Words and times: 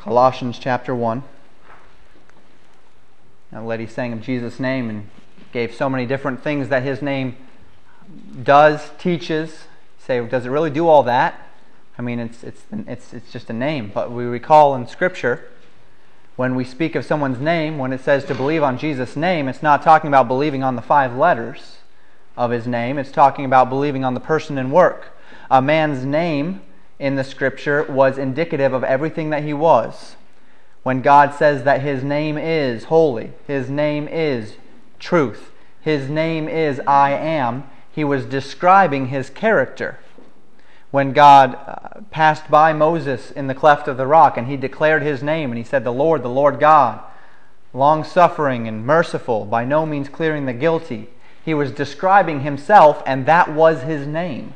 Colossians 0.00 0.58
chapter 0.58 0.94
1. 0.94 1.22
Now, 3.52 3.66
lady 3.66 3.86
sang 3.86 4.14
of 4.14 4.22
Jesus' 4.22 4.58
name 4.58 4.88
and 4.88 5.10
gave 5.52 5.74
so 5.74 5.90
many 5.90 6.06
different 6.06 6.42
things 6.42 6.70
that 6.70 6.82
his 6.82 7.02
name 7.02 7.36
does, 8.42 8.92
teaches. 8.98 9.64
Say, 9.98 10.26
does 10.26 10.46
it 10.46 10.48
really 10.48 10.70
do 10.70 10.88
all 10.88 11.02
that? 11.02 11.38
I 11.98 12.02
mean, 12.02 12.18
it's, 12.18 12.42
it's, 12.42 12.62
it's, 12.72 13.12
it's 13.12 13.30
just 13.30 13.50
a 13.50 13.52
name. 13.52 13.90
But 13.92 14.10
we 14.10 14.24
recall 14.24 14.74
in 14.74 14.86
Scripture, 14.86 15.46
when 16.34 16.54
we 16.54 16.64
speak 16.64 16.94
of 16.94 17.04
someone's 17.04 17.38
name, 17.38 17.76
when 17.76 17.92
it 17.92 18.00
says 18.00 18.24
to 18.24 18.34
believe 18.34 18.62
on 18.62 18.78
Jesus' 18.78 19.16
name, 19.16 19.48
it's 19.48 19.62
not 19.62 19.82
talking 19.82 20.08
about 20.08 20.26
believing 20.28 20.62
on 20.62 20.76
the 20.76 20.82
five 20.82 21.14
letters 21.14 21.76
of 22.38 22.52
his 22.52 22.66
name. 22.66 22.96
It's 22.96 23.12
talking 23.12 23.44
about 23.44 23.68
believing 23.68 24.02
on 24.02 24.14
the 24.14 24.20
person 24.20 24.56
and 24.56 24.72
work. 24.72 25.14
A 25.50 25.60
man's 25.60 26.06
name 26.06 26.62
in 27.00 27.16
the 27.16 27.24
Scripture 27.24 27.82
was 27.84 28.18
indicative 28.18 28.74
of 28.74 28.84
everything 28.84 29.30
that 29.30 29.42
he 29.42 29.54
was. 29.54 30.16
When 30.82 31.00
God 31.00 31.34
says 31.34 31.64
that 31.64 31.80
his 31.80 32.04
name 32.04 32.36
is 32.36 32.84
holy, 32.84 33.32
his 33.46 33.70
name 33.70 34.06
is 34.06 34.56
truth, 34.98 35.50
his 35.80 36.10
name 36.10 36.46
is 36.46 36.78
I 36.86 37.12
am, 37.12 37.68
he 37.90 38.04
was 38.04 38.26
describing 38.26 39.06
his 39.06 39.30
character. 39.30 39.98
When 40.90 41.12
God 41.12 41.54
uh, 41.54 42.00
passed 42.10 42.50
by 42.50 42.72
Moses 42.74 43.30
in 43.30 43.46
the 43.46 43.54
cleft 43.54 43.88
of 43.88 43.96
the 43.96 44.06
rock 44.06 44.36
and 44.36 44.46
he 44.46 44.56
declared 44.56 45.02
his 45.02 45.22
name 45.22 45.50
and 45.50 45.58
he 45.58 45.64
said, 45.64 45.84
The 45.84 45.92
Lord, 45.92 46.22
the 46.22 46.28
Lord 46.28 46.60
God, 46.60 47.00
long 47.72 48.04
suffering 48.04 48.68
and 48.68 48.84
merciful, 48.84 49.46
by 49.46 49.64
no 49.64 49.86
means 49.86 50.08
clearing 50.08 50.46
the 50.46 50.52
guilty, 50.52 51.08
he 51.42 51.54
was 51.54 51.70
describing 51.72 52.40
himself 52.40 53.02
and 53.06 53.24
that 53.24 53.52
was 53.52 53.82
his 53.82 54.06
name. 54.06 54.54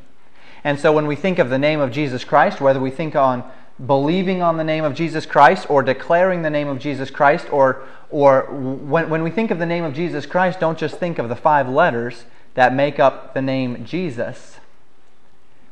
And 0.64 0.80
so 0.80 0.92
when 0.92 1.06
we 1.06 1.14
think 1.14 1.38
of 1.38 1.50
the 1.50 1.58
name 1.58 1.78
of 1.78 1.92
Jesus 1.92 2.24
Christ, 2.24 2.60
whether 2.60 2.80
we 2.80 2.90
think 2.90 3.14
on 3.14 3.44
believing 3.84 4.40
on 4.40 4.56
the 4.56 4.64
name 4.64 4.82
of 4.82 4.94
Jesus 4.94 5.26
Christ 5.26 5.68
or 5.68 5.82
declaring 5.82 6.42
the 6.42 6.50
name 6.50 6.68
of 6.68 6.78
Jesus 6.78 7.10
Christ, 7.10 7.52
or, 7.52 7.82
or 8.10 8.46
when, 8.50 9.10
when 9.10 9.22
we 9.22 9.30
think 9.30 9.50
of 9.50 9.58
the 9.58 9.66
name 9.66 9.84
of 9.84 9.94
Jesus 9.94 10.24
Christ, 10.24 10.60
don't 10.60 10.78
just 10.78 10.96
think 10.96 11.18
of 11.18 11.28
the 11.28 11.36
five 11.36 11.68
letters 11.68 12.24
that 12.54 12.74
make 12.74 12.98
up 12.98 13.34
the 13.34 13.42
name 13.42 13.84
Jesus. 13.84 14.56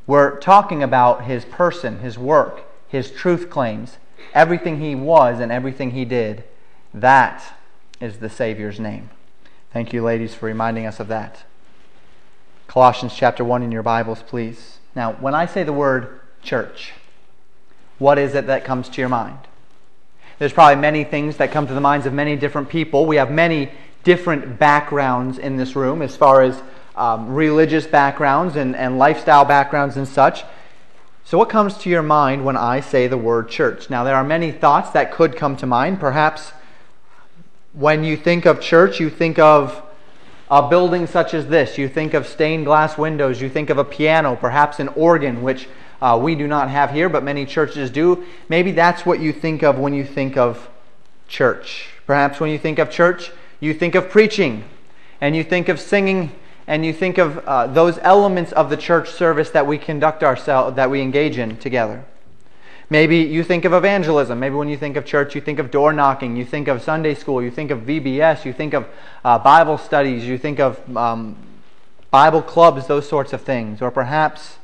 We're 0.07 0.39
talking 0.41 0.83
about 0.83 1.25
his 1.25 1.45
person, 1.45 2.01
his 2.01 2.19
work, 2.19 2.65
his 2.89 3.11
truth 3.11 3.49
claims, 3.49 3.97
everything 4.35 4.81
he 4.81 4.95
was 4.95 5.41
and 5.41 5.51
everything 5.51 5.93
he 5.93 6.05
did. 6.05 6.45
That 6.93 7.57
is 8.01 8.19
the 8.19 8.29
Savior's 8.29 8.81
name. 8.81 9.11
Thank 9.73 9.93
you, 9.95 10.03
ladies, 10.03 10.35
for 10.35 10.47
reminding 10.47 10.85
us 10.85 11.01
of 11.01 11.09
that. 11.09 11.45
Colossians 12.67 13.15
chapter 13.15 13.45
1 13.45 13.63
in 13.63 13.73
your 13.73 13.83
Bibles, 13.83 14.23
please. 14.23 14.81
Now, 14.95 15.13
when 15.15 15.35
I 15.35 15.47
say 15.47 15.63
the 15.63 15.73
word 15.73 16.21
church, 16.43 16.93
what 17.99 18.19
is 18.19 18.35
it 18.35 18.47
that 18.47 18.65
comes 18.65 18.89
to 18.91 19.01
your 19.01 19.09
mind? 19.09 19.39
There's 20.39 20.53
probably 20.53 20.81
many 20.81 21.05
things 21.05 21.37
that 21.37 21.53
come 21.53 21.67
to 21.67 21.75
the 21.75 21.81
minds 21.81 22.05
of 22.05 22.13
many 22.13 22.37
different 22.37 22.69
people. 22.69 23.07
We 23.07 23.17
have 23.17 23.31
many 23.31 23.71
different 24.03 24.59
backgrounds 24.59 25.39
in 25.39 25.57
this 25.57 25.77
room 25.77 26.03
as 26.03 26.17
far 26.17 26.43
as 26.43 26.61
um, 26.97 27.33
religious 27.33 27.87
backgrounds 27.87 28.57
and, 28.57 28.75
and 28.75 28.99
lifestyle 28.99 29.45
backgrounds 29.45 29.97
and 29.97 30.07
such. 30.07 30.45
So, 31.25 31.39
what 31.39 31.49
comes 31.49 31.79
to 31.79 31.89
your 31.89 32.03
mind 32.03 32.45
when 32.45 32.57
I 32.57 32.81
say 32.81 33.07
the 33.07 33.17
word 33.17 33.49
church? 33.49 33.89
Now, 33.89 34.05
there 34.05 34.17
are 34.17 34.25
many 34.25 34.51
thoughts 34.51 34.91
that 34.91 35.13
could 35.13 35.37
come 35.37 35.57
to 35.59 35.67
mind. 35.67 36.01
Perhaps 36.01 36.53
when 37.73 38.05
you 38.05 38.17
think 38.17 38.45
of 38.45 38.61
church, 38.61 39.01
you 39.01 39.09
think 39.09 39.39
of 39.39 39.83
a 40.53 40.69
building 40.69 41.07
such 41.07 41.33
as 41.33 41.47
this. 41.47 41.79
You 41.79 41.89
think 41.89 42.13
of 42.13 42.27
stained 42.27 42.67
glass 42.67 42.99
windows. 42.99 43.41
You 43.41 43.49
think 43.49 43.71
of 43.71 43.79
a 43.79 43.85
piano, 43.85 44.37
perhaps 44.37 44.81
an 44.81 44.89
organ, 44.89 45.41
which 45.41 45.67
uh, 46.03 46.21
we 46.23 46.35
do 46.35 46.47
not 46.47 46.69
have 46.69 46.91
here, 46.91 47.09
but 47.09 47.25
many 47.25 47.47
churches 47.47 47.91
do. 47.91 48.27
Maybe 48.51 48.71
that's 48.71 49.07
what 49.07 49.19
you 49.19 49.33
think 49.33 49.63
of 49.63 49.79
when 49.79 49.95
you 49.95 50.05
think 50.05 50.37
of 50.37 50.69
church. 51.27 51.89
Perhaps 52.07 52.39
when 52.39 52.51
you 52.51 52.59
think 52.59 52.79
of 52.79 52.91
church, 52.91 53.33
you 53.61 53.73
think 53.73 53.95
of 53.95 54.11
preaching, 54.11 54.65
and 55.23 55.35
you 55.35 55.43
think 55.43 55.71
of 55.71 55.81
singing, 55.81 56.31
and 56.67 56.85
you 56.85 56.93
think 56.93 57.17
of 57.17 57.39
uh, 57.39 57.67
those 57.69 57.99
elements 58.03 58.53
of 58.53 58.69
the 58.69 58.77
church 58.77 59.09
service 59.09 59.49
that 59.51 59.67
we 59.67 59.79
conduct 59.79 60.23
ourselves, 60.23 60.77
that 60.77 60.91
we 60.91 61.01
engage 61.01 61.39
in 61.39 61.57
together. 61.57 62.05
Maybe 62.93 63.21
you 63.21 63.43
think 63.43 63.65
of 63.65 63.73
evangelism. 63.73 64.39
Maybe 64.39 64.55
when 64.55 64.69
you 64.69 64.77
think 64.77 64.99
of 64.99 65.07
church, 65.07 65.35
you 65.35 65.41
think 65.41 65.59
of 65.59 65.71
door 65.71 65.95
knocking. 65.95 66.37
You 66.37 66.45
think 66.45 66.69
of 66.69 66.83
Sunday 66.83 67.15
school. 67.15 67.43
You 67.43 67.51
think 67.51 67.71
of 67.71 67.81
VBS. 67.81 68.45
You 68.45 68.53
think 68.53 68.75
of 68.75 68.87
uh, 69.25 69.39
Bible 69.39 69.79
studies. 69.79 70.27
You 70.27 70.37
think 70.37 70.61
of 70.61 70.95
um, 70.95 71.35
Bible 72.11 72.43
clubs, 72.43 72.87
those 72.89 73.09
sorts 73.09 73.33
of 73.33 73.41
things. 73.41 73.81
Or 73.81 73.91
perhaps 73.91 74.59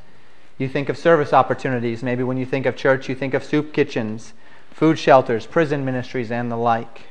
you 0.59 0.69
think 0.69 0.91
of 0.91 0.99
service 0.99 1.33
opportunities. 1.33 2.03
Maybe 2.03 2.22
when 2.22 2.37
you 2.37 2.44
think 2.44 2.67
of 2.67 2.77
church, 2.77 3.09
you 3.09 3.15
think 3.15 3.33
of 3.33 3.43
soup 3.43 3.72
kitchens, 3.72 4.34
food 4.71 4.99
shelters, 4.99 5.47
prison 5.47 5.83
ministries, 5.83 6.31
and 6.31 6.53
the 6.53 6.56
like. 6.59 7.05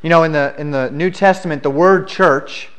You 0.00 0.08
know, 0.08 0.22
in 0.22 0.32
the, 0.32 0.54
in 0.56 0.70
the 0.70 0.90
New 0.90 1.10
Testament, 1.10 1.62
the 1.62 1.68
word 1.68 2.08
church, 2.08 2.70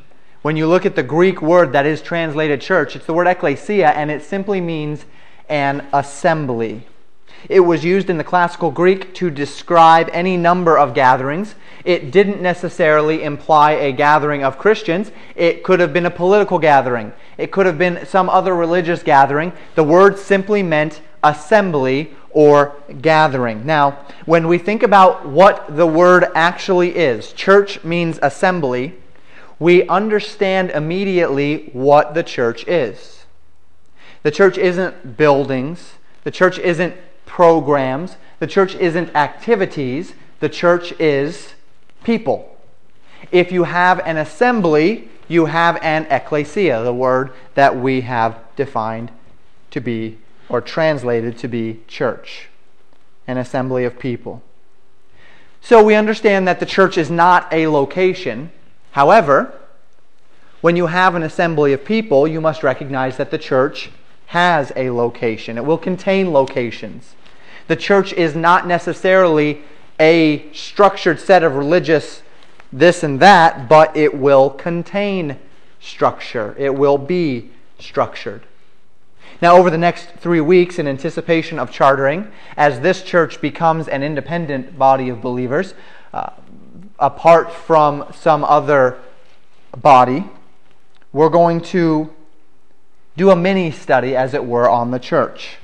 when 0.41 0.57
you 0.57 0.65
look 0.65 0.83
at 0.83 0.95
the 0.95 1.03
Greek 1.03 1.43
word 1.43 1.73
that 1.73 1.85
is 1.85 2.01
translated 2.01 2.59
church, 2.59 2.95
it's 2.95 3.05
the 3.05 3.13
word 3.13 3.27
ekklesia, 3.27 3.93
and 3.93 4.09
it 4.09 4.23
simply 4.23 4.59
means 4.59 5.05
an 5.49 5.87
assembly. 5.93 6.85
It 7.49 7.61
was 7.61 7.85
used 7.85 8.09
in 8.09 8.17
the 8.17 8.23
classical 8.23 8.71
Greek 8.71 9.13
to 9.15 9.29
describe 9.29 10.09
any 10.11 10.37
number 10.37 10.77
of 10.77 10.93
gatherings. 10.93 11.55
It 11.85 12.11
didn't 12.11 12.41
necessarily 12.41 13.23
imply 13.23 13.73
a 13.73 13.91
gathering 13.91 14.43
of 14.43 14.57
Christians. 14.57 15.11
It 15.35 15.63
could 15.63 15.79
have 15.79 15.93
been 15.93 16.05
a 16.05 16.11
political 16.11 16.59
gathering. 16.59 17.13
It 17.37 17.51
could 17.51 17.65
have 17.65 17.77
been 17.77 18.05
some 18.05 18.29
other 18.29 18.55
religious 18.55 19.03
gathering. 19.03 19.53
The 19.75 19.83
word 19.83 20.17
simply 20.17 20.63
meant 20.63 21.01
assembly 21.23 22.11
or 22.31 22.75
gathering. 23.01 23.65
Now, 23.65 23.99
when 24.25 24.47
we 24.47 24.57
think 24.57 24.83
about 24.83 25.27
what 25.27 25.75
the 25.75 25.87
word 25.87 26.25
actually 26.35 26.95
is, 26.95 27.31
church 27.33 27.83
means 27.83 28.19
assembly, 28.21 28.95
we 29.59 29.87
understand 29.87 30.71
immediately 30.71 31.69
what 31.73 32.13
the 32.13 32.23
church 32.23 32.67
is. 32.67 33.16
The 34.27 34.31
church 34.31 34.57
isn't 34.57 35.15
buildings, 35.15 35.93
the 36.25 36.31
church 36.31 36.59
isn't 36.59 36.93
programs, 37.25 38.17
the 38.39 38.45
church 38.45 38.75
isn't 38.75 39.15
activities, 39.15 40.15
the 40.41 40.49
church 40.49 40.91
is 40.99 41.53
people. 42.03 42.57
If 43.31 43.53
you 43.53 43.63
have 43.63 44.01
an 44.01 44.17
assembly, 44.17 45.07
you 45.29 45.45
have 45.45 45.81
an 45.81 46.07
ecclesia, 46.09 46.83
the 46.83 46.93
word 46.93 47.31
that 47.55 47.77
we 47.77 48.01
have 48.01 48.37
defined 48.57 49.13
to 49.71 49.79
be 49.79 50.17
or 50.49 50.59
translated 50.59 51.37
to 51.37 51.47
be 51.47 51.79
church, 51.87 52.49
an 53.27 53.37
assembly 53.37 53.85
of 53.85 53.97
people. 53.97 54.41
So 55.61 55.81
we 55.81 55.95
understand 55.95 56.49
that 56.49 56.59
the 56.59 56.65
church 56.65 56.97
is 56.97 57.09
not 57.09 57.47
a 57.53 57.67
location. 57.67 58.51
However, 58.91 59.57
when 60.59 60.75
you 60.75 60.87
have 60.87 61.15
an 61.15 61.23
assembly 61.23 61.71
of 61.71 61.85
people, 61.85 62.27
you 62.27 62.41
must 62.41 62.61
recognize 62.61 63.15
that 63.15 63.31
the 63.31 63.37
church 63.37 63.89
has 64.27 64.71
a 64.75 64.89
location. 64.89 65.57
It 65.57 65.65
will 65.65 65.77
contain 65.77 66.31
locations. 66.31 67.15
The 67.67 67.75
church 67.75 68.13
is 68.13 68.35
not 68.35 68.67
necessarily 68.67 69.61
a 69.99 70.51
structured 70.53 71.19
set 71.19 71.43
of 71.43 71.55
religious 71.55 72.21
this 72.71 73.03
and 73.03 73.19
that, 73.21 73.69
but 73.69 73.95
it 73.95 74.13
will 74.13 74.49
contain 74.49 75.39
structure. 75.79 76.55
It 76.57 76.75
will 76.75 76.97
be 76.97 77.51
structured. 77.79 78.43
Now, 79.41 79.55
over 79.55 79.69
the 79.69 79.77
next 79.77 80.09
three 80.17 80.41
weeks, 80.41 80.79
in 80.79 80.87
anticipation 80.87 81.59
of 81.59 81.71
chartering, 81.71 82.31
as 82.57 82.79
this 82.79 83.03
church 83.03 83.39
becomes 83.39 83.87
an 83.87 84.03
independent 84.03 84.77
body 84.77 85.09
of 85.09 85.21
believers, 85.21 85.73
uh, 86.13 86.31
apart 86.99 87.51
from 87.51 88.05
some 88.13 88.43
other 88.43 88.97
body, 89.77 90.25
we're 91.13 91.29
going 91.29 91.61
to 91.61 92.13
do 93.17 93.31
a 93.31 93.35
mini 93.35 93.71
study, 93.71 94.15
as 94.15 94.33
it 94.33 94.45
were, 94.45 94.69
on 94.69 94.91
the 94.91 94.99
church. 94.99 95.57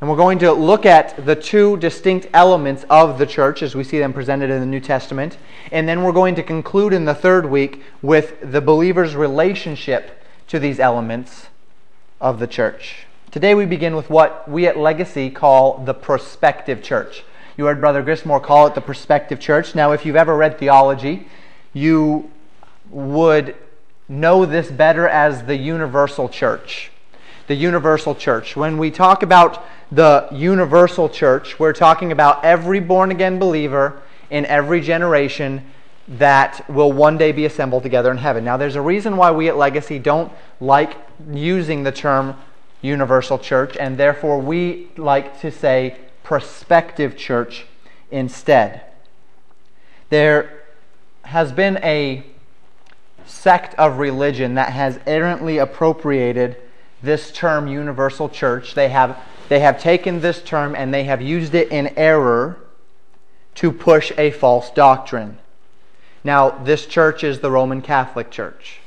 And 0.00 0.08
we're 0.08 0.16
going 0.16 0.38
to 0.38 0.52
look 0.52 0.86
at 0.86 1.26
the 1.26 1.34
two 1.34 1.76
distinct 1.78 2.28
elements 2.32 2.84
of 2.88 3.18
the 3.18 3.26
church 3.26 3.62
as 3.62 3.74
we 3.74 3.82
see 3.82 3.98
them 3.98 4.12
presented 4.12 4.50
in 4.50 4.60
the 4.60 4.66
New 4.66 4.80
Testament. 4.80 5.36
And 5.72 5.88
then 5.88 6.04
we're 6.04 6.12
going 6.12 6.36
to 6.36 6.42
conclude 6.42 6.92
in 6.92 7.06
the 7.06 7.14
third 7.14 7.46
week 7.46 7.82
with 8.02 8.36
the 8.40 8.60
believer's 8.60 9.16
relationship 9.16 10.22
to 10.48 10.60
these 10.60 10.78
elements 10.78 11.48
of 12.20 12.38
the 12.38 12.46
church. 12.46 13.06
Today 13.32 13.54
we 13.54 13.66
begin 13.66 13.96
with 13.96 14.08
what 14.08 14.48
we 14.48 14.66
at 14.68 14.78
Legacy 14.78 15.30
call 15.30 15.78
the 15.78 15.94
prospective 15.94 16.82
church. 16.82 17.24
You 17.56 17.64
heard 17.64 17.80
Brother 17.80 18.02
Grismore 18.02 18.42
call 18.42 18.68
it 18.68 18.74
the 18.76 18.80
prospective 18.80 19.40
church. 19.40 19.74
Now, 19.74 19.92
if 19.92 20.06
you've 20.06 20.16
ever 20.16 20.36
read 20.36 20.58
theology, 20.58 21.28
you 21.72 22.30
would 22.90 23.56
know 24.08 24.44
this 24.44 24.70
better 24.70 25.08
as 25.08 25.44
the 25.44 25.56
universal 25.56 26.28
church. 26.28 26.90
The 27.46 27.54
universal 27.54 28.14
church. 28.14 28.56
When 28.56 28.78
we 28.78 28.90
talk 28.90 29.22
about 29.22 29.64
the 29.92 30.28
universal 30.32 31.08
church, 31.08 31.58
we're 31.58 31.72
talking 31.72 32.12
about 32.12 32.44
every 32.44 32.80
born 32.80 33.10
again 33.10 33.38
believer 33.38 34.02
in 34.30 34.46
every 34.46 34.80
generation 34.80 35.70
that 36.06 36.68
will 36.68 36.92
one 36.92 37.16
day 37.16 37.32
be 37.32 37.44
assembled 37.46 37.82
together 37.82 38.10
in 38.10 38.18
heaven. 38.18 38.44
Now, 38.44 38.56
there's 38.56 38.76
a 38.76 38.82
reason 38.82 39.16
why 39.16 39.30
we 39.30 39.48
at 39.48 39.56
Legacy 39.56 39.98
don't 39.98 40.32
like 40.60 40.96
using 41.32 41.82
the 41.82 41.92
term 41.92 42.36
universal 42.82 43.38
church, 43.38 43.76
and 43.78 43.96
therefore 43.96 44.38
we 44.38 44.88
like 44.96 45.40
to 45.40 45.50
say 45.50 45.96
prospective 46.22 47.16
church 47.16 47.66
instead. 48.10 48.82
There 50.10 50.62
has 51.22 51.52
been 51.52 51.78
a 51.78 52.24
sect 53.26 53.74
of 53.76 53.98
religion 53.98 54.54
that 54.54 54.72
has 54.72 54.98
errantly 55.06 55.58
appropriated 55.58 56.56
this 57.02 57.30
term 57.32 57.66
universal 57.66 58.28
church. 58.28 58.74
They 58.74 58.88
have, 58.88 59.18
they 59.48 59.60
have 59.60 59.80
taken 59.80 60.20
this 60.20 60.42
term 60.42 60.74
and 60.74 60.92
they 60.92 61.04
have 61.04 61.20
used 61.20 61.54
it 61.54 61.70
in 61.70 61.92
error 61.96 62.58
to 63.56 63.70
push 63.70 64.12
a 64.18 64.30
false 64.30 64.70
doctrine. 64.70 65.38
Now, 66.24 66.50
this 66.50 66.86
church 66.86 67.22
is 67.22 67.40
the 67.40 67.50
Roman 67.50 67.82
Catholic 67.82 68.30
Church. 68.30 68.78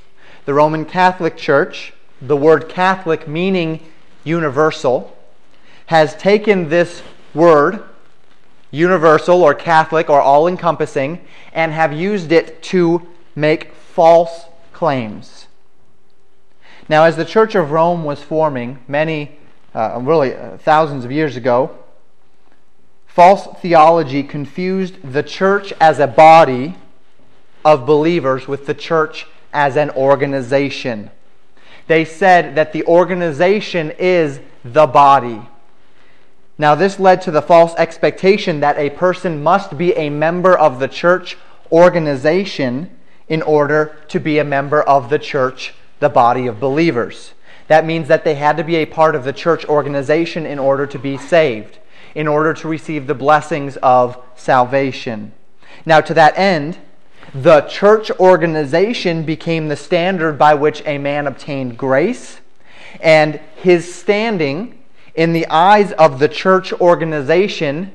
The 0.45 0.54
Roman 0.54 0.86
Catholic 0.86 1.38
Church, 1.38 1.94
the 2.22 2.36
word 2.36 2.68
Catholic 2.68 3.28
meaning 3.28 3.86
universal, 4.24 5.16
has 5.86 6.16
taken 6.16 6.69
this 6.69 7.04
word, 7.33 7.83
universal 8.72 9.44
or 9.44 9.54
Catholic 9.54 10.10
or 10.10 10.19
all 10.19 10.48
encompassing, 10.48 11.22
and 11.54 11.72
have 11.72 11.94
used 11.94 12.31
it 12.31 12.62
to 12.63 13.07
make 13.36 13.72
false 13.97 14.45
claims. 14.73 15.47
Now, 16.88 17.05
as 17.05 17.15
the 17.15 17.25
Church 17.25 17.55
of 17.55 17.71
Rome 17.71 18.03
was 18.03 18.21
forming 18.21 18.77
many, 18.88 19.39
uh, 19.73 19.99
really 20.03 20.35
uh, 20.35 20.59
thousands 20.59 21.03
of 21.03 21.11
years 21.11 21.35
ago, 21.35 21.75
false 23.07 23.47
theology 23.59 24.21
confused 24.21 25.01
the 25.01 25.23
church 25.23 25.73
as 25.81 25.97
a 25.97 26.05
body 26.05 26.75
of 27.65 27.88
believers 27.88 28.47
with 28.47 28.67
the 28.67 28.75
church 28.75 29.25
as 29.51 29.75
an 29.75 29.89
organization. 29.89 31.09
They 31.88 32.05
said 32.05 32.53
that 32.53 32.73
the 32.73 32.85
organization 32.85 33.94
is 33.97 34.39
the 34.63 34.85
body. 34.85 35.41
Now, 36.59 36.75
this 36.75 36.99
led 36.99 37.23
to 37.23 37.31
the 37.31 37.41
false 37.41 37.73
expectation 37.79 38.59
that 38.59 38.77
a 38.77 38.91
person 38.91 39.41
must 39.41 39.75
be 39.75 39.94
a 39.94 40.11
member 40.11 40.55
of 40.55 40.77
the 40.77 40.88
church 40.88 41.35
organization 41.71 42.91
in 43.29 43.41
order 43.41 43.97
to 44.07 44.19
be 44.19 44.39
a 44.39 44.44
member 44.44 44.81
of 44.81 45.09
the 45.09 45.19
church, 45.19 45.74
the 46.00 46.09
body 46.09 46.47
of 46.47 46.59
believers. 46.59 47.33
That 47.68 47.85
means 47.85 48.07
that 48.07 48.24
they 48.24 48.35
had 48.35 48.57
to 48.57 48.63
be 48.63 48.75
a 48.75 48.85
part 48.85 49.15
of 49.15 49.24
the 49.24 49.33
church 49.33 49.65
organization 49.65 50.45
in 50.45 50.59
order 50.59 50.88
to 50.88 50.97
be 50.97 51.18
saved, 51.18 51.79
in 52.15 52.27
order 52.27 52.53
to 52.53 52.68
receive 52.68 53.07
the 53.07 53.13
blessings 53.13 53.77
of 53.77 54.18
salvation. 54.35 55.33
Now, 55.85 56.00
to 56.01 56.13
that 56.13 56.38
end, 56.38 56.77
the 57.33 57.62
church 57.62 58.09
organization 58.12 59.24
became 59.24 59.68
the 59.68 59.75
standard 59.75 60.38
by 60.38 60.53
which 60.53 60.81
a 60.85 60.97
man 60.97 61.27
obtained 61.27 61.77
grace, 61.77 62.39
and 63.01 63.41
his 63.57 63.94
standing 63.94 64.81
in 65.13 65.33
the 65.33 65.47
eyes 65.47 65.91
of 65.94 66.19
the 66.19 66.30
church 66.30 66.71
organization 66.73 67.91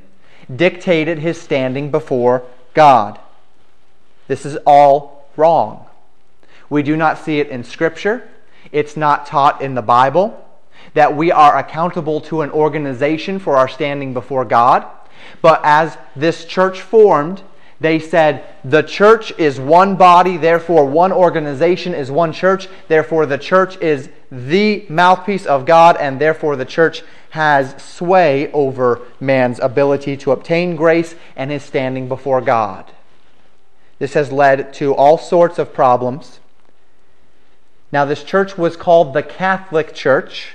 dictated 0.55 1.19
his 1.19 1.41
standing 1.41 1.91
before 1.91 2.45
God. 2.75 3.19
This 4.29 4.45
is 4.45 4.57
all 4.67 5.12
wrong. 5.37 5.87
We 6.71 6.83
do 6.83 6.97
not 6.97 7.19
see 7.19 7.41
it 7.41 7.49
in 7.49 7.65
Scripture. 7.65 8.29
It's 8.71 8.97
not 8.97 9.27
taught 9.27 9.61
in 9.61 9.75
the 9.75 9.83
Bible 9.83 10.39
that 10.95 11.17
we 11.17 11.31
are 11.31 11.59
accountable 11.59 12.21
to 12.23 12.43
an 12.43 12.51
organization 12.51 13.39
for 13.39 13.57
our 13.57 13.69
standing 13.69 14.15
before 14.15 14.45
God. 14.45 14.87
But 15.41 15.61
as 15.65 15.97
this 16.17 16.45
church 16.45 16.81
formed, 16.81 17.43
they 17.81 17.99
said 17.99 18.45
the 18.65 18.83
church 18.83 19.33
is 19.39 19.59
one 19.59 19.97
body, 19.97 20.37
therefore 20.37 20.87
one 20.87 21.13
organization 21.13 21.95
is 21.95 22.11
one 22.11 22.33
church, 22.33 22.69
therefore 22.89 23.27
the 23.27 23.39
church 23.39 23.77
is 23.79 24.09
the 24.31 24.87
mouthpiece 24.89 25.47
of 25.47 25.67
God, 25.67 25.97
and 25.99 26.21
therefore 26.21 26.57
the 26.57 26.65
church 26.65 27.03
has 27.31 27.75
sway 27.83 28.53
over 28.53 29.01
man's 29.19 29.59
ability 29.59 30.17
to 30.19 30.33
obtain 30.33 30.77
grace 30.77 31.15
and 31.35 31.51
his 31.51 31.63
standing 31.63 32.07
before 32.07 32.41
God. 32.41 32.85
This 34.03 34.15
has 34.15 34.33
led 34.33 34.73
to 34.75 34.97
all 34.97 35.17
sorts 35.17 35.61
of 35.61 35.73
problems. 35.73 36.41
Now, 37.93 38.05
this 38.05 38.25
church 38.25 38.59
was 38.59 38.77
called 38.77 39.15
the 39.15 39.23
Catholic 39.23 39.95
Church 39.95 40.55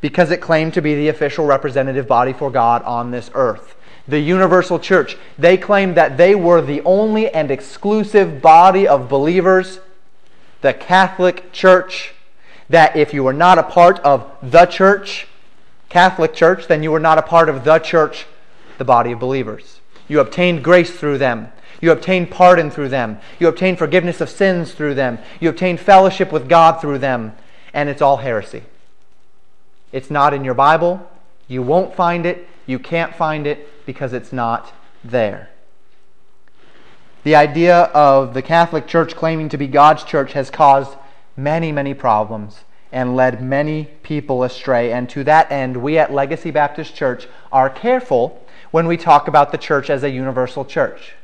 because 0.00 0.30
it 0.30 0.40
claimed 0.40 0.74
to 0.74 0.80
be 0.80 0.94
the 0.94 1.08
official 1.08 1.44
representative 1.44 2.06
body 2.06 2.32
for 2.32 2.52
God 2.52 2.84
on 2.84 3.10
this 3.10 3.32
earth 3.34 3.74
the 4.06 4.20
universal 4.20 4.78
church. 4.78 5.16
They 5.36 5.56
claimed 5.56 5.96
that 5.96 6.16
they 6.18 6.36
were 6.36 6.62
the 6.62 6.80
only 6.82 7.28
and 7.28 7.50
exclusive 7.50 8.40
body 8.40 8.86
of 8.86 9.08
believers, 9.08 9.80
the 10.60 10.72
Catholic 10.72 11.50
Church, 11.50 12.14
that 12.70 12.94
if 12.94 13.12
you 13.12 13.24
were 13.24 13.32
not 13.32 13.58
a 13.58 13.64
part 13.64 13.98
of 14.04 14.32
the 14.40 14.66
church, 14.66 15.26
Catholic 15.88 16.32
Church, 16.32 16.68
then 16.68 16.84
you 16.84 16.92
were 16.92 17.00
not 17.00 17.18
a 17.18 17.22
part 17.22 17.48
of 17.48 17.64
the 17.64 17.80
church, 17.80 18.26
the 18.78 18.84
body 18.84 19.10
of 19.10 19.18
believers. 19.18 19.80
You 20.06 20.20
obtained 20.20 20.62
grace 20.62 20.92
through 20.96 21.18
them. 21.18 21.50
You 21.80 21.92
obtain 21.92 22.26
pardon 22.26 22.70
through 22.70 22.88
them. 22.88 23.18
You 23.38 23.48
obtain 23.48 23.76
forgiveness 23.76 24.20
of 24.20 24.28
sins 24.28 24.72
through 24.72 24.94
them. 24.94 25.18
You 25.40 25.48
obtain 25.48 25.76
fellowship 25.76 26.32
with 26.32 26.48
God 26.48 26.80
through 26.80 26.98
them. 26.98 27.36
And 27.72 27.88
it's 27.88 28.02
all 28.02 28.18
heresy. 28.18 28.64
It's 29.92 30.10
not 30.10 30.34
in 30.34 30.44
your 30.44 30.54
Bible. 30.54 31.08
You 31.46 31.62
won't 31.62 31.94
find 31.94 32.26
it. 32.26 32.48
You 32.66 32.78
can't 32.78 33.14
find 33.14 33.46
it 33.46 33.86
because 33.86 34.12
it's 34.12 34.32
not 34.32 34.72
there. 35.04 35.50
The 37.24 37.34
idea 37.34 37.82
of 37.94 38.34
the 38.34 38.42
Catholic 38.42 38.86
Church 38.86 39.14
claiming 39.14 39.48
to 39.50 39.58
be 39.58 39.66
God's 39.66 40.04
church 40.04 40.32
has 40.32 40.50
caused 40.50 40.96
many, 41.36 41.72
many 41.72 41.94
problems 41.94 42.64
and 42.90 43.16
led 43.16 43.42
many 43.42 43.84
people 44.02 44.42
astray. 44.42 44.92
And 44.92 45.08
to 45.10 45.24
that 45.24 45.50
end, 45.50 45.78
we 45.78 45.98
at 45.98 46.12
Legacy 46.12 46.50
Baptist 46.50 46.94
Church 46.94 47.26
are 47.52 47.70
careful 47.70 48.44
when 48.70 48.86
we 48.86 48.96
talk 48.96 49.28
about 49.28 49.52
the 49.52 49.58
church 49.58 49.90
as 49.90 50.02
a 50.02 50.10
universal 50.10 50.64
church. 50.64 51.14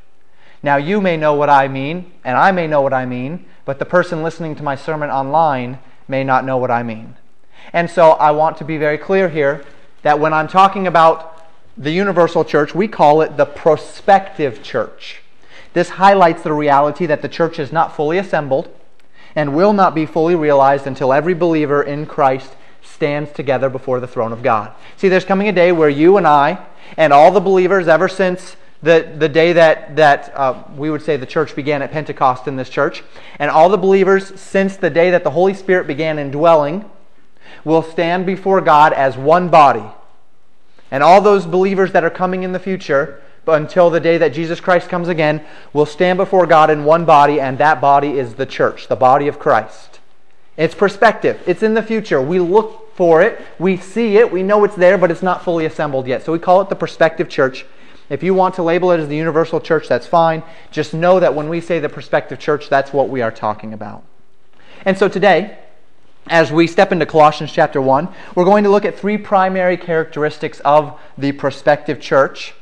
Now, 0.64 0.78
you 0.78 1.02
may 1.02 1.18
know 1.18 1.34
what 1.34 1.50
I 1.50 1.68
mean, 1.68 2.10
and 2.24 2.38
I 2.38 2.50
may 2.50 2.66
know 2.66 2.80
what 2.80 2.94
I 2.94 3.04
mean, 3.04 3.44
but 3.66 3.78
the 3.78 3.84
person 3.84 4.22
listening 4.22 4.56
to 4.56 4.62
my 4.62 4.76
sermon 4.76 5.10
online 5.10 5.78
may 6.08 6.24
not 6.24 6.46
know 6.46 6.56
what 6.56 6.70
I 6.70 6.82
mean. 6.82 7.16
And 7.74 7.90
so 7.90 8.12
I 8.12 8.30
want 8.30 8.56
to 8.56 8.64
be 8.64 8.78
very 8.78 8.96
clear 8.96 9.28
here 9.28 9.62
that 10.04 10.18
when 10.18 10.32
I'm 10.32 10.48
talking 10.48 10.86
about 10.86 11.46
the 11.76 11.90
universal 11.90 12.46
church, 12.46 12.74
we 12.74 12.88
call 12.88 13.20
it 13.20 13.36
the 13.36 13.44
prospective 13.44 14.62
church. 14.62 15.20
This 15.74 15.90
highlights 15.90 16.42
the 16.42 16.54
reality 16.54 17.04
that 17.04 17.20
the 17.20 17.28
church 17.28 17.58
is 17.58 17.70
not 17.70 17.94
fully 17.94 18.16
assembled 18.16 18.74
and 19.36 19.54
will 19.54 19.74
not 19.74 19.94
be 19.94 20.06
fully 20.06 20.34
realized 20.34 20.86
until 20.86 21.12
every 21.12 21.34
believer 21.34 21.82
in 21.82 22.06
Christ 22.06 22.56
stands 22.82 23.30
together 23.32 23.68
before 23.68 24.00
the 24.00 24.06
throne 24.06 24.32
of 24.32 24.42
God. 24.42 24.72
See, 24.96 25.10
there's 25.10 25.26
coming 25.26 25.46
a 25.46 25.52
day 25.52 25.72
where 25.72 25.90
you 25.90 26.16
and 26.16 26.26
I 26.26 26.64
and 26.96 27.12
all 27.12 27.30
the 27.30 27.40
believers 27.40 27.86
ever 27.86 28.08
since 28.08 28.56
the, 28.84 29.14
the 29.18 29.28
day 29.28 29.54
that, 29.54 29.96
that 29.96 30.30
uh, 30.36 30.62
we 30.76 30.90
would 30.90 31.02
say 31.02 31.16
the 31.16 31.26
church 31.26 31.56
began 31.56 31.80
at 31.80 31.90
Pentecost 31.90 32.46
in 32.46 32.56
this 32.56 32.68
church, 32.68 33.02
and 33.38 33.50
all 33.50 33.68
the 33.70 33.78
believers 33.78 34.38
since 34.38 34.76
the 34.76 34.90
day 34.90 35.10
that 35.10 35.24
the 35.24 35.30
Holy 35.30 35.54
Spirit 35.54 35.86
began 35.86 36.18
indwelling 36.18 36.88
will 37.64 37.82
stand 37.82 38.26
before 38.26 38.60
God 38.60 38.92
as 38.92 39.16
one 39.16 39.48
body 39.48 39.84
and 40.90 41.02
all 41.02 41.20
those 41.20 41.46
believers 41.46 41.92
that 41.92 42.04
are 42.04 42.10
coming 42.10 42.42
in 42.42 42.52
the 42.52 42.58
future, 42.58 43.20
but 43.44 43.60
until 43.60 43.88
the 43.88 44.00
day 44.00 44.18
that 44.18 44.34
Jesus 44.34 44.60
Christ 44.60 44.88
comes 44.88 45.08
again, 45.08 45.44
will 45.72 45.86
stand 45.86 46.18
before 46.18 46.46
God 46.46 46.70
in 46.70 46.84
one 46.84 47.04
body, 47.04 47.40
and 47.40 47.58
that 47.58 47.80
body 47.80 48.18
is 48.18 48.34
the 48.34 48.46
church, 48.46 48.86
the 48.88 48.96
body 48.96 49.26
of 49.26 49.38
Christ. 49.38 49.98
It's 50.56 50.74
perspective. 50.74 51.42
It's 51.46 51.62
in 51.62 51.74
the 51.74 51.82
future. 51.82 52.20
We 52.20 52.38
look 52.38 52.94
for 52.94 53.22
it, 53.22 53.44
we 53.58 53.76
see 53.76 54.18
it, 54.18 54.30
we 54.30 54.44
know 54.44 54.62
it's 54.62 54.76
there, 54.76 54.96
but 54.96 55.10
it's 55.10 55.22
not 55.22 55.42
fully 55.42 55.64
assembled 55.64 56.06
yet. 56.06 56.22
So 56.22 56.32
we 56.32 56.38
call 56.38 56.60
it 56.60 56.68
the 56.68 56.76
perspective 56.76 57.28
church. 57.28 57.66
If 58.08 58.22
you 58.22 58.34
want 58.34 58.54
to 58.56 58.62
label 58.62 58.90
it 58.90 59.00
as 59.00 59.08
the 59.08 59.16
universal 59.16 59.60
church, 59.60 59.88
that's 59.88 60.06
fine. 60.06 60.42
Just 60.70 60.92
know 60.92 61.20
that 61.20 61.34
when 61.34 61.48
we 61.48 61.60
say 61.60 61.78
the 61.78 61.88
perspective 61.88 62.38
church, 62.38 62.68
that's 62.68 62.92
what 62.92 63.08
we 63.08 63.22
are 63.22 63.30
talking 63.30 63.72
about. 63.72 64.04
And 64.84 64.98
so 64.98 65.08
today, 65.08 65.58
as 66.26 66.52
we 66.52 66.66
step 66.66 66.92
into 66.92 67.06
Colossians 67.06 67.52
chapter 67.52 67.80
1, 67.80 68.08
we're 68.34 68.44
going 68.44 68.64
to 68.64 68.70
look 68.70 68.84
at 68.84 68.98
three 68.98 69.16
primary 69.16 69.76
characteristics 69.76 70.60
of 70.60 70.98
the 71.16 71.32
prospective 71.32 72.00
church, 72.00 72.54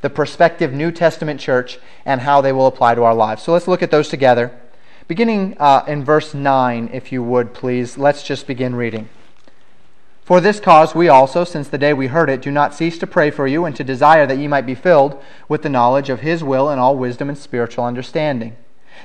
the 0.00 0.10
prospective 0.10 0.72
New 0.72 0.90
Testament 0.90 1.40
church, 1.40 1.78
and 2.04 2.22
how 2.22 2.40
they 2.40 2.52
will 2.52 2.66
apply 2.66 2.94
to 2.94 3.02
our 3.04 3.14
lives. 3.14 3.42
So 3.42 3.52
let's 3.52 3.68
look 3.68 3.82
at 3.82 3.90
those 3.90 4.08
together. 4.08 4.58
Beginning 5.06 5.56
uh, 5.58 5.84
in 5.88 6.04
verse 6.04 6.34
9, 6.34 6.90
if 6.92 7.12
you 7.12 7.22
would 7.22 7.54
please, 7.54 7.96
let's 7.96 8.22
just 8.22 8.46
begin 8.46 8.74
reading. 8.74 9.08
For 10.28 10.42
this 10.42 10.60
cause 10.60 10.94
we 10.94 11.08
also, 11.08 11.42
since 11.42 11.68
the 11.68 11.78
day 11.78 11.94
we 11.94 12.08
heard 12.08 12.28
it, 12.28 12.42
do 12.42 12.50
not 12.50 12.74
cease 12.74 12.98
to 12.98 13.06
pray 13.06 13.30
for 13.30 13.46
you 13.46 13.64
and 13.64 13.74
to 13.74 13.82
desire 13.82 14.26
that 14.26 14.36
ye 14.36 14.46
might 14.46 14.66
be 14.66 14.74
filled 14.74 15.18
with 15.48 15.62
the 15.62 15.70
knowledge 15.70 16.10
of 16.10 16.20
his 16.20 16.44
will 16.44 16.68
and 16.68 16.78
all 16.78 16.98
wisdom 16.98 17.30
and 17.30 17.38
spiritual 17.38 17.86
understanding. 17.86 18.54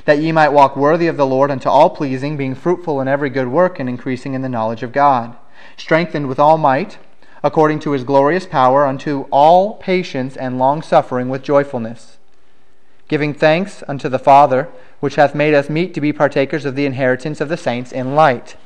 That 0.03 0.19
ye 0.19 0.33
might 0.33 0.51
walk 0.51 0.75
worthy 0.75 1.07
of 1.07 1.15
the 1.15 1.25
Lord 1.25 1.49
unto 1.49 1.69
all 1.69 1.89
pleasing, 1.91 2.35
being 2.35 2.55
fruitful 2.55 2.99
in 2.99 3.07
every 3.07 3.29
good 3.29 3.47
work 3.47 3.79
and 3.79 3.87
increasing 3.87 4.33
in 4.33 4.41
the 4.41 4.49
knowledge 4.49 4.83
of 4.83 4.91
God, 4.91 5.37
strengthened 5.77 6.27
with 6.27 6.39
all 6.39 6.57
might, 6.57 6.97
according 7.41 7.79
to 7.79 7.91
his 7.91 8.03
glorious 8.03 8.45
power, 8.45 8.85
unto 8.85 9.21
all 9.31 9.75
patience 9.75 10.35
and 10.35 10.59
long 10.59 10.81
suffering 10.81 11.29
with 11.29 11.41
joyfulness, 11.41 12.17
giving 13.07 13.33
thanks 13.33 13.81
unto 13.87 14.09
the 14.09 14.19
Father, 14.19 14.67
which 14.99 15.15
hath 15.15 15.33
made 15.33 15.53
us 15.53 15.69
meet 15.69 15.93
to 15.93 16.01
be 16.01 16.11
partakers 16.11 16.65
of 16.65 16.75
the 16.75 16.85
inheritance 16.85 17.39
of 17.39 17.47
the 17.47 17.55
saints 17.55 17.93
in 17.93 18.13
light, 18.13 18.57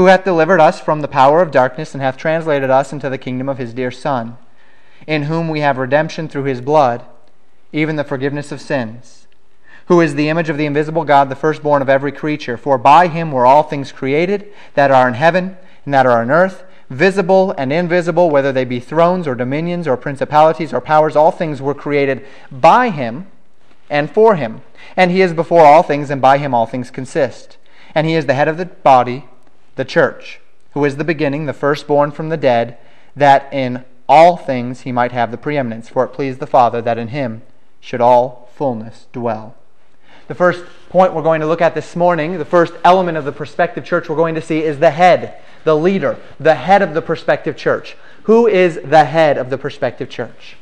who 0.00 0.06
hath 0.06 0.24
delivered 0.24 0.62
us 0.62 0.80
from 0.80 1.02
the 1.02 1.08
power 1.08 1.42
of 1.42 1.50
darkness 1.50 1.92
and 1.92 2.02
hath 2.02 2.16
translated 2.16 2.70
us 2.70 2.90
into 2.90 3.10
the 3.10 3.18
kingdom 3.18 3.50
of 3.50 3.58
his 3.58 3.74
dear 3.74 3.90
Son 3.90 4.38
in 5.06 5.24
whom 5.24 5.46
we 5.46 5.60
have 5.60 5.76
redemption 5.76 6.26
through 6.26 6.44
his 6.44 6.62
blood, 6.62 7.04
even 7.70 7.96
the 7.96 8.04
forgiveness 8.04 8.50
of 8.50 8.62
sins, 8.62 9.26
who 9.88 10.00
is 10.00 10.14
the 10.14 10.30
image 10.30 10.48
of 10.48 10.56
the 10.56 10.64
invisible 10.64 11.04
God, 11.04 11.28
the 11.28 11.36
firstborn 11.36 11.82
of 11.82 11.90
every 11.90 12.12
creature. 12.12 12.56
For 12.56 12.78
by 12.78 13.08
him 13.08 13.30
were 13.30 13.44
all 13.44 13.62
things 13.62 13.92
created 13.92 14.50
that 14.72 14.90
are 14.90 15.06
in 15.06 15.12
heaven 15.12 15.58
and 15.84 15.92
that 15.92 16.06
are 16.06 16.22
on 16.22 16.30
earth, 16.30 16.64
visible 16.88 17.54
and 17.58 17.70
invisible, 17.70 18.30
whether 18.30 18.52
they 18.52 18.64
be 18.64 18.80
thrones 18.80 19.28
or 19.28 19.34
dominions 19.34 19.86
or 19.86 19.98
principalities 19.98 20.72
or 20.72 20.80
powers, 20.80 21.14
all 21.14 21.30
things 21.30 21.60
were 21.60 21.74
created 21.74 22.26
by 22.50 22.88
him 22.88 23.26
and 23.90 24.10
for 24.10 24.36
him. 24.36 24.62
And 24.96 25.10
he 25.10 25.20
is 25.20 25.34
before 25.34 25.66
all 25.66 25.82
things, 25.82 26.08
and 26.08 26.22
by 26.22 26.38
him 26.38 26.54
all 26.54 26.64
things 26.64 26.90
consist. 26.90 27.58
And 27.94 28.06
he 28.06 28.14
is 28.14 28.24
the 28.24 28.32
head 28.32 28.48
of 28.48 28.56
the 28.56 28.64
body, 28.64 29.26
the 29.76 29.84
church, 29.84 30.40
who 30.74 30.84
is 30.84 30.96
the 30.96 31.04
beginning, 31.04 31.46
the 31.46 31.52
firstborn 31.52 32.10
from 32.10 32.28
the 32.28 32.36
dead, 32.36 32.78
that 33.16 33.52
in 33.52 33.84
all 34.08 34.36
things 34.36 34.82
he 34.82 34.92
might 34.92 35.12
have 35.12 35.30
the 35.30 35.38
preeminence. 35.38 35.88
For 35.88 36.04
it 36.04 36.08
pleased 36.08 36.40
the 36.40 36.46
Father 36.46 36.82
that 36.82 36.98
in 36.98 37.08
him 37.08 37.42
should 37.80 38.00
all 38.00 38.48
fullness 38.54 39.06
dwell. 39.12 39.54
The 40.28 40.34
first 40.34 40.64
point 40.90 41.12
we're 41.12 41.22
going 41.22 41.40
to 41.40 41.46
look 41.46 41.60
at 41.60 41.74
this 41.74 41.96
morning, 41.96 42.38
the 42.38 42.44
first 42.44 42.72
element 42.84 43.18
of 43.18 43.24
the 43.24 43.32
prospective 43.32 43.84
church 43.84 44.08
we're 44.08 44.16
going 44.16 44.34
to 44.36 44.42
see 44.42 44.62
is 44.62 44.78
the 44.78 44.90
head, 44.90 45.40
the 45.64 45.76
leader, 45.76 46.16
the 46.38 46.54
head 46.54 46.82
of 46.82 46.94
the 46.94 47.02
prospective 47.02 47.56
church. 47.56 47.96
Who 48.24 48.46
is 48.46 48.78
the 48.84 49.04
head 49.06 49.38
of 49.38 49.50
the 49.50 49.58
prospective 49.58 50.08
church? 50.08 50.56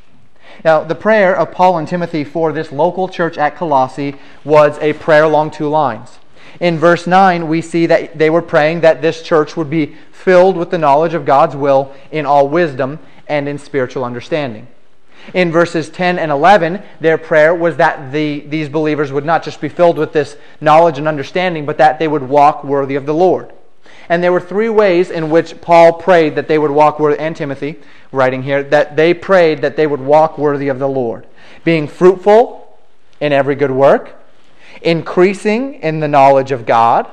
Now, 0.64 0.82
the 0.82 0.94
prayer 0.94 1.36
of 1.36 1.52
Paul 1.52 1.78
and 1.78 1.86
Timothy 1.86 2.24
for 2.24 2.52
this 2.52 2.72
local 2.72 3.08
church 3.08 3.36
at 3.36 3.56
Colossae 3.56 4.16
was 4.44 4.78
a 4.78 4.94
prayer 4.94 5.24
along 5.24 5.50
two 5.50 5.68
lines. 5.68 6.18
In 6.60 6.78
verse 6.78 7.06
9, 7.06 7.48
we 7.48 7.60
see 7.60 7.86
that 7.86 8.18
they 8.18 8.30
were 8.30 8.42
praying 8.42 8.80
that 8.80 9.02
this 9.02 9.22
church 9.22 9.56
would 9.56 9.70
be 9.70 9.96
filled 10.12 10.56
with 10.56 10.70
the 10.70 10.78
knowledge 10.78 11.14
of 11.14 11.24
God's 11.24 11.56
will 11.56 11.94
in 12.10 12.26
all 12.26 12.48
wisdom 12.48 12.98
and 13.28 13.48
in 13.48 13.58
spiritual 13.58 14.04
understanding. 14.04 14.66
In 15.34 15.52
verses 15.52 15.90
10 15.90 16.18
and 16.18 16.30
11, 16.30 16.82
their 17.00 17.18
prayer 17.18 17.54
was 17.54 17.76
that 17.76 18.12
the, 18.12 18.40
these 18.40 18.68
believers 18.68 19.12
would 19.12 19.24
not 19.24 19.42
just 19.42 19.60
be 19.60 19.68
filled 19.68 19.98
with 19.98 20.12
this 20.12 20.36
knowledge 20.60 20.98
and 20.98 21.06
understanding, 21.06 21.66
but 21.66 21.78
that 21.78 21.98
they 21.98 22.08
would 22.08 22.22
walk 22.22 22.64
worthy 22.64 22.94
of 22.94 23.06
the 23.06 23.14
Lord. 23.14 23.52
And 24.08 24.22
there 24.22 24.32
were 24.32 24.40
three 24.40 24.70
ways 24.70 25.10
in 25.10 25.28
which 25.28 25.60
Paul 25.60 25.92
prayed 25.92 26.34
that 26.36 26.48
they 26.48 26.58
would 26.58 26.70
walk 26.70 26.98
worthy, 26.98 27.18
and 27.18 27.36
Timothy, 27.36 27.76
writing 28.10 28.42
here, 28.42 28.62
that 28.62 28.96
they 28.96 29.12
prayed 29.12 29.60
that 29.60 29.76
they 29.76 29.86
would 29.86 30.00
walk 30.00 30.38
worthy 30.38 30.68
of 30.68 30.78
the 30.78 30.88
Lord. 30.88 31.26
Being 31.62 31.86
fruitful 31.86 32.78
in 33.20 33.32
every 33.32 33.54
good 33.54 33.70
work, 33.70 34.17
increasing 34.82 35.74
in 35.74 36.00
the 36.00 36.08
knowledge 36.08 36.52
of 36.52 36.66
God, 36.66 37.08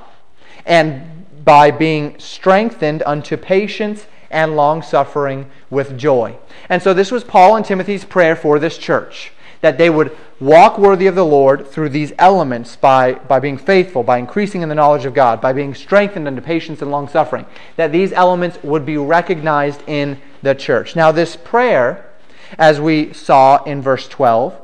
and 0.65 1.25
by 1.43 1.71
being 1.71 2.17
strengthened 2.19 3.03
unto 3.05 3.37
patience 3.37 4.07
and 4.31 4.55
long 4.55 4.81
suffering 4.81 5.49
with 5.69 5.97
joy. 5.97 6.35
And 6.69 6.81
so 6.81 6.93
this 6.93 7.11
was 7.11 7.23
Paul 7.23 7.55
and 7.55 7.65
Timothy's 7.65 8.03
prayer 8.03 8.35
for 8.35 8.59
this 8.59 8.77
church 8.77 9.31
that 9.61 9.77
they 9.77 9.89
would 9.89 10.15
walk 10.39 10.77
worthy 10.77 11.07
of 11.07 11.15
the 11.15 11.25
Lord 11.25 11.65
through 11.67 11.89
these 11.89 12.13
elements 12.19 12.75
by, 12.75 13.13
by 13.13 13.39
being 13.39 13.57
faithful, 13.57 14.03
by 14.03 14.17
increasing 14.17 14.61
in 14.61 14.69
the 14.69 14.75
knowledge 14.75 15.05
of 15.05 15.13
God, 15.13 15.41
by 15.41 15.53
being 15.53 15.73
strengthened 15.73 16.27
unto 16.27 16.41
patience 16.41 16.81
and 16.81 16.91
long 16.91 17.07
suffering, 17.07 17.45
that 17.75 17.91
these 17.91 18.11
elements 18.11 18.59
would 18.61 18.85
be 18.85 18.97
recognized 18.97 19.81
in 19.87 20.21
the 20.43 20.53
church. 20.53 20.95
Now, 20.95 21.11
this 21.11 21.35
prayer, 21.35 22.05
as 22.59 22.79
we 22.79 23.13
saw 23.13 23.63
in 23.63 23.81
verse 23.81 24.07
12, 24.07 24.61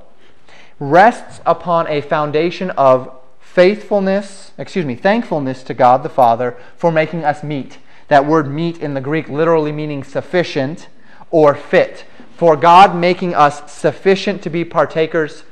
rests 0.82 1.40
upon 1.46 1.88
a 1.88 2.02
foundation 2.02 2.72
of 2.72 3.16
faithfulness, 3.40 4.52
excuse 4.58 4.84
me, 4.84 4.96
thankfulness 4.96 5.62
to 5.62 5.76
God 5.76 6.02
the 6.02 6.10
Father 6.10 6.58
for 6.76 6.92
making 6.92 7.24
us 7.24 7.44
meet. 7.44 7.78
That 8.08 8.26
word 8.26 8.50
meet 8.52 8.80
in 8.80 8.96
the 8.96 9.00
Greek 9.00 9.30
literally 9.30 9.72
meaning 9.72 10.04
sufficient 10.04 10.88
or 11.30 11.54
fit 11.54 12.06
for 12.36 12.56
God 12.56 12.96
making 12.96 13.36
us 13.36 13.72
sufficient 13.72 14.42
to 14.42 14.50
be 14.50 14.66
partakers 14.66 15.44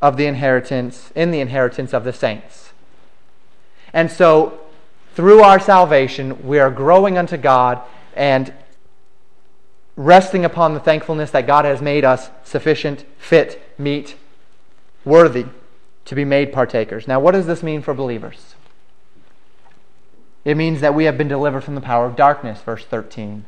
of 0.00 0.16
the 0.16 0.24
inheritance, 0.24 1.12
in 1.14 1.30
the 1.30 1.40
inheritance 1.40 1.92
of 1.92 2.04
the 2.04 2.12
saints. 2.14 2.72
And 3.92 4.10
so, 4.10 4.58
through 5.14 5.42
our 5.42 5.60
salvation, 5.60 6.46
we 6.48 6.58
are 6.58 6.70
growing 6.70 7.18
unto 7.18 7.36
God 7.36 7.82
and 8.16 8.54
resting 9.94 10.46
upon 10.46 10.72
the 10.72 10.80
thankfulness 10.80 11.30
that 11.32 11.46
God 11.46 11.66
has 11.66 11.82
made 11.82 12.02
us 12.02 12.30
sufficient, 12.44 13.04
fit, 13.18 13.62
meet, 13.78 14.16
worthy 15.04 15.46
to 16.04 16.14
be 16.14 16.24
made 16.24 16.52
partakers. 16.52 17.06
Now, 17.06 17.20
what 17.20 17.32
does 17.32 17.46
this 17.46 17.62
mean 17.62 17.82
for 17.82 17.94
believers? 17.94 18.54
It 20.44 20.56
means 20.56 20.80
that 20.80 20.94
we 20.94 21.04
have 21.04 21.16
been 21.16 21.28
delivered 21.28 21.62
from 21.62 21.74
the 21.74 21.80
power 21.80 22.06
of 22.06 22.16
darkness, 22.16 22.60
verse 22.60 22.84
13. 22.84 23.44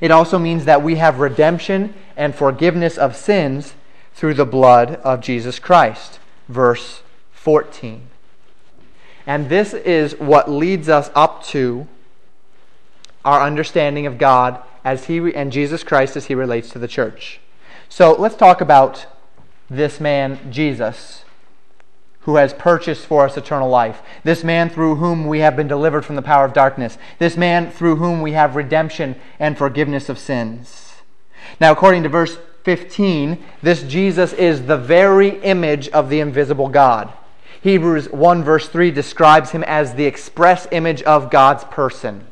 It 0.00 0.10
also 0.10 0.38
means 0.38 0.64
that 0.64 0.82
we 0.82 0.96
have 0.96 1.18
redemption 1.18 1.94
and 2.16 2.34
forgiveness 2.34 2.96
of 2.96 3.16
sins 3.16 3.74
through 4.14 4.34
the 4.34 4.44
blood 4.44 4.96
of 4.96 5.20
Jesus 5.20 5.58
Christ. 5.58 6.20
Verse 6.48 7.02
14. 7.32 8.02
And 9.26 9.48
this 9.48 9.74
is 9.74 10.18
what 10.18 10.50
leads 10.50 10.88
us 10.88 11.10
up 11.14 11.44
to 11.46 11.86
our 13.24 13.42
understanding 13.42 14.06
of 14.06 14.18
God 14.18 14.62
as 14.84 15.06
he 15.06 15.34
and 15.34 15.52
Jesus 15.52 15.82
Christ 15.82 16.16
as 16.16 16.26
he 16.26 16.34
relates 16.34 16.70
to 16.70 16.78
the 16.78 16.88
church. 16.88 17.40
So 17.88 18.12
let's 18.12 18.36
talk 18.36 18.60
about 18.60 19.06
this 19.70 20.00
man 20.00 20.52
Jesus 20.52 21.24
who 22.24 22.36
has 22.36 22.52
purchased 22.52 23.06
for 23.06 23.24
us 23.24 23.36
eternal 23.36 23.68
life. 23.68 24.02
This 24.24 24.44
man 24.44 24.68
through 24.68 24.96
whom 24.96 25.26
we 25.26 25.38
have 25.40 25.56
been 25.56 25.68
delivered 25.68 26.04
from 26.04 26.16
the 26.16 26.22
power 26.22 26.44
of 26.44 26.52
darkness. 26.52 26.98
This 27.18 27.36
man 27.36 27.70
through 27.70 27.96
whom 27.96 28.20
we 28.20 28.32
have 28.32 28.56
redemption 28.56 29.16
and 29.38 29.56
forgiveness 29.56 30.08
of 30.08 30.18
sins. 30.18 30.92
Now, 31.60 31.72
according 31.72 32.02
to 32.02 32.08
verse 32.10 32.36
15, 32.64 33.42
this 33.62 33.82
Jesus 33.84 34.34
is 34.34 34.66
the 34.66 34.76
very 34.76 35.40
image 35.40 35.88
of 35.88 36.10
the 36.10 36.20
invisible 36.20 36.68
God. 36.68 37.10
Hebrews 37.62 38.10
1 38.10 38.44
verse 38.44 38.68
3 38.68 38.90
describes 38.90 39.50
him 39.50 39.62
as 39.64 39.94
the 39.94 40.06
express 40.06 40.66
image 40.70 41.02
of 41.02 41.30
God's 41.30 41.64
person. 41.64 42.26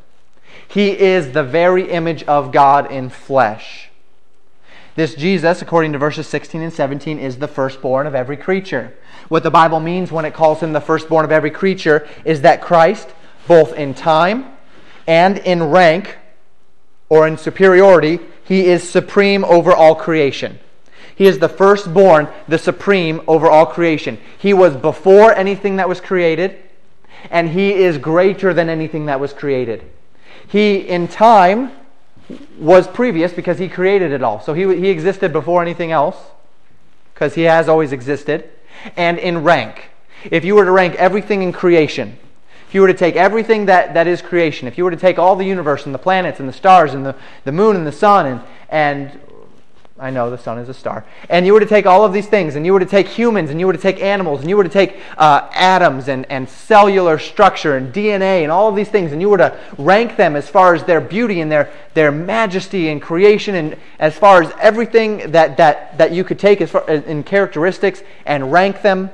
He 0.68 0.98
is 0.98 1.32
the 1.32 1.44
very 1.44 1.90
image 1.90 2.24
of 2.24 2.52
God 2.52 2.90
in 2.92 3.08
flesh. 3.08 3.87
This 4.98 5.14
Jesus, 5.14 5.62
according 5.62 5.92
to 5.92 5.98
verses 5.98 6.26
16 6.26 6.60
and 6.60 6.72
17, 6.72 7.20
is 7.20 7.38
the 7.38 7.46
firstborn 7.46 8.08
of 8.08 8.16
every 8.16 8.36
creature. 8.36 8.92
What 9.28 9.44
the 9.44 9.50
Bible 9.50 9.78
means 9.78 10.10
when 10.10 10.24
it 10.24 10.34
calls 10.34 10.58
him 10.58 10.72
the 10.72 10.80
firstborn 10.80 11.24
of 11.24 11.30
every 11.30 11.52
creature 11.52 12.08
is 12.24 12.40
that 12.40 12.60
Christ, 12.60 13.08
both 13.46 13.72
in 13.74 13.94
time 13.94 14.46
and 15.06 15.38
in 15.38 15.62
rank 15.62 16.18
or 17.08 17.28
in 17.28 17.38
superiority, 17.38 18.18
he 18.42 18.66
is 18.66 18.90
supreme 18.90 19.44
over 19.44 19.72
all 19.72 19.94
creation. 19.94 20.58
He 21.14 21.26
is 21.26 21.38
the 21.38 21.48
firstborn, 21.48 22.26
the 22.48 22.58
supreme 22.58 23.22
over 23.28 23.48
all 23.48 23.66
creation. 23.66 24.18
He 24.36 24.52
was 24.52 24.74
before 24.74 25.32
anything 25.32 25.76
that 25.76 25.88
was 25.88 26.00
created, 26.00 26.60
and 27.30 27.50
he 27.50 27.72
is 27.72 27.98
greater 27.98 28.52
than 28.52 28.68
anything 28.68 29.06
that 29.06 29.20
was 29.20 29.32
created. 29.32 29.88
He, 30.48 30.78
in 30.78 31.06
time, 31.06 31.70
was 32.58 32.86
previous 32.86 33.32
because 33.32 33.58
he 33.58 33.68
created 33.68 34.12
it 34.12 34.22
all. 34.22 34.40
So 34.40 34.54
he, 34.54 34.62
he 34.76 34.88
existed 34.88 35.32
before 35.32 35.62
anything 35.62 35.92
else, 35.92 36.16
because 37.14 37.34
he 37.34 37.42
has 37.42 37.68
always 37.68 37.92
existed 37.92 38.48
and 38.96 39.18
in 39.18 39.42
rank. 39.42 39.90
If 40.30 40.44
you 40.44 40.54
were 40.54 40.64
to 40.64 40.70
rank 40.70 40.94
everything 40.96 41.42
in 41.42 41.52
creation, 41.52 42.18
if 42.68 42.74
you 42.74 42.82
were 42.82 42.88
to 42.88 42.94
take 42.94 43.16
everything 43.16 43.66
that, 43.66 43.94
that 43.94 44.06
is 44.06 44.20
creation, 44.20 44.68
if 44.68 44.76
you 44.76 44.84
were 44.84 44.90
to 44.90 44.96
take 44.96 45.18
all 45.18 45.36
the 45.36 45.44
universe 45.44 45.86
and 45.86 45.94
the 45.94 45.98
planets 45.98 46.38
and 46.38 46.48
the 46.48 46.52
stars 46.52 46.94
and 46.94 47.04
the, 47.04 47.16
the 47.44 47.52
moon 47.52 47.76
and 47.76 47.86
the 47.86 47.92
sun 47.92 48.26
and, 48.26 48.40
and 48.68 49.20
I 50.00 50.10
know 50.10 50.30
the 50.30 50.38
sun 50.38 50.58
is 50.58 50.68
a 50.68 50.74
star. 50.74 51.04
And 51.28 51.44
you 51.44 51.52
were 51.52 51.60
to 51.60 51.66
take 51.66 51.84
all 51.84 52.04
of 52.04 52.12
these 52.12 52.28
things, 52.28 52.54
and 52.54 52.64
you 52.64 52.72
were 52.72 52.78
to 52.78 52.86
take 52.86 53.08
humans, 53.08 53.50
and 53.50 53.58
you 53.58 53.66
were 53.66 53.72
to 53.72 53.78
take 53.78 54.00
animals, 54.00 54.40
and 54.40 54.48
you 54.48 54.56
were 54.56 54.62
to 54.62 54.70
take 54.70 54.96
uh, 55.16 55.50
atoms 55.52 56.06
and, 56.06 56.24
and 56.30 56.48
cellular 56.48 57.18
structure 57.18 57.76
and 57.76 57.92
DNA 57.92 58.42
and 58.42 58.52
all 58.52 58.68
of 58.68 58.76
these 58.76 58.88
things, 58.88 59.10
and 59.10 59.20
you 59.20 59.28
were 59.28 59.38
to 59.38 59.58
rank 59.76 60.16
them 60.16 60.36
as 60.36 60.48
far 60.48 60.74
as 60.74 60.84
their 60.84 61.00
beauty 61.00 61.40
and 61.40 61.50
their, 61.50 61.72
their 61.94 62.12
majesty 62.12 62.90
and 62.90 63.02
creation, 63.02 63.56
and 63.56 63.76
as 63.98 64.16
far 64.16 64.40
as 64.40 64.52
everything 64.60 65.32
that, 65.32 65.56
that, 65.56 65.98
that 65.98 66.12
you 66.12 66.22
could 66.22 66.38
take 66.38 66.60
as 66.60 66.70
far, 66.70 66.88
in 66.88 67.24
characteristics 67.24 68.02
and 68.24 68.52
rank 68.52 68.82
them, 68.82 69.10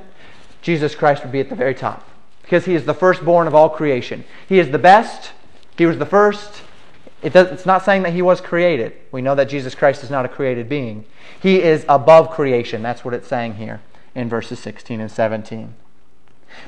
Jesus 0.61 0.93
Christ 0.93 1.23
would 1.23 1.31
be 1.31 1.39
at 1.39 1.49
the 1.49 1.55
very 1.55 1.73
top. 1.73 2.07
Because 2.43 2.65
he 2.65 2.75
is 2.75 2.85
the 2.85 2.93
firstborn 2.93 3.47
of 3.47 3.55
all 3.55 3.69
creation. 3.69 4.23
He 4.47 4.59
is 4.59 4.69
the 4.69 4.77
best, 4.77 5.31
he 5.77 5.87
was 5.87 5.97
the 5.97 6.05
first, 6.05 6.61
it 7.25 7.33
does, 7.33 7.47
it's 7.47 7.65
not 7.65 7.83
saying 7.83 8.03
that 8.03 8.13
he 8.13 8.21
was 8.21 8.39
created. 8.39 8.93
We 9.11 9.23
know 9.23 9.33
that 9.33 9.49
Jesus 9.49 9.73
Christ 9.73 10.03
is 10.03 10.11
not 10.11 10.25
a 10.25 10.29
created 10.29 10.69
being. 10.69 11.05
He 11.41 11.59
is 11.59 11.83
above 11.89 12.29
creation. 12.29 12.83
That's 12.83 13.03
what 13.03 13.15
it's 13.15 13.27
saying 13.27 13.55
here 13.55 13.81
in 14.13 14.29
verses 14.29 14.59
16 14.59 15.01
and 15.01 15.11
17. 15.11 15.73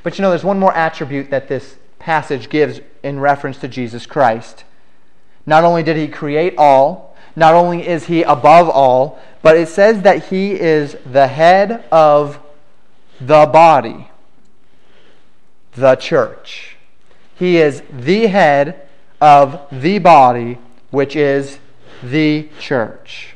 But 0.01 0.17
you 0.17 0.23
know, 0.23 0.31
there's 0.31 0.43
one 0.43 0.57
more 0.57 0.73
attribute 0.73 1.29
that 1.29 1.47
this 1.47 1.77
passage 1.99 2.49
gives 2.49 2.81
in 3.03 3.19
reference 3.19 3.59
to 3.59 3.67
Jesus 3.67 4.07
Christ. 4.07 4.63
Not 5.45 5.63
only 5.63 5.83
did 5.83 5.95
he 5.95 6.07
create 6.07 6.55
all, 6.57 7.15
not 7.35 7.53
only 7.53 7.87
is 7.87 8.07
he 8.07 8.23
above 8.23 8.67
all, 8.67 9.19
but 9.43 9.55
it 9.55 9.67
says 9.67 10.01
that 10.01 10.29
he 10.29 10.53
is 10.53 10.97
the 11.05 11.27
head 11.27 11.85
of 11.91 12.39
the 13.21 13.45
body, 13.45 14.09
the 15.75 15.95
church. 15.97 16.77
He 17.35 17.57
is 17.57 17.83
the 17.91 18.25
head 18.25 18.86
of 19.19 19.61
the 19.71 19.99
body, 19.99 20.57
which 20.91 21.15
is 21.15 21.59
the 22.03 22.49
church. 22.59 23.35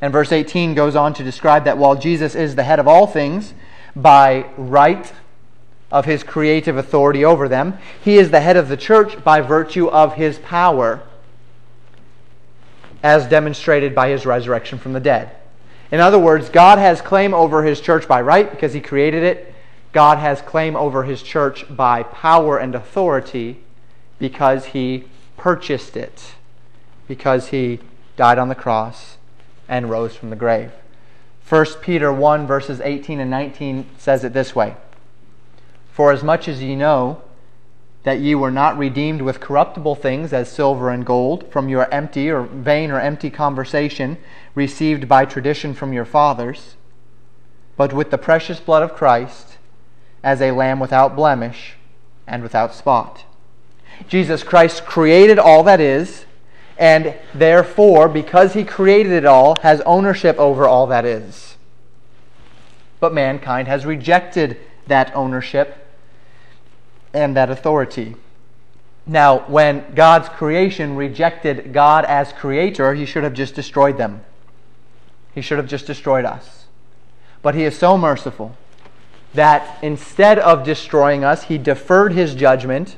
And 0.00 0.12
verse 0.12 0.32
18 0.32 0.74
goes 0.74 0.96
on 0.96 1.14
to 1.14 1.24
describe 1.24 1.64
that 1.64 1.78
while 1.78 1.96
Jesus 1.96 2.34
is 2.34 2.56
the 2.56 2.62
head 2.62 2.78
of 2.78 2.88
all 2.88 3.06
things 3.06 3.54
by 3.96 4.46
right 4.56 5.12
of 5.90 6.04
his 6.04 6.22
creative 6.22 6.76
authority 6.76 7.24
over 7.24 7.48
them, 7.48 7.78
he 8.02 8.18
is 8.18 8.30
the 8.30 8.40
head 8.40 8.56
of 8.56 8.68
the 8.68 8.76
church 8.76 9.22
by 9.22 9.40
virtue 9.40 9.88
of 9.88 10.14
his 10.14 10.38
power, 10.40 11.02
as 13.02 13.26
demonstrated 13.26 13.94
by 13.94 14.08
his 14.08 14.26
resurrection 14.26 14.78
from 14.78 14.92
the 14.92 15.00
dead. 15.00 15.30
In 15.90 16.00
other 16.00 16.18
words, 16.18 16.48
God 16.48 16.78
has 16.78 17.00
claim 17.00 17.32
over 17.32 17.62
his 17.62 17.80
church 17.80 18.08
by 18.08 18.20
right 18.20 18.50
because 18.50 18.72
he 18.72 18.80
created 18.80 19.22
it. 19.22 19.54
God 19.92 20.18
has 20.18 20.40
claim 20.42 20.74
over 20.74 21.04
his 21.04 21.22
church 21.22 21.64
by 21.74 22.02
power 22.02 22.58
and 22.58 22.74
authority 22.74 23.63
because 24.18 24.66
he 24.66 25.04
purchased 25.36 25.96
it, 25.96 26.34
because 27.08 27.48
he 27.48 27.80
died 28.16 28.38
on 28.38 28.48
the 28.48 28.54
cross 28.54 29.16
and 29.68 29.90
rose 29.90 30.14
from 30.14 30.30
the 30.30 30.36
grave. 30.36 30.72
1 31.48 31.66
Peter 31.82 32.12
1, 32.12 32.46
verses 32.46 32.80
18 32.80 33.20
and 33.20 33.30
19 33.30 33.86
says 33.98 34.24
it 34.24 34.32
this 34.32 34.54
way 34.54 34.76
For 35.92 36.12
as 36.12 36.22
much 36.22 36.48
as 36.48 36.62
ye 36.62 36.74
know 36.74 37.22
that 38.04 38.20
ye 38.20 38.34
were 38.34 38.50
not 38.50 38.78
redeemed 38.78 39.22
with 39.22 39.40
corruptible 39.40 39.94
things 39.94 40.32
as 40.32 40.50
silver 40.50 40.90
and 40.90 41.04
gold 41.04 41.50
from 41.50 41.68
your 41.68 41.92
empty 41.92 42.30
or 42.30 42.42
vain 42.42 42.90
or 42.90 43.00
empty 43.00 43.30
conversation 43.30 44.18
received 44.54 45.08
by 45.08 45.24
tradition 45.24 45.74
from 45.74 45.92
your 45.92 46.04
fathers, 46.04 46.76
but 47.76 47.92
with 47.92 48.10
the 48.10 48.18
precious 48.18 48.60
blood 48.60 48.82
of 48.82 48.94
Christ 48.94 49.56
as 50.22 50.40
a 50.40 50.52
lamb 50.52 50.80
without 50.80 51.16
blemish 51.16 51.76
and 52.26 52.42
without 52.42 52.74
spot. 52.74 53.24
Jesus 54.08 54.42
Christ 54.42 54.84
created 54.84 55.38
all 55.38 55.62
that 55.64 55.80
is, 55.80 56.24
and 56.78 57.14
therefore, 57.34 58.08
because 58.08 58.54
he 58.54 58.64
created 58.64 59.12
it 59.12 59.24
all, 59.24 59.56
has 59.62 59.80
ownership 59.82 60.38
over 60.38 60.66
all 60.66 60.86
that 60.88 61.04
is. 61.04 61.56
But 63.00 63.14
mankind 63.14 63.68
has 63.68 63.86
rejected 63.86 64.58
that 64.86 65.14
ownership 65.14 65.86
and 67.12 67.36
that 67.36 67.50
authority. 67.50 68.16
Now, 69.06 69.40
when 69.40 69.94
God's 69.94 70.28
creation 70.28 70.96
rejected 70.96 71.72
God 71.72 72.04
as 72.06 72.32
creator, 72.32 72.94
he 72.94 73.04
should 73.04 73.22
have 73.22 73.34
just 73.34 73.54
destroyed 73.54 73.98
them. 73.98 74.24
He 75.34 75.42
should 75.42 75.58
have 75.58 75.68
just 75.68 75.86
destroyed 75.86 76.24
us. 76.24 76.64
But 77.42 77.54
he 77.54 77.64
is 77.64 77.76
so 77.76 77.98
merciful 77.98 78.56
that 79.34 79.78
instead 79.82 80.38
of 80.38 80.64
destroying 80.64 81.24
us, 81.24 81.44
he 81.44 81.58
deferred 81.58 82.12
his 82.12 82.34
judgment 82.34 82.96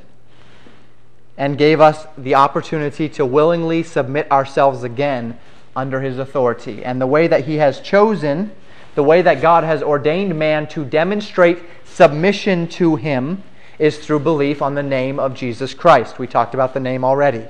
and 1.37 1.57
gave 1.57 1.79
us 1.79 2.07
the 2.17 2.35
opportunity 2.35 3.07
to 3.09 3.25
willingly 3.25 3.83
submit 3.83 4.29
ourselves 4.31 4.83
again 4.83 5.37
under 5.75 6.01
his 6.01 6.17
authority. 6.17 6.83
And 6.83 6.99
the 6.99 7.07
way 7.07 7.27
that 7.27 7.45
he 7.45 7.57
has 7.57 7.79
chosen, 7.79 8.51
the 8.95 9.03
way 9.03 9.21
that 9.21 9.41
God 9.41 9.63
has 9.63 9.83
ordained 9.83 10.37
man 10.37 10.67
to 10.69 10.83
demonstrate 10.83 11.59
submission 11.85 12.67
to 12.69 12.95
him, 12.95 13.43
is 13.77 13.99
through 13.99 14.19
belief 14.19 14.61
on 14.63 14.73
the 14.73 14.81
name 14.81 15.19
of 15.19 15.35
Jesus 15.35 15.75
Christ. 15.75 16.17
We 16.17 16.25
talked 16.25 16.55
about 16.55 16.73
the 16.73 16.79
name 16.79 17.05
already. 17.05 17.45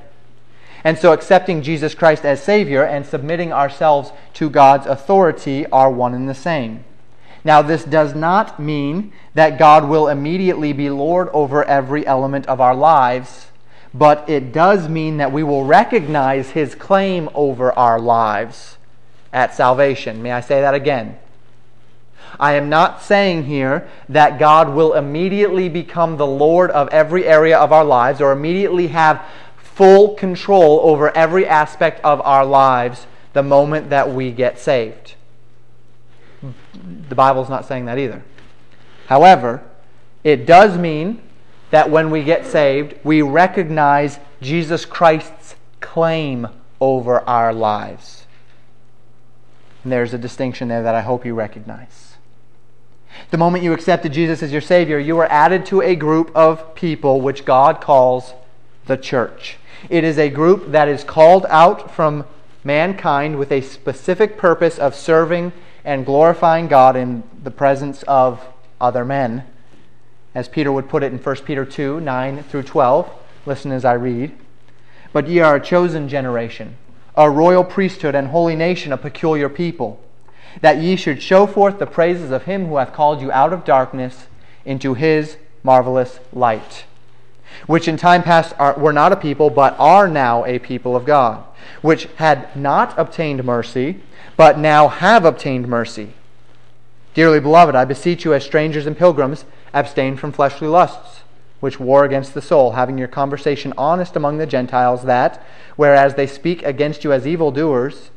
And 0.84 0.98
so 0.98 1.14
accepting 1.14 1.62
Jesus 1.62 1.96
Christ 1.96 2.26
as 2.26 2.44
Savior 2.44 2.84
and 2.84 3.06
submitting 3.06 3.54
ourselves 3.54 4.12
to 4.34 4.50
God's 4.50 4.86
authority 4.86 5.66
are 5.68 5.90
one 5.90 6.14
and 6.14 6.28
the 6.28 6.36
same. 6.36 6.84
Now, 7.46 7.62
this 7.62 7.86
does 7.86 8.14
not 8.14 8.60
mean 8.60 9.14
that 9.34 9.58
God 9.58 9.88
will 9.88 10.10
immediately 10.10 10.74
be 10.74 10.90
Lord 10.90 11.30
over 11.30 11.64
every 11.64 12.06
element 12.06 12.46
of 12.48 12.60
our 12.60 12.76
lives 12.76 13.48
but 13.98 14.30
it 14.30 14.52
does 14.52 14.88
mean 14.88 15.18
that 15.18 15.32
we 15.32 15.44
will 15.44 15.66
recognize 15.66 16.52
his 16.52 16.76
claim 16.76 17.30
over 17.34 17.72
our 17.74 18.00
lives 18.00 18.78
at 19.34 19.56
salvation. 19.56 20.22
May 20.22 20.32
I 20.32 20.42
say 20.42 20.62
that 20.62 20.74
again? 20.74 21.18
I 22.40 22.54
am 22.54 22.70
not 22.70 23.02
saying 23.02 23.46
here 23.46 23.90
that 24.10 24.38
God 24.38 24.70
will 24.74 24.94
immediately 24.94 25.70
become 25.70 26.18
the 26.18 26.28
Lord 26.28 26.70
of 26.72 26.90
every 26.90 27.26
area 27.26 27.58
of 27.58 27.72
our 27.72 27.86
lives 27.86 28.22
or 28.22 28.32
immediately 28.32 28.88
have 28.88 29.26
full 29.58 30.14
control 30.16 30.80
over 30.84 31.16
every 31.16 31.48
aspect 31.48 32.04
of 32.04 32.22
our 32.22 32.46
lives 32.46 33.08
the 33.34 33.44
moment 33.44 33.90
that 33.90 34.12
we 34.12 34.32
get 34.32 34.60
saved. 34.60 35.16
The 37.10 37.16
Bible's 37.16 37.50
not 37.50 37.66
saying 37.66 37.86
that 37.86 37.98
either. 37.98 38.24
However, 39.08 39.64
it 40.24 40.46
does 40.46 40.78
mean 40.78 41.22
that 41.72 41.90
when 41.90 42.12
we 42.12 42.24
get 42.24 42.46
saved, 42.46 42.96
we 43.04 43.22
recognize 43.22 44.20
Jesus 44.42 44.86
Christ's 44.86 45.56
claim 45.80 46.48
over 46.80 47.20
our 47.22 47.54
lives. 47.54 48.26
And 49.84 49.92
there's 49.92 50.14
a 50.14 50.18
distinction 50.18 50.68
there 50.68 50.84
that 50.84 50.96
I 50.96 51.02
hope 51.02 51.26
you 51.26 51.34
recognize. 51.34 52.16
The 53.32 53.38
moment 53.38 53.64
you 53.64 53.74
accepted 53.74 54.14
Jesus 54.14 54.44
as 54.44 54.52
your 54.52 54.62
Savior, 54.62 55.00
you 55.00 55.16
were 55.16 55.32
added 55.32 55.66
to 55.68 55.82
a 55.82 55.96
group 55.96 56.32
of 56.36 56.76
people 56.76 57.22
which 57.22 57.46
God 57.46 57.82
calls 57.82 58.34
the 58.86 58.98
church. 58.98 59.58
It 59.90 60.04
is 60.04 60.18
a 60.18 60.30
group 60.30 60.72
that 60.72 60.88
is 60.88 61.04
called 61.04 61.46
out 61.50 61.94
from 61.94 62.26
mankind 62.64 63.38
with 63.38 63.52
a 63.52 63.62
specific 63.62 64.38
purpose 64.38 64.78
of 64.78 64.96
serving 64.96 65.54
and 65.84 66.06
glorifying 66.06 66.68
God 66.68 66.96
in 66.96 67.24
the 67.42 67.52
presence 67.52 68.04
of 68.04 68.46
other 68.80 69.06
men 69.06 69.44
as 70.38 70.48
Peter 70.48 70.72
would 70.72 70.88
put 70.88 71.02
it 71.02 71.12
in 71.12 71.18
1 71.18 71.36
Peter 71.38 71.66
2 71.66 72.00
9 72.00 72.44
through 72.44 72.62
12. 72.62 73.10
Listen 73.48 73.72
as 73.72 73.84
I 73.84 73.94
read. 73.94 74.38
But 75.12 75.28
ye 75.28 75.40
are 75.40 75.56
a 75.56 75.60
chosen 75.60 76.08
generation, 76.08 76.78
a 77.16 77.28
royal 77.28 77.64
priesthood 77.64 78.14
and 78.14 78.28
holy 78.28 78.56
nation, 78.56 78.94
a 78.94 78.98
peculiar 78.98 79.50
people, 79.50 80.00
that 80.62 80.78
ye 80.78 80.96
should 80.96 81.24
show 81.24 81.48
forth 81.48 81.80
the 81.80 81.88
praises 81.88 82.30
of 82.30 82.44
him 82.44 82.68
who 82.68 82.78
hath 82.78 82.94
called 82.94 83.20
you 83.20 83.32
out 83.32 83.52
of 83.52 83.66
darkness 83.66 84.28
into 84.64 84.94
his 84.94 85.38
marvelous 85.64 86.20
light, 86.32 86.86
which 87.66 87.88
in 87.88 87.98
time 87.98 88.22
past 88.22 88.54
are, 88.60 88.78
were 88.78 88.94
not 88.94 89.12
a 89.12 89.16
people, 89.16 89.50
but 89.50 89.76
are 89.80 90.08
now 90.08 90.46
a 90.46 90.60
people 90.60 90.96
of 90.96 91.04
God, 91.04 91.44
which 91.82 92.06
had 92.18 92.56
not 92.56 92.94
obtained 93.00 93.44
mercy, 93.44 94.04
but 94.36 94.60
now 94.60 94.88
have 94.88 95.26
obtained 95.26 95.68
mercy. 95.68 96.14
Dearly 97.16 97.40
beloved, 97.40 97.74
I 97.74 97.86
beseech 97.86 98.24
you 98.24 98.36
as 98.36 98.44
strangers 98.44 98.86
and 98.86 98.96
pilgrims, 98.96 99.44
Abstain 99.74 100.18
from 100.18 100.32
fleshly 100.32 100.68
lusts, 100.68 101.22
which 101.60 101.80
war 101.80 102.06
against 102.06 102.34
the 102.34 102.42
soul, 102.42 102.74
having 102.74 102.98
your 102.98 103.08
conversation 103.08 103.74
honest 103.78 104.16
among 104.16 104.38
the 104.38 104.46
Gentiles, 104.46 105.04
that, 105.04 105.44
whereas 105.76 106.16
they 106.16 106.28
speak 106.28 106.64
against 106.64 107.04
you 107.04 107.12
as 107.12 107.26
evildoers, 107.26 108.12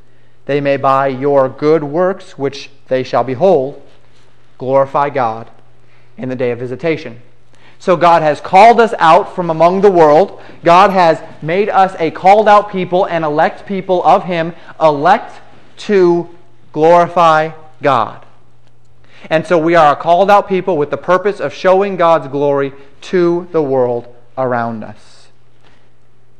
they 0.46 0.60
may 0.60 0.76
by 0.76 1.08
your 1.08 1.48
good 1.48 1.84
works, 1.84 2.36
which 2.36 2.70
they 2.88 3.02
shall 3.02 3.24
behold, 3.24 3.82
glorify 4.58 5.08
God 5.10 5.50
in 6.16 6.28
the 6.28 6.36
day 6.36 6.50
of 6.50 6.58
visitation. 6.58 7.22
So 7.78 7.96
God 7.96 8.20
has 8.20 8.42
called 8.42 8.78
us 8.78 8.92
out 8.98 9.34
from 9.34 9.48
among 9.48 9.80
the 9.80 9.90
world. 9.90 10.42
God 10.62 10.90
has 10.90 11.22
made 11.40 11.70
us 11.70 11.96
a 11.98 12.10
called 12.10 12.46
out 12.46 12.70
people 12.70 13.06
and 13.06 13.24
elect 13.24 13.64
people 13.64 14.04
of 14.04 14.24
Him, 14.24 14.54
elect 14.78 15.40
to 15.78 16.28
glorify 16.72 17.52
God. 17.80 18.26
And 19.28 19.46
so 19.46 19.58
we 19.58 19.74
are 19.74 19.92
a 19.92 19.96
called 19.96 20.30
out 20.30 20.48
people 20.48 20.76
with 20.76 20.90
the 20.90 20.96
purpose 20.96 21.40
of 21.40 21.52
showing 21.52 21.96
God's 21.96 22.28
glory 22.28 22.72
to 23.02 23.48
the 23.52 23.62
world 23.62 24.14
around 24.38 24.82
us. 24.82 25.28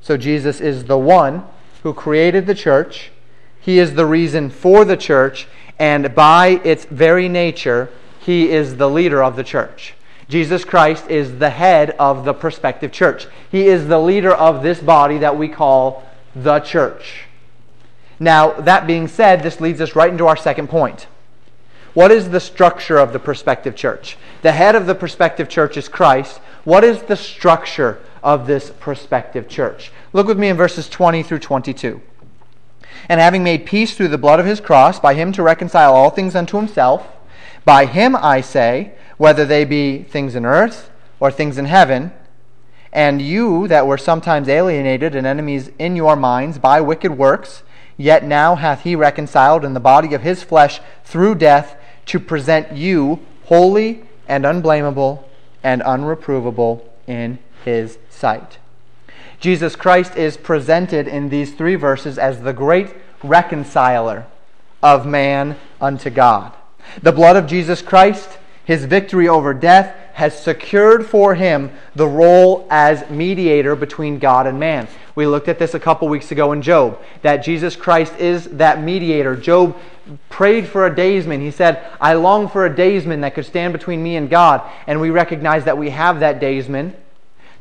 So 0.01 0.17
Jesus 0.17 0.61
is 0.61 0.85
the 0.85 0.99
one 0.99 1.45
who 1.83 1.93
created 1.93 2.47
the 2.47 2.55
church. 2.55 3.11
He 3.61 3.79
is 3.79 3.95
the 3.95 4.07
reason 4.07 4.49
for 4.51 4.85
the 4.85 4.97
church. 4.97 5.47
And 5.79 6.15
by 6.15 6.61
its 6.65 6.85
very 6.87 7.29
nature, 7.29 7.91
he 8.21 8.51
is 8.51 8.77
the 8.77 8.89
leader 8.89 9.23
of 9.23 9.37
the 9.37 9.45
church. 9.45 9.95
Jesus 10.29 10.65
Christ 10.65 11.09
is 11.11 11.39
the 11.39 11.51
head 11.51 11.91
of 11.99 12.25
the 12.25 12.33
prospective 12.33 12.93
church. 12.93 13.27
He 13.51 13.67
is 13.67 13.89
the 13.89 13.99
leader 13.99 14.33
of 14.33 14.63
this 14.63 14.81
body 14.81 15.19
that 15.19 15.37
we 15.37 15.49
call 15.49 16.09
the 16.35 16.61
church. 16.61 17.25
Now, 18.21 18.53
that 18.53 18.87
being 18.87 19.09
said, 19.09 19.43
this 19.43 19.61
leads 19.61 19.81
us 19.81 19.97
right 19.97 20.11
into 20.11 20.27
our 20.27 20.37
second 20.37 20.69
point. 20.69 21.07
What 21.95 22.13
is 22.13 22.31
the 22.31 22.41
structure 22.41 22.99
of 22.99 23.13
the 23.13 23.19
prospective 23.19 23.75
church? 23.75 24.17
The 24.43 24.53
head 24.53 24.77
of 24.77 24.87
the 24.87 24.95
prospective 24.95 25.49
church 25.49 25.77
is 25.77 25.89
Christ. 25.89 26.39
What 26.65 26.85
is 26.85 27.03
the 27.03 27.17
structure 27.17 28.01
of 28.23 28.47
this 28.47 28.71
prospective 28.71 29.49
church? 29.49 29.91
Look 30.13 30.27
with 30.27 30.39
me 30.39 30.49
in 30.49 30.57
verses 30.57 30.89
20 30.89 31.23
through 31.23 31.41
22. 31.41 32.01
And 33.09 33.21
having 33.21 33.43
made 33.43 33.67
peace 33.67 33.97
through 33.97 34.09
the 34.09 34.19
blood 34.19 34.39
of 34.39 34.47
his 34.47 34.61
cross, 34.61 35.01
by 35.01 35.15
him 35.15 35.33
to 35.33 35.43
reconcile 35.43 35.95
all 35.95 36.11
things 36.11 36.37
unto 36.37 36.57
himself, 36.59 37.07
by 37.65 37.87
him 37.87 38.15
I 38.15 38.41
say, 38.41 38.93
whether 39.17 39.45
they 39.45 39.65
be 39.65 40.03
things 40.03 40.35
in 40.35 40.47
earth 40.47 40.91
or 41.19 41.31
things 41.31 41.59
in 41.59 41.65
heaven, 41.65 42.13
and 42.93 43.21
you 43.23 43.69
that 43.69 43.87
were 43.87 43.99
sometimes 43.99 44.49
alienated 44.49 45.15
and 45.15 45.27
enemies 45.27 45.71
in 45.79 45.97
your 45.97 46.17
minds 46.17 46.59
by 46.59 46.81
wicked 46.81 47.17
works, 47.17 47.63
yet 47.97 48.25
now 48.25 48.57
hath 48.57 48.83
he 48.83 48.97
reconciled 48.97 49.65
in 49.65 49.75
the 49.75 49.81
body 49.81 50.15
of 50.15 50.23
his 50.23 50.43
flesh 50.43 50.81
through 51.05 51.35
death 51.35 51.77
to 52.11 52.19
present 52.19 52.73
you 52.73 53.21
holy 53.45 54.03
and 54.27 54.45
unblameable 54.45 55.29
and 55.63 55.81
unreprovable 55.83 56.83
in 57.07 57.39
his 57.65 57.99
sight. 58.09 58.59
Jesus 59.39 59.77
Christ 59.77 60.17
is 60.17 60.37
presented 60.37 61.07
in 61.07 61.29
these 61.29 61.55
three 61.55 61.77
verses 61.77 62.19
as 62.19 62.41
the 62.41 62.53
great 62.53 62.89
reconciler 63.23 64.27
of 64.83 65.07
man 65.07 65.57
unto 65.81 66.11
God. 66.11 66.53
The 67.01 67.13
blood 67.13 67.37
of 67.37 67.47
Jesus 67.47 67.81
Christ, 67.81 68.39
his 68.65 68.87
victory 68.87 69.29
over 69.29 69.55
death, 69.55 69.95
has 70.15 70.37
secured 70.37 71.07
for 71.07 71.37
him 71.37 71.71
the 71.95 72.09
role 72.09 72.67
as 72.71 73.09
mediator 73.09 73.77
between 73.77 74.19
God 74.19 74.49
and 74.49 74.59
man. 74.59 74.89
We 75.15 75.27
looked 75.27 75.49
at 75.49 75.61
this 75.61 75.75
a 75.75 75.81
couple 75.81 76.09
weeks 76.09 76.33
ago 76.33 76.51
in 76.51 76.61
Job, 76.61 77.01
that 77.23 77.39
Jesus 77.39 77.77
Christ 77.77 78.17
is 78.17 78.47
that 78.47 78.83
mediator. 78.83 79.37
Job 79.37 79.77
prayed 80.29 80.67
for 80.67 80.87
a 80.87 80.95
daysman. 80.95 81.41
He 81.41 81.51
said, 81.51 81.85
I 82.01 82.15
long 82.15 82.49
for 82.49 82.67
a 82.67 82.75
daysman 82.75 83.21
that 83.21 83.35
could 83.35 83.47
stand 83.47 83.73
between 83.73 84.03
me 84.03 84.17
and 84.17 84.29
God. 84.29 84.63
And 84.87 85.01
we 85.01 85.11
recognize 85.11 85.65
that 85.65 85.79
we 85.79 85.91
have 85.91 86.21
that 86.21 86.41
daysman 86.41 86.97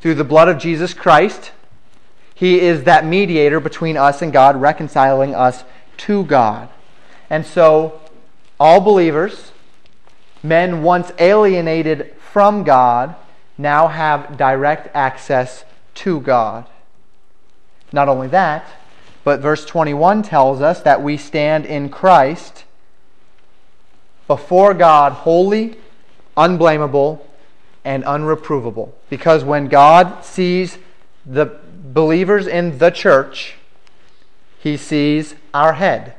through 0.01 0.15
the 0.15 0.23
blood 0.23 0.47
of 0.47 0.57
Jesus 0.57 0.93
Christ. 0.93 1.51
He 2.33 2.61
is 2.61 2.83
that 2.85 3.05
mediator 3.05 3.59
between 3.59 3.97
us 3.97 4.21
and 4.21 4.31
God, 4.31 4.59
reconciling 4.59 5.35
us 5.35 5.63
to 5.97 6.23
God. 6.25 6.69
And 7.29 7.45
so, 7.45 7.99
all 8.59 8.79
believers, 8.81 9.51
men 10.41 10.83
once 10.83 11.11
alienated 11.19 12.15
from 12.31 12.63
God, 12.63 13.15
now 13.57 13.87
have 13.87 14.37
direct 14.37 14.95
access 14.95 15.65
to 15.95 16.21
God. 16.21 16.65
Not 17.91 18.07
only 18.07 18.29
that, 18.29 18.65
but 19.23 19.39
verse 19.39 19.65
21 19.65 20.23
tells 20.23 20.61
us 20.61 20.81
that 20.81 21.01
we 21.01 21.17
stand 21.17 21.65
in 21.65 21.89
Christ 21.89 22.63
before 24.27 24.73
God 24.73 25.11
holy, 25.11 25.77
unblameable, 26.37 27.25
and 27.83 28.03
unreprovable. 28.03 28.91
Because 29.09 29.43
when 29.43 29.67
God 29.67 30.23
sees 30.23 30.77
the 31.25 31.59
believers 31.93 32.47
in 32.47 32.77
the 32.77 32.91
church, 32.91 33.55
he 34.59 34.77
sees 34.77 35.35
our 35.53 35.73
head, 35.73 36.13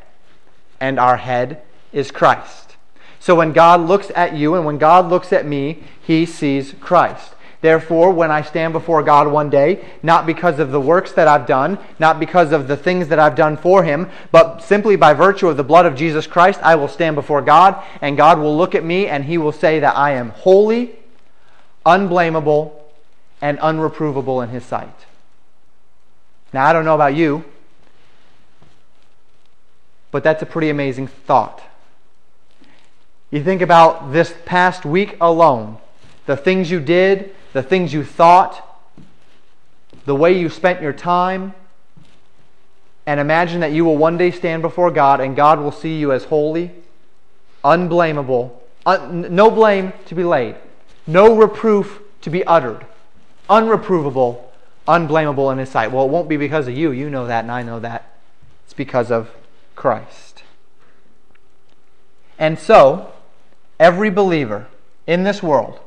and 0.81 0.99
our 0.99 1.19
head 1.19 1.63
is 1.93 2.11
Christ. 2.11 2.77
So 3.21 3.35
when 3.35 3.53
God 3.53 3.83
looks 3.83 4.11
at 4.17 4.35
you 4.35 4.55
and 4.55 4.65
when 4.65 4.79
God 4.79 5.09
looks 5.11 5.33
at 5.33 5.47
me, 5.47 5.85
he 6.03 6.25
sees 6.25 6.75
Christ. 6.81 7.35
Therefore, 7.61 8.11
when 8.13 8.31
I 8.31 8.41
stand 8.41 8.73
before 8.73 9.03
God 9.03 9.29
one 9.29 9.51
day, 9.51 9.85
not 10.03 10.25
because 10.25 10.59
of 10.59 10.71
the 10.71 10.81
works 10.81 11.13
that 11.13 11.29
I've 11.29 11.47
done, 11.47 11.79
not 11.99 12.19
because 12.19 12.53
of 12.53 12.69
the 12.69 12.77
things 12.77 13.09
that 13.09 13.19
I've 13.19 13.35
done 13.35 13.59
for 13.59 13.85
Him, 13.85 14.11
but 14.33 14.63
simply 14.63 14.97
by 14.97 15.13
virtue 15.13 15.49
of 15.49 15.59
the 15.59 15.65
blood 15.65 15.85
of 15.85 15.95
Jesus 15.95 16.27
Christ, 16.27 16.59
I 16.63 16.75
will 16.77 16.89
stand 16.89 17.17
before 17.17 17.43
God, 17.43 17.83
and 18.01 18.17
God 18.17 18.39
will 18.39 18.57
look 18.57 18.75
at 18.75 18.85
me 18.85 19.07
and 19.07 19.25
He 19.25 19.37
will 19.37 19.53
say 19.53 19.79
that 19.81 19.95
I 19.95 20.13
am 20.13 20.31
holy, 20.31 20.97
unblameable, 21.85 22.73
and 23.43 23.59
unreprovable 23.59 24.43
in 24.43 24.49
His 24.49 24.65
sight. 24.65 25.07
Now, 26.55 26.65
I 26.65 26.73
don't 26.73 26.87
know 26.87 26.95
about 26.95 27.15
you, 27.15 27.45
but 30.11 30.25
that's 30.25 30.43
a 30.43 30.47
pretty 30.47 30.71
amazing 30.71 31.09
thought. 31.09 31.63
You 33.31 33.45
think 33.45 33.61
about 33.61 34.13
this 34.13 34.35
past 34.47 34.87
week 34.87 35.17
alone, 35.21 35.77
the 36.25 36.37
things 36.37 36.71
you 36.71 36.81
did, 36.81 37.35
the 37.53 37.63
things 37.63 37.93
you 37.93 38.05
thought, 38.05 38.67
the 40.05 40.15
way 40.15 40.39
you 40.39 40.49
spent 40.49 40.83
your 40.83 40.93
time, 40.93 41.55
and 43.07 43.19
imagine 43.19 43.61
that 43.61 43.73
you 43.73 43.85
will 43.85 43.97
one 43.97 44.17
day 44.17 44.31
stand 44.31 44.63
before 44.63 44.91
God 44.91 45.21
and 45.21 45.35
God 45.35 45.59
will 45.59 45.73
see 45.73 45.99
you 45.99 46.13
as 46.13 46.25
holy, 46.25 46.71
unblameable, 47.65 48.63
un- 48.87 49.35
no 49.35 49.51
blame 49.51 49.93
to 50.07 50.15
be 50.15 50.25
laid, 50.25 50.57
no 51.07 51.37
reproof 51.37 52.01
to 52.21 52.31
be 52.31 52.45
uttered, 52.45 52.87
unreprovable, 53.49 54.43
unblameable 54.87 55.51
in 55.51 55.59
His 55.59 55.71
sight. 55.71 55.91
Well, 55.91 56.05
it 56.05 56.11
won't 56.11 56.29
be 56.29 56.37
because 56.37 56.69
of 56.69 56.77
you. 56.77 56.93
You 56.93 57.11
know 57.11 57.27
that, 57.27 57.45
and 57.45 57.51
I 57.51 57.63
know 57.63 57.81
that. 57.81 58.17
It's 58.65 58.75
because 58.75 59.11
of 59.11 59.31
Christ. 59.75 60.45
And 62.39 62.59
so, 62.59 63.13
every 63.79 64.11
believer 64.11 64.69
in 65.07 65.25
this 65.25 65.43
world 65.43 65.81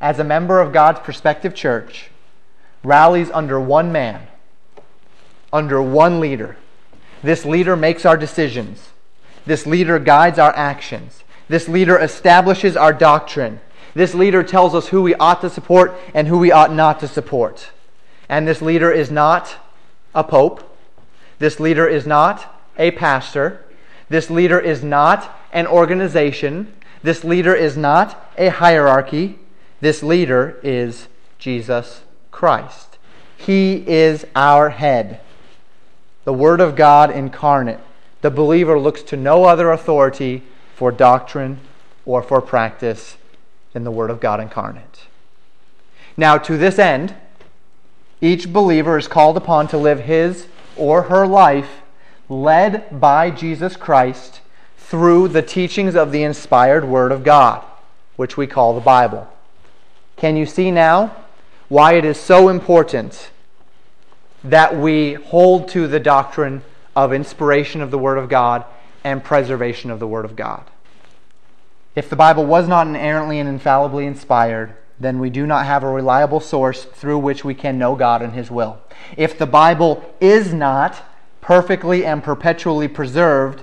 as 0.00 0.18
a 0.18 0.24
member 0.24 0.60
of 0.60 0.72
God's 0.72 1.00
prospective 1.00 1.54
church, 1.54 2.10
rallies 2.82 3.30
under 3.30 3.60
one 3.60 3.90
man, 3.92 4.26
under 5.52 5.80
one 5.80 6.20
leader. 6.20 6.56
This 7.22 7.44
leader 7.44 7.76
makes 7.76 8.04
our 8.04 8.16
decisions. 8.16 8.90
This 9.46 9.66
leader 9.66 9.98
guides 9.98 10.38
our 10.38 10.54
actions. 10.54 11.22
This 11.48 11.68
leader 11.68 11.98
establishes 11.98 12.76
our 12.76 12.92
doctrine. 12.92 13.60
This 13.94 14.14
leader 14.14 14.42
tells 14.42 14.74
us 14.74 14.88
who 14.88 15.02
we 15.02 15.14
ought 15.14 15.40
to 15.40 15.50
support 15.50 15.94
and 16.12 16.28
who 16.28 16.38
we 16.38 16.52
ought 16.52 16.72
not 16.72 17.00
to 17.00 17.08
support. 17.08 17.70
And 18.28 18.46
this 18.46 18.60
leader 18.60 18.90
is 18.90 19.10
not 19.10 19.56
a 20.14 20.24
pope. 20.24 20.76
This 21.38 21.60
leader 21.60 21.86
is 21.86 22.06
not 22.06 22.60
a 22.76 22.90
pastor. 22.90 23.64
This 24.08 24.30
leader 24.30 24.58
is 24.58 24.82
not 24.82 25.34
an 25.52 25.66
organization. 25.66 26.74
This 27.02 27.24
leader 27.24 27.54
is 27.54 27.76
not 27.76 28.30
a 28.36 28.48
hierarchy. 28.48 29.38
This 29.80 30.02
leader 30.02 30.58
is 30.62 31.08
Jesus 31.38 32.02
Christ. 32.30 32.98
He 33.36 33.84
is 33.86 34.26
our 34.34 34.70
head, 34.70 35.20
the 36.24 36.32
Word 36.32 36.60
of 36.60 36.76
God 36.76 37.10
incarnate. 37.10 37.80
The 38.22 38.30
believer 38.30 38.78
looks 38.78 39.02
to 39.04 39.16
no 39.16 39.44
other 39.44 39.70
authority 39.70 40.42
for 40.74 40.90
doctrine 40.90 41.60
or 42.04 42.22
for 42.22 42.40
practice 42.40 43.16
than 43.72 43.84
the 43.84 43.90
Word 43.90 44.10
of 44.10 44.20
God 44.20 44.40
incarnate. 44.40 45.06
Now, 46.16 46.38
to 46.38 46.56
this 46.56 46.78
end, 46.78 47.14
each 48.20 48.52
believer 48.52 48.96
is 48.96 49.06
called 49.06 49.36
upon 49.36 49.68
to 49.68 49.76
live 49.76 50.00
his 50.00 50.46
or 50.76 51.02
her 51.02 51.26
life 51.26 51.82
led 52.28 53.00
by 53.00 53.30
Jesus 53.30 53.76
Christ 53.76 54.40
through 54.78 55.28
the 55.28 55.42
teachings 55.42 55.94
of 55.94 56.12
the 56.12 56.22
inspired 56.22 56.84
Word 56.86 57.12
of 57.12 57.22
God, 57.22 57.62
which 58.16 58.36
we 58.36 58.46
call 58.46 58.74
the 58.74 58.80
Bible. 58.80 59.30
Can 60.16 60.36
you 60.36 60.46
see 60.46 60.70
now 60.70 61.14
why 61.68 61.92
it 61.92 62.04
is 62.04 62.18
so 62.18 62.48
important 62.48 63.30
that 64.42 64.74
we 64.74 65.14
hold 65.14 65.68
to 65.68 65.86
the 65.86 66.00
doctrine 66.00 66.62
of 66.94 67.12
inspiration 67.12 67.82
of 67.82 67.90
the 67.90 67.98
Word 67.98 68.16
of 68.16 68.30
God 68.30 68.64
and 69.04 69.22
preservation 69.22 69.90
of 69.90 70.00
the 70.00 70.06
Word 70.06 70.24
of 70.24 70.34
God? 70.34 70.64
If 71.94 72.08
the 72.08 72.16
Bible 72.16 72.46
was 72.46 72.66
not 72.66 72.86
inerrantly 72.86 73.38
and 73.38 73.48
infallibly 73.48 74.06
inspired, 74.06 74.74
then 74.98 75.18
we 75.18 75.28
do 75.28 75.46
not 75.46 75.66
have 75.66 75.82
a 75.82 75.88
reliable 75.88 76.40
source 76.40 76.84
through 76.84 77.18
which 77.18 77.44
we 77.44 77.52
can 77.52 77.78
know 77.78 77.94
God 77.94 78.22
and 78.22 78.32
His 78.32 78.50
will. 78.50 78.78
If 79.18 79.36
the 79.36 79.46
Bible 79.46 80.02
is 80.18 80.54
not 80.54 81.02
perfectly 81.42 82.06
and 82.06 82.24
perpetually 82.24 82.88
preserved, 82.88 83.62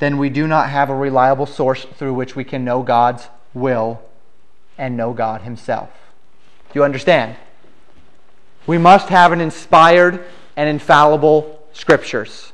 then 0.00 0.18
we 0.18 0.28
do 0.28 0.48
not 0.48 0.70
have 0.70 0.90
a 0.90 0.94
reliable 0.94 1.46
source 1.46 1.84
through 1.84 2.14
which 2.14 2.34
we 2.34 2.42
can 2.42 2.64
know 2.64 2.82
God's 2.82 3.28
will 3.54 4.02
and 4.78 4.96
know 4.96 5.12
God 5.12 5.42
Himself. 5.42 5.90
Do 6.72 6.78
you 6.78 6.84
understand? 6.84 7.36
We 8.66 8.78
must 8.78 9.08
have 9.08 9.32
an 9.32 9.40
inspired 9.40 10.24
and 10.56 10.68
infallible 10.68 11.66
scriptures. 11.72 12.52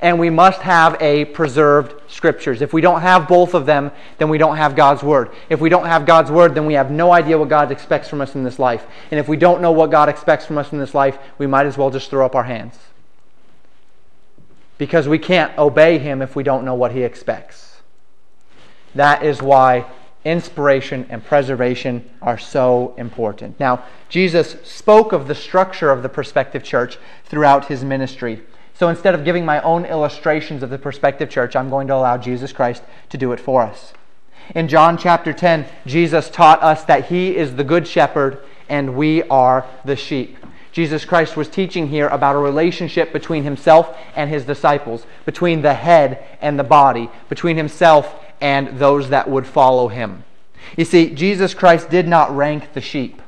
And 0.00 0.18
we 0.18 0.30
must 0.30 0.60
have 0.60 0.96
a 1.00 1.24
preserved 1.26 1.94
scriptures. 2.10 2.62
If 2.62 2.72
we 2.72 2.80
don't 2.80 3.00
have 3.00 3.28
both 3.28 3.54
of 3.54 3.66
them, 3.66 3.90
then 4.18 4.28
we 4.28 4.38
don't 4.38 4.56
have 4.56 4.76
God's 4.76 5.02
word. 5.02 5.30
If 5.48 5.60
we 5.60 5.68
don't 5.68 5.86
have 5.86 6.06
God's 6.06 6.30
word, 6.30 6.54
then 6.54 6.66
we 6.66 6.74
have 6.74 6.90
no 6.90 7.12
idea 7.12 7.38
what 7.38 7.48
God 7.48 7.72
expects 7.72 8.08
from 8.08 8.20
us 8.20 8.34
in 8.34 8.44
this 8.44 8.58
life. 8.58 8.86
And 9.10 9.18
if 9.18 9.28
we 9.28 9.36
don't 9.36 9.60
know 9.60 9.72
what 9.72 9.90
God 9.90 10.08
expects 10.08 10.46
from 10.46 10.58
us 10.58 10.72
in 10.72 10.78
this 10.78 10.94
life, 10.94 11.18
we 11.38 11.46
might 11.46 11.66
as 11.66 11.76
well 11.76 11.90
just 11.90 12.08
throw 12.08 12.24
up 12.24 12.34
our 12.34 12.44
hands. 12.44 12.78
Because 14.78 15.08
we 15.08 15.18
can't 15.18 15.56
obey 15.58 15.98
Him 15.98 16.22
if 16.22 16.34
we 16.34 16.42
don't 16.42 16.64
know 16.64 16.74
what 16.74 16.92
He 16.92 17.02
expects. 17.02 17.82
That 18.94 19.24
is 19.24 19.42
why 19.42 19.86
inspiration, 20.24 21.06
and 21.08 21.24
preservation 21.24 22.08
are 22.20 22.38
so 22.38 22.94
important. 22.98 23.58
Now, 23.58 23.84
Jesus 24.08 24.56
spoke 24.64 25.12
of 25.12 25.28
the 25.28 25.34
structure 25.34 25.90
of 25.90 26.02
the 26.02 26.08
prospective 26.08 26.62
church 26.62 26.98
throughout 27.24 27.66
his 27.66 27.84
ministry. 27.84 28.42
So 28.74 28.88
instead 28.88 29.14
of 29.14 29.24
giving 29.24 29.44
my 29.44 29.60
own 29.62 29.84
illustrations 29.84 30.62
of 30.62 30.70
the 30.70 30.78
prospective 30.78 31.30
church, 31.30 31.56
I'm 31.56 31.70
going 31.70 31.86
to 31.88 31.94
allow 31.94 32.16
Jesus 32.16 32.52
Christ 32.52 32.82
to 33.10 33.18
do 33.18 33.32
it 33.32 33.40
for 33.40 33.62
us. 33.62 33.92
In 34.54 34.68
John 34.68 34.98
chapter 34.98 35.32
10, 35.32 35.66
Jesus 35.86 36.28
taught 36.28 36.62
us 36.62 36.84
that 36.84 37.06
he 37.06 37.36
is 37.36 37.56
the 37.56 37.64
good 37.64 37.86
shepherd 37.86 38.42
and 38.68 38.96
we 38.96 39.22
are 39.24 39.66
the 39.84 39.96
sheep. 39.96 40.36
Jesus 40.72 41.04
Christ 41.04 41.36
was 41.36 41.48
teaching 41.48 41.88
here 41.88 42.08
about 42.08 42.36
a 42.36 42.38
relationship 42.38 43.12
between 43.12 43.42
himself 43.42 43.96
and 44.14 44.30
his 44.30 44.44
disciples, 44.44 45.04
between 45.24 45.62
the 45.62 45.74
head 45.74 46.24
and 46.40 46.58
the 46.58 46.64
body, 46.64 47.10
between 47.28 47.56
himself 47.56 48.14
and 48.40 48.78
those 48.78 49.10
that 49.10 49.28
would 49.28 49.46
follow 49.46 49.88
him. 49.88 50.24
You 50.76 50.84
see, 50.84 51.10
Jesus 51.10 51.54
Christ 51.54 51.90
did 51.90 52.06
not 52.06 52.34
rank 52.34 52.72
the 52.72 52.80
sheep. 52.80 53.20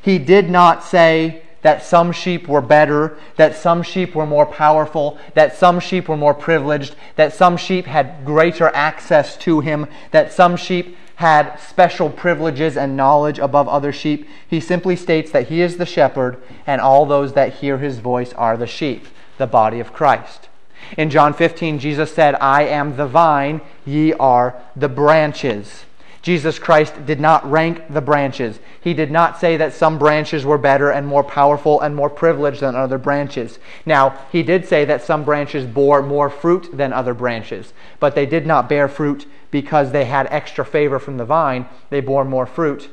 He 0.00 0.18
did 0.18 0.50
not 0.50 0.84
say 0.84 1.42
that 1.62 1.82
some 1.82 2.10
sheep 2.12 2.48
were 2.48 2.60
better, 2.60 3.16
that 3.36 3.56
some 3.56 3.82
sheep 3.82 4.14
were 4.14 4.26
more 4.26 4.46
powerful, 4.46 5.18
that 5.34 5.56
some 5.56 5.78
sheep 5.78 6.08
were 6.08 6.16
more 6.16 6.34
privileged, 6.34 6.96
that 7.16 7.32
some 7.32 7.56
sheep 7.56 7.86
had 7.86 8.24
greater 8.24 8.68
access 8.74 9.36
to 9.38 9.60
him, 9.60 9.86
that 10.10 10.32
some 10.32 10.56
sheep 10.56 10.96
had 11.16 11.56
special 11.58 12.10
privileges 12.10 12.76
and 12.76 12.96
knowledge 12.96 13.38
above 13.38 13.68
other 13.68 13.92
sheep. 13.92 14.26
He 14.48 14.58
simply 14.58 14.96
states 14.96 15.30
that 15.30 15.48
he 15.48 15.60
is 15.60 15.76
the 15.76 15.86
shepherd 15.86 16.42
and 16.66 16.80
all 16.80 17.06
those 17.06 17.34
that 17.34 17.54
hear 17.54 17.78
his 17.78 18.00
voice 18.00 18.32
are 18.32 18.56
the 18.56 18.66
sheep, 18.66 19.06
the 19.38 19.46
body 19.46 19.78
of 19.78 19.92
Christ. 19.92 20.48
In 20.96 21.10
John 21.10 21.32
15, 21.32 21.78
Jesus 21.78 22.14
said, 22.14 22.34
I 22.36 22.64
am 22.64 22.96
the 22.96 23.06
vine, 23.06 23.60
ye 23.84 24.12
are 24.14 24.54
the 24.76 24.88
branches. 24.88 25.84
Jesus 26.22 26.60
Christ 26.60 27.04
did 27.04 27.18
not 27.18 27.48
rank 27.50 27.82
the 27.90 28.00
branches. 28.00 28.60
He 28.80 28.94
did 28.94 29.10
not 29.10 29.40
say 29.40 29.56
that 29.56 29.72
some 29.72 29.98
branches 29.98 30.44
were 30.44 30.58
better 30.58 30.90
and 30.90 31.04
more 31.04 31.24
powerful 31.24 31.80
and 31.80 31.96
more 31.96 32.08
privileged 32.08 32.60
than 32.60 32.76
other 32.76 32.98
branches. 32.98 33.58
Now, 33.84 34.16
he 34.30 34.44
did 34.44 34.66
say 34.66 34.84
that 34.84 35.02
some 35.02 35.24
branches 35.24 35.66
bore 35.66 36.00
more 36.00 36.30
fruit 36.30 36.76
than 36.76 36.92
other 36.92 37.12
branches, 37.12 37.72
but 37.98 38.14
they 38.14 38.26
did 38.26 38.46
not 38.46 38.68
bear 38.68 38.86
fruit 38.86 39.26
because 39.50 39.90
they 39.90 40.04
had 40.04 40.28
extra 40.30 40.64
favor 40.64 41.00
from 41.00 41.16
the 41.16 41.24
vine. 41.24 41.66
They 41.90 42.00
bore 42.00 42.24
more 42.24 42.46
fruit 42.46 42.88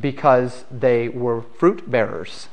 because 0.00 0.64
they 0.70 1.10
were 1.10 1.42
fruit 1.42 1.90
bearers. 1.90 2.48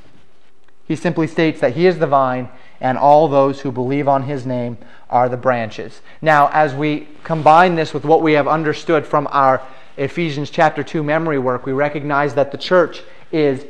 He 0.86 0.98
simply 0.98 1.28
states 1.28 1.62
that 1.62 1.76
he 1.76 1.86
is 1.86 2.00
the 2.00 2.08
vine 2.08 2.50
and 2.82 2.98
all 2.98 3.28
those 3.28 3.62
who 3.62 3.72
believe 3.72 4.08
on 4.08 4.24
his 4.24 4.46
name 4.46 4.78
are 5.10 5.30
the 5.30 5.38
branches. 5.38 6.02
Now, 6.22 6.50
as 6.54 6.74
we 6.74 7.08
combine 7.24 7.76
this 7.76 7.94
with 7.94 8.06
what 8.06 8.22
we 8.22 8.34
have 8.34 8.48
understood 8.48 9.06
from 9.06 9.28
our 9.32 9.62
Ephesians 9.98 10.50
chapter 10.50 10.84
2 10.84 11.04
memory 11.04 11.40
work, 11.40 11.66
we 11.66 11.74
recognize 11.74 12.36
that 12.36 12.52
the 12.52 12.58
church 12.58 13.04
is 13.32 13.66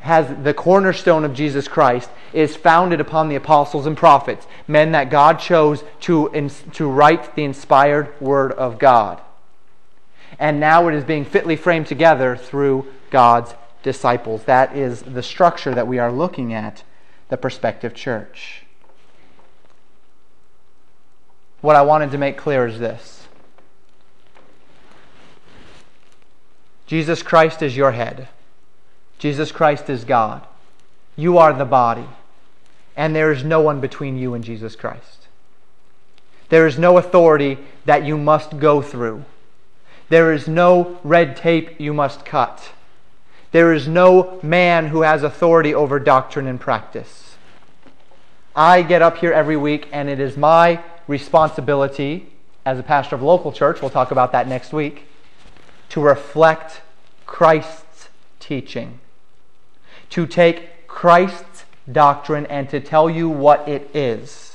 has 0.00 0.42
the 0.42 0.52
cornerstone 0.52 1.22
of 1.24 1.32
Jesus 1.32 1.68
Christ 1.68 2.10
is 2.32 2.56
founded 2.56 3.00
upon 3.00 3.28
the 3.28 3.36
apostles 3.36 3.86
and 3.86 3.96
prophets, 3.96 4.48
men 4.66 4.92
that 4.92 5.10
God 5.10 5.38
chose 5.38 5.84
to, 6.00 6.50
to 6.72 6.88
write 6.88 7.36
the 7.36 7.44
inspired 7.44 8.20
word 8.20 8.50
of 8.52 8.80
God. 8.80 9.20
And 10.40 10.58
now 10.58 10.88
it 10.88 10.94
is 10.94 11.04
being 11.04 11.24
fitly 11.24 11.54
framed 11.54 11.86
together 11.86 12.36
through 12.36 12.92
God's 13.10 13.54
disciples. 13.84 14.42
That 14.44 14.76
is 14.76 15.02
the 15.02 15.22
structure 15.22 15.72
that 15.72 15.86
we 15.86 16.00
are 16.00 16.10
looking 16.10 16.52
at, 16.52 16.82
the 17.32 17.38
prospective 17.38 17.94
church. 17.94 18.62
What 21.62 21.76
I 21.76 21.80
wanted 21.80 22.10
to 22.10 22.18
make 22.18 22.36
clear 22.36 22.66
is 22.66 22.78
this 22.78 23.26
Jesus 26.86 27.22
Christ 27.22 27.62
is 27.62 27.74
your 27.74 27.92
head. 27.92 28.28
Jesus 29.18 29.50
Christ 29.50 29.88
is 29.88 30.04
God. 30.04 30.46
You 31.16 31.38
are 31.38 31.54
the 31.54 31.64
body. 31.64 32.04
And 32.98 33.16
there 33.16 33.32
is 33.32 33.42
no 33.42 33.62
one 33.62 33.80
between 33.80 34.18
you 34.18 34.34
and 34.34 34.44
Jesus 34.44 34.76
Christ. 34.76 35.28
There 36.50 36.66
is 36.66 36.78
no 36.78 36.98
authority 36.98 37.56
that 37.86 38.04
you 38.04 38.18
must 38.18 38.58
go 38.58 38.82
through. 38.82 39.24
There 40.10 40.34
is 40.34 40.46
no 40.46 41.00
red 41.02 41.34
tape 41.38 41.80
you 41.80 41.94
must 41.94 42.26
cut. 42.26 42.72
There 43.52 43.72
is 43.72 43.88
no 43.88 44.38
man 44.42 44.88
who 44.88 45.00
has 45.00 45.22
authority 45.22 45.74
over 45.74 45.98
doctrine 45.98 46.46
and 46.46 46.60
practice. 46.60 47.21
I 48.54 48.82
get 48.82 49.02
up 49.02 49.18
here 49.18 49.32
every 49.32 49.56
week, 49.56 49.88
and 49.92 50.08
it 50.08 50.20
is 50.20 50.36
my 50.36 50.82
responsibility 51.06 52.32
as 52.64 52.78
a 52.78 52.82
pastor 52.82 53.16
of 53.16 53.22
a 53.22 53.24
local 53.24 53.52
church, 53.52 53.80
we'll 53.80 53.90
talk 53.90 54.10
about 54.10 54.32
that 54.32 54.46
next 54.46 54.72
week, 54.72 55.06
to 55.88 56.00
reflect 56.00 56.82
Christ's 57.26 58.08
teaching, 58.38 59.00
to 60.10 60.26
take 60.26 60.86
Christ's 60.86 61.64
doctrine 61.90 62.46
and 62.46 62.68
to 62.70 62.80
tell 62.80 63.10
you 63.10 63.28
what 63.28 63.68
it 63.68 63.90
is, 63.94 64.54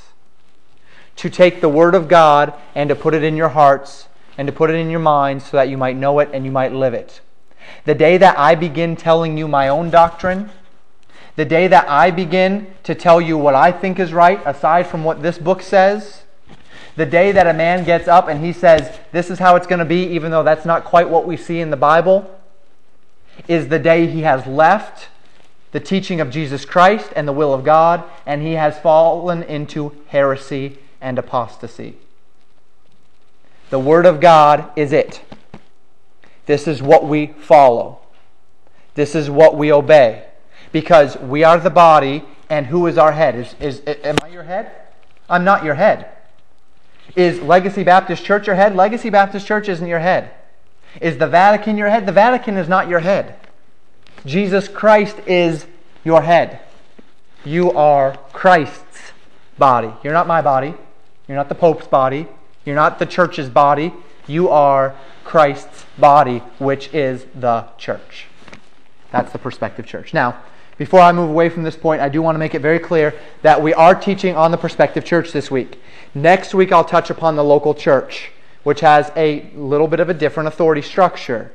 to 1.17 1.29
take 1.29 1.59
the 1.59 1.69
Word 1.69 1.95
of 1.95 2.07
God 2.07 2.53
and 2.75 2.89
to 2.89 2.95
put 2.95 3.13
it 3.13 3.23
in 3.23 3.35
your 3.35 3.49
hearts 3.49 4.07
and 4.37 4.47
to 4.47 4.53
put 4.53 4.69
it 4.69 4.75
in 4.75 4.89
your 4.89 4.99
minds 4.99 5.45
so 5.45 5.57
that 5.57 5.67
you 5.67 5.77
might 5.77 5.97
know 5.97 6.19
it 6.19 6.29
and 6.31 6.45
you 6.45 6.51
might 6.51 6.71
live 6.71 6.93
it. 6.93 7.21
The 7.85 7.95
day 7.95 8.17
that 8.17 8.37
I 8.39 8.55
begin 8.55 8.95
telling 8.95 9.37
you 9.37 9.47
my 9.47 9.67
own 9.67 9.89
doctrine, 9.89 10.49
the 11.37 11.45
day 11.45 11.67
that 11.67 11.87
I 11.87 12.09
begin 12.09 12.67
to 12.83 12.95
tell 12.95 13.21
you 13.21 13.37
what 13.37 13.53
I 13.53 13.71
think 13.71 13.99
is 13.99 14.11
right, 14.11 14.41
aside 14.43 14.87
from 14.87 15.03
what 15.03 15.21
this 15.21 15.37
book 15.37 15.61
says, 15.61 16.23
the 16.95 17.05
day 17.05 17.31
that 17.31 17.45
a 17.45 17.53
man 17.53 17.85
gets 17.85 18.07
up 18.07 18.27
and 18.27 18.43
he 18.43 18.51
says, 18.51 18.99
This 19.11 19.29
is 19.29 19.37
how 19.37 19.55
it's 19.55 19.67
going 19.67 19.79
to 19.79 19.85
be, 19.85 20.07
even 20.07 20.31
though 20.31 20.41
that's 20.41 20.65
not 20.65 20.83
quite 20.83 21.09
what 21.09 21.27
we 21.27 21.37
see 21.37 21.59
in 21.59 21.69
the 21.69 21.77
Bible, 21.77 22.27
is 23.47 23.67
the 23.67 23.77
day 23.77 24.07
he 24.07 24.21
has 24.21 24.47
left 24.47 25.09
the 25.73 25.79
teaching 25.79 26.19
of 26.19 26.31
Jesus 26.31 26.65
Christ 26.65 27.13
and 27.15 27.27
the 27.27 27.33
will 27.33 27.53
of 27.53 27.63
God, 27.63 28.03
and 28.25 28.41
he 28.41 28.53
has 28.53 28.79
fallen 28.79 29.43
into 29.43 29.95
heresy 30.07 30.79
and 30.99 31.19
apostasy. 31.19 31.97
The 33.69 33.77
Word 33.77 34.07
of 34.07 34.19
God 34.19 34.71
is 34.75 34.91
it. 34.91 35.21
This 36.47 36.67
is 36.67 36.81
what 36.81 37.05
we 37.05 37.27
follow. 37.27 37.99
This 38.95 39.13
is 39.13 39.29
what 39.29 39.55
we 39.55 39.71
obey. 39.71 40.26
Because 40.71 41.17
we 41.17 41.43
are 41.43 41.59
the 41.59 41.69
body, 41.69 42.23
and 42.49 42.67
who 42.67 42.87
is 42.87 42.97
our 42.97 43.11
head? 43.11 43.35
Is, 43.35 43.55
is, 43.59 43.81
am 44.03 44.15
I 44.23 44.27
your 44.27 44.43
head? 44.43 44.71
I'm 45.29 45.43
not 45.43 45.63
your 45.63 45.75
head. 45.75 46.09
Is 47.15 47.41
Legacy 47.41 47.83
Baptist 47.83 48.23
Church 48.23 48.47
your 48.47 48.55
head? 48.55 48.75
Legacy 48.75 49.09
Baptist 49.09 49.47
Church 49.47 49.69
isn't 49.69 49.87
your 49.87 49.99
head. 49.99 50.31
Is 51.01 51.17
the 51.17 51.27
Vatican 51.27 51.77
your 51.77 51.89
head? 51.89 52.05
The 52.05 52.11
Vatican 52.11 52.57
is 52.57 52.67
not 52.67 52.87
your 52.87 52.99
head. 52.99 53.35
Jesus 54.25 54.67
Christ 54.67 55.17
is 55.25 55.65
your 56.03 56.21
head. 56.21 56.59
You 57.45 57.71
are 57.71 58.17
Christ's 58.33 59.13
body. 59.57 59.91
You're 60.03 60.13
not 60.13 60.27
my 60.27 60.41
body. 60.41 60.73
You're 61.27 61.37
not 61.37 61.49
the 61.49 61.55
Pope's 61.55 61.87
body. 61.87 62.27
You're 62.65 62.75
not 62.75 62.99
the 62.99 63.05
church's 63.05 63.49
body. 63.49 63.93
You 64.27 64.49
are 64.49 64.95
Christ's 65.23 65.85
body, 65.97 66.39
which 66.59 66.93
is 66.93 67.25
the 67.35 67.67
church. 67.77 68.27
That's 69.11 69.31
the 69.31 69.39
perspective 69.39 69.85
church. 69.85 70.13
Now, 70.13 70.41
before 70.77 70.99
I 70.99 71.11
move 71.11 71.29
away 71.29 71.49
from 71.49 71.63
this 71.63 71.75
point, 71.75 72.01
I 72.01 72.09
do 72.09 72.21
want 72.21 72.35
to 72.35 72.39
make 72.39 72.55
it 72.55 72.61
very 72.61 72.79
clear 72.79 73.13
that 73.41 73.61
we 73.61 73.73
are 73.73 73.95
teaching 73.95 74.35
on 74.35 74.51
the 74.51 74.57
perspective 74.57 75.03
church 75.03 75.31
this 75.31 75.49
week. 75.49 75.81
Next 76.13 76.53
week, 76.53 76.71
I'll 76.71 76.85
touch 76.85 77.09
upon 77.09 77.35
the 77.35 77.43
local 77.43 77.73
church, 77.73 78.31
which 78.63 78.81
has 78.81 79.11
a 79.15 79.49
little 79.55 79.87
bit 79.87 79.99
of 79.99 80.09
a 80.09 80.13
different 80.13 80.47
authority 80.47 80.81
structure. 80.81 81.51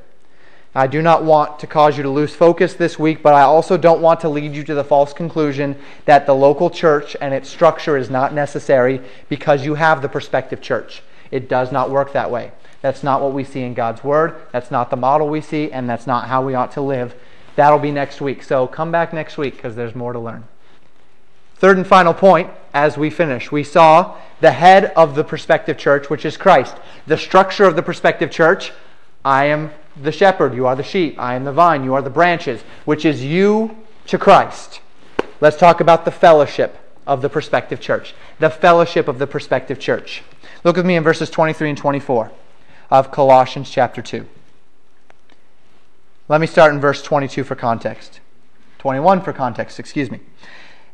I 0.75 0.87
do 0.87 1.01
not 1.03 1.23
want 1.23 1.59
to 1.59 1.67
cause 1.67 1.97
you 1.97 2.03
to 2.03 2.09
lose 2.09 2.35
focus 2.35 2.73
this 2.73 2.97
week, 2.97 3.21
but 3.21 3.35
I 3.35 3.43
also 3.43 3.77
don't 3.77 4.01
want 4.01 4.19
to 4.21 4.29
lead 4.29 4.55
you 4.55 4.63
to 4.63 4.73
the 4.73 4.83
false 4.83 5.13
conclusion 5.13 5.77
that 6.05 6.25
the 6.25 6.33
local 6.33 6.69
church 6.71 7.15
and 7.21 7.33
its 7.33 7.47
structure 7.47 7.95
is 7.95 8.09
not 8.09 8.33
necessary 8.33 8.99
because 9.29 9.63
you 9.63 9.75
have 9.75 10.01
the 10.01 10.09
perspective 10.09 10.61
church. 10.61 11.03
It 11.29 11.47
does 11.47 11.71
not 11.71 11.91
work 11.91 12.13
that 12.13 12.31
way. 12.31 12.51
That's 12.81 13.03
not 13.03 13.21
what 13.21 13.33
we 13.33 13.43
see 13.43 13.61
in 13.61 13.75
God's 13.75 14.03
Word. 14.03 14.35
That's 14.51 14.71
not 14.71 14.89
the 14.89 14.97
model 14.97 15.29
we 15.29 15.41
see, 15.41 15.71
and 15.71 15.87
that's 15.87 16.07
not 16.07 16.27
how 16.27 16.43
we 16.43 16.55
ought 16.55 16.71
to 16.73 16.81
live. 16.81 17.15
That'll 17.55 17.79
be 17.79 17.91
next 17.91 18.21
week. 18.21 18.43
So 18.43 18.67
come 18.67 18.91
back 18.91 19.13
next 19.13 19.37
week 19.37 19.55
because 19.55 19.75
there's 19.75 19.95
more 19.95 20.13
to 20.13 20.19
learn. 20.19 20.45
Third 21.55 21.77
and 21.77 21.87
final 21.87 22.13
point 22.13 22.49
as 22.73 22.97
we 22.97 23.09
finish. 23.09 23.51
We 23.51 23.63
saw 23.63 24.17
the 24.41 24.51
head 24.51 24.91
of 24.95 25.15
the 25.15 25.23
prospective 25.23 25.77
church, 25.77 26.09
which 26.09 26.25
is 26.25 26.35
Christ. 26.35 26.75
The 27.07 27.17
structure 27.17 27.65
of 27.65 27.75
the 27.75 27.83
prospective 27.83 28.31
church 28.31 28.71
I 29.25 29.45
am 29.45 29.71
the 30.01 30.11
shepherd, 30.11 30.53
you 30.53 30.65
are 30.67 30.75
the 30.75 30.83
sheep. 30.83 31.19
I 31.19 31.35
am 31.35 31.45
the 31.45 31.53
vine, 31.53 31.83
you 31.83 31.93
are 31.93 32.01
the 32.01 32.09
branches, 32.09 32.61
which 32.83 33.05
is 33.05 33.23
you 33.23 33.77
to 34.07 34.17
Christ. 34.17 34.81
Let's 35.39 35.57
talk 35.57 35.79
about 35.79 36.05
the 36.05 36.11
fellowship 36.11 36.77
of 37.07 37.21
the 37.21 37.29
prospective 37.29 37.79
church. 37.79 38.13
The 38.39 38.49
fellowship 38.49 39.07
of 39.07 39.19
the 39.19 39.27
prospective 39.27 39.79
church. 39.79 40.23
Look 40.63 40.75
with 40.75 40.85
me 40.85 40.95
in 40.95 41.03
verses 41.03 41.29
23 41.29 41.69
and 41.69 41.77
24 41.77 42.31
of 42.89 43.11
Colossians 43.11 43.69
chapter 43.69 44.01
2. 44.01 44.27
Let 46.29 46.39
me 46.39 46.47
start 46.47 46.73
in 46.73 46.79
verse 46.79 47.01
22 47.01 47.43
for 47.43 47.55
context. 47.55 48.21
21 48.77 49.21
for 49.21 49.33
context, 49.33 49.77
excuse 49.77 50.09
me. 50.09 50.21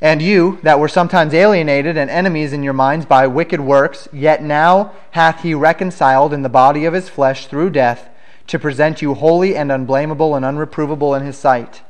And 0.02 0.24
you, 0.24 0.60
that 0.64 0.80
were 0.80 0.88
sometimes 0.88 1.36
alienated 1.36 1.98
and 1.98 2.10
enemies 2.10 2.52
in 2.52 2.64
your 2.64 2.74
minds 2.74 3.06
by 3.06 3.28
wicked 3.28 3.60
works, 3.60 4.08
yet 4.12 4.42
now 4.42 4.94
hath 5.12 5.44
he 5.44 5.54
reconciled 5.54 6.34
in 6.34 6.42
the 6.42 6.50
body 6.50 6.86
of 6.86 6.94
his 6.94 7.10
flesh 7.10 7.46
through 7.46 7.70
death, 7.70 8.10
to 8.48 8.58
present 8.58 9.04
you 9.04 9.14
holy 9.14 9.56
and 9.56 9.72
unblameable 9.72 10.36
and 10.36 10.44
unreprovable 10.44 11.16
in 11.16 11.24
his 11.24 11.38
sight. 11.38 11.84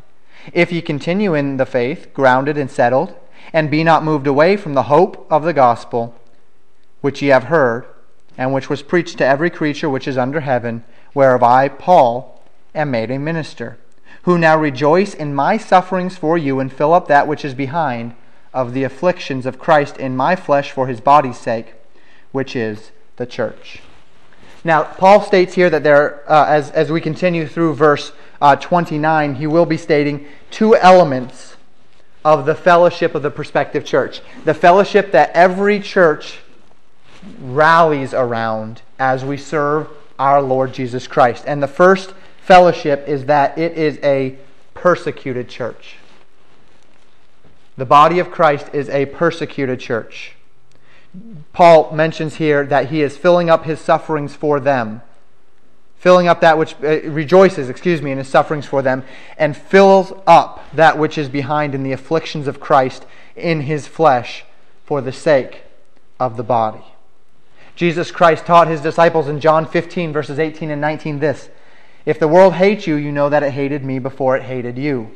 If 0.52 0.74
ye 0.74 0.82
continue 0.82 1.34
in 1.34 1.56
the 1.56 1.66
faith, 1.66 2.14
grounded 2.14 2.58
and 2.58 2.70
settled, 2.70 3.16
and 3.54 3.72
be 3.72 3.86
not 3.86 4.04
moved 4.04 4.28
away 4.28 4.58
from 4.58 4.74
the 4.74 4.84
hope 4.84 5.26
of 5.32 5.44
the 5.44 5.54
gospel, 5.54 6.14
which 7.00 7.22
ye 7.22 7.30
have 7.30 7.46
heard, 7.46 7.86
and 8.38 8.54
which 8.54 8.70
was 8.70 8.82
preached 8.82 9.18
to 9.20 9.26
every 9.26 9.50
creature 9.50 9.90
which 9.90 10.10
is 10.10 10.18
under 10.18 10.42
heaven, 10.42 10.84
whereof 11.14 11.42
I, 11.42 11.70
Paul, 11.70 12.39
am 12.74 12.92
made 12.92 13.12
a 13.12 13.20
minister 13.20 13.78
who 14.24 14.38
now 14.38 14.58
rejoice 14.58 15.14
in 15.14 15.34
my 15.34 15.58
sufferings 15.58 16.18
for 16.18 16.38
you 16.38 16.60
and 16.60 16.72
fill 16.72 16.94
up 16.94 17.08
that 17.08 17.28
which 17.28 17.46
is 17.46 17.54
behind 17.54 18.14
of 18.54 18.74
the 18.74 18.84
afflictions 18.84 19.46
of 19.46 19.60
Christ 19.60 19.98
in 19.98 20.16
my 20.16 20.36
flesh 20.36 20.72
for 20.72 20.88
his 20.88 21.00
body's 21.00 21.38
sake, 21.38 21.74
which 22.32 22.56
is 22.56 22.92
the 23.18 23.26
church. 23.26 23.82
Now, 24.64 24.84
Paul 24.84 25.22
states 25.22 25.54
here 25.54 25.70
that 25.70 25.84
there, 25.84 26.30
uh, 26.30 26.46
as, 26.48 26.72
as 26.72 26.92
we 26.92 27.00
continue 27.00 27.48
through 27.48 27.76
verse 27.76 28.12
uh, 28.42 28.56
29, 28.56 29.36
he 29.36 29.48
will 29.48 29.66
be 29.66 29.78
stating 29.78 30.26
two 30.52 30.76
elements 30.76 31.56
of 32.26 32.46
the 32.46 32.56
fellowship 32.56 33.16
of 33.16 33.22
the 33.22 33.32
prospective 33.32 33.86
church. 33.86 34.22
The 34.44 34.54
fellowship 34.54 35.12
that 35.12 35.32
every 35.34 35.80
church 35.80 36.40
rallies 37.40 38.14
around 38.14 38.82
as 38.98 39.24
we 39.24 39.38
serve 39.38 39.88
our 40.18 40.42
Lord 40.42 40.74
Jesus 40.74 41.08
Christ. 41.08 41.46
And 41.48 41.64
the 41.64 41.68
first 41.68 42.14
fellowship 42.50 43.08
is 43.08 43.26
that 43.26 43.56
it 43.60 43.74
is 43.74 44.00
a 44.02 44.36
persecuted 44.74 45.48
church. 45.48 45.98
The 47.78 47.86
body 47.86 48.18
of 48.18 48.32
Christ 48.32 48.72
is 48.74 48.90
a 48.90 49.06
persecuted 49.06 49.80
church. 49.80 50.34
Paul 51.54 51.92
mentions 51.92 52.38
here 52.38 52.66
that 52.66 52.90
he 52.90 53.04
is 53.04 53.16
filling 53.16 53.52
up 53.52 53.66
his 53.66 53.80
sufferings 53.80 54.34
for 54.36 54.60
them. 54.60 55.04
Filling 56.00 56.28
up 56.28 56.42
that 56.42 56.58
which 56.58 56.74
uh, 56.84 57.02
rejoices, 57.12 57.70
excuse 57.70 58.02
me, 58.02 58.12
in 58.12 58.18
his 58.18 58.28
sufferings 58.28 58.66
for 58.66 58.82
them, 58.82 59.04
and 59.38 59.56
fills 59.56 60.12
up 60.26 60.66
that 60.74 60.98
which 60.98 61.20
is 61.20 61.30
behind 61.30 61.76
in 61.76 61.84
the 61.84 61.92
afflictions 61.92 62.48
of 62.48 62.60
Christ 62.60 63.06
in 63.36 63.62
his 63.62 63.86
flesh 63.86 64.44
for 64.86 65.02
the 65.02 65.12
sake 65.12 65.66
of 66.20 66.36
the 66.36 66.44
body. 66.44 66.84
Jesus 67.76 68.10
Christ 68.10 68.48
taught 68.48 68.68
his 68.68 68.82
disciples 68.82 69.28
in 69.28 69.40
John 69.40 69.68
15, 69.68 70.12
verses 70.12 70.40
18 70.40 70.72
and 70.72 70.82
19 70.82 71.20
this 71.20 71.50
If 72.10 72.18
the 72.18 72.28
world 72.28 72.56
hates 72.56 72.88
you, 72.88 72.96
you 72.96 73.12
know 73.12 73.30
that 73.30 73.44
it 73.44 73.52
hated 73.52 73.86
me 73.86 74.00
before 74.00 74.36
it 74.36 74.42
hated 74.42 74.80
you. 74.80 75.12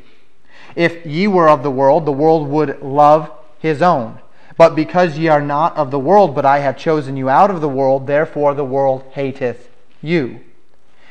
If 0.76 1.04
ye 1.04 1.26
were 1.26 1.48
of 1.48 1.64
the 1.64 1.70
world, 1.70 2.06
the 2.06 2.12
world 2.12 2.46
would 2.46 2.82
love 2.82 3.32
his 3.58 3.82
own. 3.82 4.20
But 4.56 4.76
because 4.76 5.18
ye 5.18 5.26
are 5.26 5.40
not 5.40 5.76
of 5.76 5.90
the 5.90 5.98
world, 5.98 6.36
but 6.36 6.46
I 6.46 6.60
have 6.60 6.78
chosen 6.78 7.16
you 7.16 7.28
out 7.28 7.50
of 7.50 7.60
the 7.60 7.68
world, 7.68 8.06
therefore 8.06 8.54
the 8.54 8.64
world 8.64 9.02
hateth 9.10 9.70
you. 10.02 10.38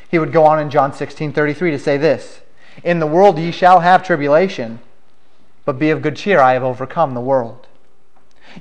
He 0.10 0.18
would 0.18 0.32
go 0.32 0.46
on 0.46 0.58
in 0.58 0.70
John 0.70 0.94
16:33 0.94 1.72
to 1.72 1.78
say 1.80 1.98
this: 1.98 2.40
In 2.82 3.00
the 3.00 3.06
world 3.06 3.38
ye 3.38 3.52
shall 3.52 3.82
have 3.82 4.04
tribulation, 4.04 4.80
but 5.66 5.80
be 5.80 5.90
of 5.90 6.02
good 6.02 6.16
cheer, 6.16 6.40
I 6.40 6.54
have 6.54 6.64
overcome 6.64 7.14
the 7.14 7.20
world. 7.20 7.68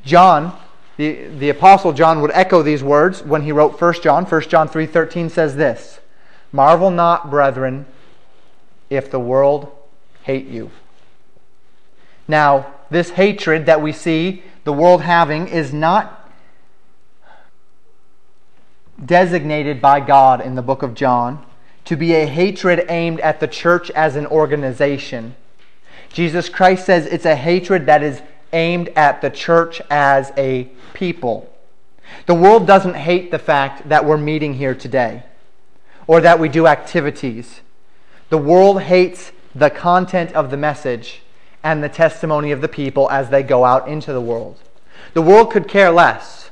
John, 0.04 0.58
the, 0.96 1.28
the 1.28 1.50
apostle 1.50 1.92
John 1.92 2.20
would 2.20 2.32
echo 2.34 2.62
these 2.62 2.82
words 2.82 3.22
when 3.22 3.42
he 3.42 3.52
wrote 3.52 3.80
1 3.80 3.94
John. 4.02 4.24
1 4.24 4.40
John 4.48 4.68
3:13 4.68 5.30
says 5.30 5.54
this: 5.54 6.00
Marvel 6.52 6.90
not, 6.90 7.30
brethren, 7.30 7.86
if 8.90 9.10
the 9.10 9.18
world 9.18 9.72
hate 10.22 10.46
you. 10.46 10.70
Now, 12.28 12.74
this 12.90 13.10
hatred 13.10 13.66
that 13.66 13.80
we 13.80 13.92
see 13.92 14.42
the 14.64 14.72
world 14.72 15.00
having 15.00 15.48
is 15.48 15.72
not 15.72 16.30
designated 19.04 19.80
by 19.80 19.98
God 20.00 20.42
in 20.42 20.54
the 20.54 20.62
book 20.62 20.82
of 20.82 20.94
John 20.94 21.44
to 21.86 21.96
be 21.96 22.12
a 22.14 22.26
hatred 22.26 22.84
aimed 22.88 23.18
at 23.20 23.40
the 23.40 23.48
church 23.48 23.90
as 23.92 24.14
an 24.14 24.26
organization. 24.26 25.34
Jesus 26.12 26.48
Christ 26.48 26.86
says 26.86 27.06
it's 27.06 27.24
a 27.24 27.34
hatred 27.34 27.86
that 27.86 28.02
is 28.02 28.22
aimed 28.52 28.90
at 28.90 29.22
the 29.22 29.30
church 29.30 29.80
as 29.90 30.30
a 30.36 30.70
people. 30.92 31.50
The 32.26 32.34
world 32.34 32.66
doesn't 32.66 32.94
hate 32.94 33.30
the 33.30 33.38
fact 33.38 33.88
that 33.88 34.04
we're 34.04 34.18
meeting 34.18 34.54
here 34.54 34.74
today 34.74 35.24
or 36.06 36.20
that 36.20 36.38
we 36.38 36.48
do 36.48 36.66
activities. 36.66 37.60
The 38.28 38.38
world 38.38 38.82
hates 38.82 39.32
the 39.54 39.70
content 39.70 40.32
of 40.32 40.50
the 40.50 40.56
message 40.56 41.22
and 41.62 41.82
the 41.82 41.88
testimony 41.88 42.50
of 42.50 42.60
the 42.60 42.68
people 42.68 43.10
as 43.10 43.30
they 43.30 43.42
go 43.42 43.64
out 43.64 43.88
into 43.88 44.12
the 44.12 44.20
world. 44.20 44.58
The 45.14 45.22
world 45.22 45.50
could 45.50 45.68
care 45.68 45.90
less 45.90 46.50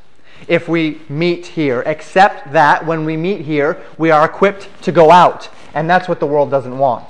if 0.48 0.68
we 0.68 1.00
meet 1.08 1.46
here, 1.46 1.82
except 1.86 2.52
that 2.52 2.86
when 2.86 3.04
we 3.04 3.16
meet 3.16 3.42
here, 3.42 3.80
we 3.98 4.10
are 4.10 4.24
equipped 4.24 4.68
to 4.82 4.92
go 4.92 5.10
out, 5.10 5.48
and 5.74 5.88
that's 5.88 6.08
what 6.08 6.20
the 6.20 6.26
world 6.26 6.50
doesn't 6.50 6.78
want. 6.78 7.08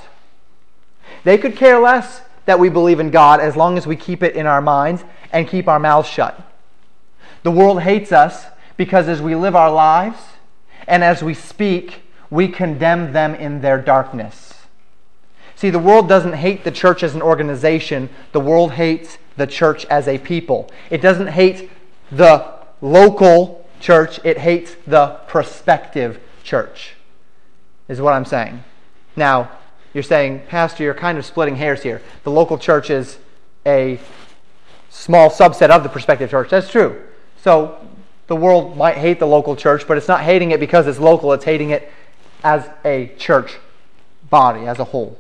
They 1.25 1.39
could 1.39 1.57
care 1.57 1.79
less 1.79 2.23
that 2.47 2.59
we 2.59 2.69
believe 2.69 3.01
in 3.01 3.11
God 3.11 3.41
as 3.41 3.57
long 3.57 3.77
as 3.77 3.87
we 3.87 3.97
keep 3.97 4.23
it 4.23 4.35
in 4.35 4.47
our 4.47 4.63
minds 4.63 5.05
and 5.33 5.49
keep 5.49 5.69
our 5.69 5.79
mouths 5.79 6.09
shut. 6.09 6.41
The 7.43 7.51
world 7.51 7.83
hates 7.83 8.13
us 8.13 8.47
because 8.77 9.09
as 9.09 9.23
we 9.23 9.35
live 9.35 9.55
our 9.55 9.71
lives 9.71 10.19
and 10.87 11.05
as 11.05 11.23
we 11.23 11.35
speak, 11.35 12.03
we 12.31 12.49
condemn 12.49 13.13
them 13.13 13.35
in 13.35 13.61
their 13.61 13.81
darkness. 13.81 14.55
See, 15.57 15.71
the 15.71 15.79
world 15.79 16.09
doesn't 16.09 16.35
hate 16.35 16.65
the 16.65 16.71
church 16.71 17.03
as 17.03 17.15
an 17.15 17.23
organization, 17.23 18.09
the 18.33 18.41
world 18.41 18.73
hates 18.73 19.19
the 19.37 19.47
church 19.47 19.85
as 19.87 20.09
a 20.09 20.19
people. 20.19 20.71
It 20.89 21.03
doesn't 21.03 21.29
hate 21.29 21.71
the 22.11 22.47
local 22.81 23.69
church, 23.81 24.21
it 24.25 24.39
hates 24.39 24.77
the 24.87 25.19
prospective 25.27 26.21
church, 26.43 26.95
is 27.89 28.01
what 28.01 28.15
I'm 28.15 28.25
saying. 28.25 28.65
Now, 29.17 29.51
you're 29.93 30.03
saying, 30.03 30.43
Pastor, 30.49 30.85
you're 30.85 30.95
kind 30.95 31.19
of 31.19 31.27
splitting 31.27 31.57
hairs 31.57 31.83
here. 31.83 32.01
The 32.23 32.31
local 32.31 32.59
church 32.59 32.91
is 32.91 33.19
a 33.67 33.99
small 34.89 35.31
subset 35.31 35.71
of 35.71 35.83
the 35.83 35.89
prospective 35.89 36.31
church. 36.31 36.51
That's 36.51 36.71
true. 36.71 37.03
So 37.43 37.87
the 38.29 38.37
world 38.37 38.77
might 38.77 38.97
hate 38.97 39.19
the 39.19 39.27
local 39.27 39.57
church, 39.57 39.87
but 39.89 39.99
it's 39.99 40.09
not 40.09 40.21
hating 40.21 40.53
it 40.53 40.61
because 40.61 40.87
it's 40.87 40.99
local, 40.99 41.33
it's 41.33 41.45
hating 41.45 41.71
it 41.71 41.93
as 42.43 42.69
a 42.85 43.13
church 43.19 43.59
body, 44.29 44.67
as 44.67 44.79
a 44.79 44.85
whole. 44.85 45.19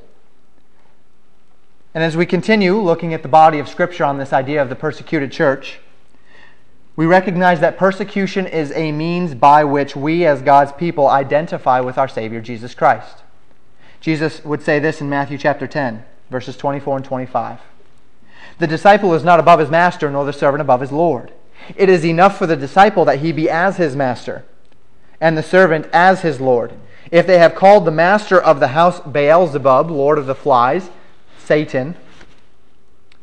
And 1.93 2.05
as 2.05 2.17
we 2.17 2.25
continue 2.25 2.81
looking 2.81 3.13
at 3.13 3.23
the 3.23 3.29
body 3.29 3.59
of 3.59 3.69
Scripture 3.69 4.05
on 4.05 4.19
this 4.19 4.33
idea 4.33 4.63
of 4.63 4.69
the 4.69 4.77
persecuted 4.77 5.33
church, 5.33 5.81
we 6.95 7.07
recognize 7.07 7.61
that 7.61 7.79
persecution 7.79 8.47
is 8.47 8.73
a 8.73 8.93
means 8.93 9.35
by 9.35 9.65
which 9.65 9.97
we, 9.97 10.25
as 10.25 10.43
God's 10.43 10.73
people, 10.73 11.09
identify 11.09 11.81
with 11.81 11.99
our 11.99 12.09
Savior, 12.09 12.41
Jesus 12.41 12.75
Christ. 12.75 13.23
Jesus 14.01 14.45
would 14.45 14.63
say 14.63 14.79
this 14.79 15.01
in 15.01 15.09
Matthew 15.09 15.39
chapter 15.39 15.67
10, 15.67 16.05
verses 16.31 16.57
24 16.57 16.97
and 16.97 17.05
25. 17.05 17.61
The 18.59 18.67
disciple 18.67 19.15
is 19.15 19.25
not 19.25 19.41
above 19.41 19.61
his 19.61 19.71
master, 19.71 20.11
nor 20.11 20.25
the 20.25 20.33
servant 20.33 20.61
above 20.61 20.81
his 20.81 20.93
Lord. 20.93 21.33
It 21.77 21.89
is 21.89 22.05
enough 22.05 22.39
for 22.39 22.47
the 22.47 22.57
disciple 22.57 23.05
that 23.07 23.21
he 23.21 23.33
be 23.33 23.49
as 23.49 23.79
his 23.79 23.97
master, 23.97 24.45
and 25.21 25.37
the 25.37 25.43
servant 25.43 25.87
as 25.93 26.23
his 26.23 26.41
Lord. 26.41 26.73
If 27.11 27.27
they 27.27 27.39
have 27.39 27.55
called 27.55 27.85
the 27.85 27.91
master 27.91 28.41
of 28.41 28.61
the 28.61 28.69
house 28.69 29.01
Beelzebub, 29.01 29.91
Lord 29.91 30.19
of 30.19 30.27
the 30.27 30.35
flies, 30.35 30.91
Satan, 31.39 31.97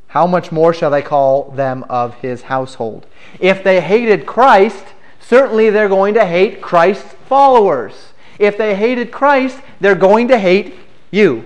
how 0.07 0.27
much 0.27 0.51
more 0.51 0.73
shall 0.73 0.91
they 0.91 1.01
call 1.01 1.51
them 1.51 1.85
of 1.89 2.15
his 2.15 2.43
household? 2.43 3.05
If 3.39 3.63
they 3.63 3.81
hated 3.81 4.25
Christ, 4.25 4.85
certainly 5.19 5.69
they're 5.69 5.89
going 5.89 6.13
to 6.15 6.25
hate 6.25 6.61
Christ's 6.61 7.13
followers. 7.27 8.13
If 8.39 8.57
they 8.57 8.75
hated 8.75 9.11
Christ, 9.11 9.59
they're 9.79 9.95
going 9.95 10.27
to 10.29 10.39
hate 10.39 10.75
you. 11.11 11.45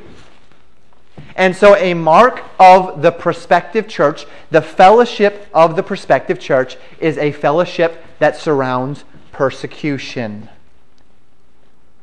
And 1.36 1.56
so, 1.56 1.76
a 1.76 1.94
mark 1.94 2.44
of 2.60 3.02
the 3.02 3.12
prospective 3.12 3.88
church, 3.88 4.26
the 4.52 4.62
fellowship 4.62 5.48
of 5.54 5.76
the 5.76 5.84
prospective 5.84 6.40
church, 6.40 6.78
is 7.00 7.18
a 7.18 7.32
fellowship 7.32 8.04
that 8.20 8.36
surrounds 8.36 9.06
persecution. 9.32 10.50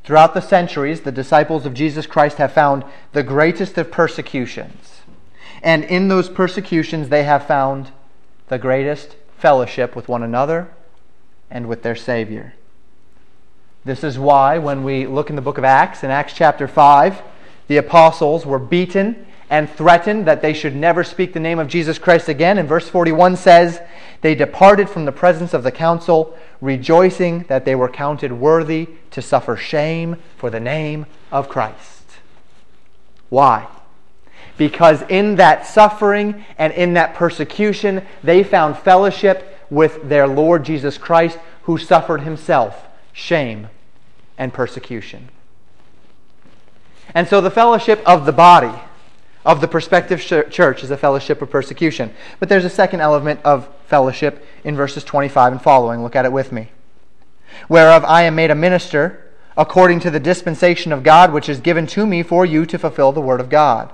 Throughout 0.08 0.32
the 0.32 0.40
centuries, 0.40 1.02
the 1.02 1.12
disciples 1.12 1.66
of 1.66 1.74
Jesus 1.74 2.06
Christ 2.06 2.38
have 2.38 2.54
found 2.54 2.82
the 3.12 3.22
greatest 3.22 3.76
of 3.76 3.90
persecutions. 3.90 5.02
And 5.62 5.84
in 5.84 6.08
those 6.08 6.30
persecutions, 6.30 7.10
they 7.10 7.24
have 7.24 7.46
found 7.46 7.90
the 8.48 8.56
greatest 8.56 9.16
fellowship 9.36 9.94
with 9.94 10.08
one 10.08 10.22
another 10.22 10.70
and 11.50 11.68
with 11.68 11.82
their 11.82 11.94
Savior. 11.94 12.54
This 13.84 14.02
is 14.02 14.18
why, 14.18 14.56
when 14.56 14.82
we 14.82 15.06
look 15.06 15.28
in 15.28 15.36
the 15.36 15.42
book 15.42 15.58
of 15.58 15.64
Acts, 15.64 16.02
in 16.02 16.10
Acts 16.10 16.32
chapter 16.32 16.66
5, 16.66 17.20
the 17.66 17.76
apostles 17.76 18.46
were 18.46 18.58
beaten 18.58 19.26
and 19.50 19.68
threatened 19.68 20.26
that 20.26 20.40
they 20.40 20.54
should 20.54 20.74
never 20.74 21.04
speak 21.04 21.34
the 21.34 21.38
name 21.38 21.58
of 21.58 21.68
Jesus 21.68 21.98
Christ 21.98 22.30
again. 22.30 22.56
And 22.56 22.66
verse 22.66 22.88
41 22.88 23.36
says, 23.36 23.82
They 24.20 24.34
departed 24.34 24.88
from 24.90 25.04
the 25.04 25.12
presence 25.12 25.54
of 25.54 25.62
the 25.62 25.72
council 25.72 26.36
rejoicing 26.60 27.44
that 27.48 27.64
they 27.64 27.74
were 27.74 27.88
counted 27.88 28.32
worthy 28.32 28.88
to 29.12 29.22
suffer 29.22 29.56
shame 29.56 30.16
for 30.36 30.50
the 30.50 30.60
name 30.60 31.06
of 31.30 31.48
Christ. 31.48 32.04
Why? 33.28 33.68
Because 34.56 35.02
in 35.02 35.36
that 35.36 35.66
suffering 35.66 36.44
and 36.58 36.72
in 36.72 36.94
that 36.94 37.14
persecution, 37.14 38.04
they 38.24 38.42
found 38.42 38.76
fellowship 38.76 39.56
with 39.70 40.08
their 40.08 40.26
Lord 40.26 40.64
Jesus 40.64 40.98
Christ, 40.98 41.38
who 41.62 41.78
suffered 41.78 42.22
himself 42.22 42.86
shame 43.12 43.68
and 44.36 44.52
persecution. 44.52 45.28
And 47.14 47.28
so 47.28 47.40
the 47.40 47.50
fellowship 47.50 48.02
of 48.04 48.26
the 48.26 48.32
body 48.32 48.76
of 49.48 49.62
the 49.62 49.66
prospective 49.66 50.20
church 50.20 50.84
is 50.84 50.90
a 50.90 50.96
fellowship 50.98 51.40
of 51.40 51.48
persecution. 51.48 52.14
But 52.38 52.50
there's 52.50 52.66
a 52.66 52.70
second 52.70 53.00
element 53.00 53.40
of 53.44 53.66
fellowship 53.86 54.44
in 54.62 54.76
verses 54.76 55.04
25 55.04 55.52
and 55.52 55.62
following. 55.62 56.02
Look 56.02 56.14
at 56.14 56.26
it 56.26 56.32
with 56.32 56.52
me. 56.52 56.68
Whereof 57.66 58.04
I 58.04 58.24
am 58.24 58.34
made 58.34 58.50
a 58.50 58.54
minister 58.54 59.32
according 59.56 60.00
to 60.00 60.10
the 60.10 60.20
dispensation 60.20 60.92
of 60.92 61.02
God 61.02 61.32
which 61.32 61.48
is 61.48 61.60
given 61.60 61.86
to 61.88 62.06
me 62.06 62.22
for 62.22 62.44
you 62.44 62.66
to 62.66 62.78
fulfill 62.78 63.10
the 63.10 63.22
word 63.22 63.40
of 63.40 63.48
God. 63.48 63.90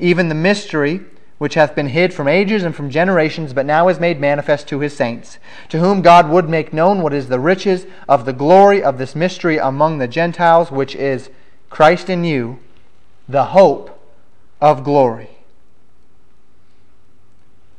Even 0.00 0.28
the 0.28 0.34
mystery 0.34 1.02
which 1.38 1.54
hath 1.54 1.76
been 1.76 1.90
hid 1.90 2.12
from 2.12 2.26
ages 2.26 2.64
and 2.64 2.74
from 2.74 2.90
generations, 2.90 3.52
but 3.52 3.66
now 3.66 3.86
is 3.86 4.00
made 4.00 4.20
manifest 4.20 4.66
to 4.66 4.80
his 4.80 4.94
saints, 4.96 5.38
to 5.68 5.78
whom 5.78 6.02
God 6.02 6.28
would 6.28 6.48
make 6.48 6.72
known 6.72 7.00
what 7.00 7.14
is 7.14 7.28
the 7.28 7.38
riches 7.38 7.86
of 8.08 8.24
the 8.24 8.32
glory 8.32 8.82
of 8.82 8.98
this 8.98 9.14
mystery 9.14 9.56
among 9.56 9.98
the 9.98 10.08
Gentiles, 10.08 10.72
which 10.72 10.96
is 10.96 11.30
Christ 11.70 12.10
in 12.10 12.24
you, 12.24 12.58
the 13.28 13.44
hope 13.44 13.99
of 14.60 14.84
glory. 14.84 15.30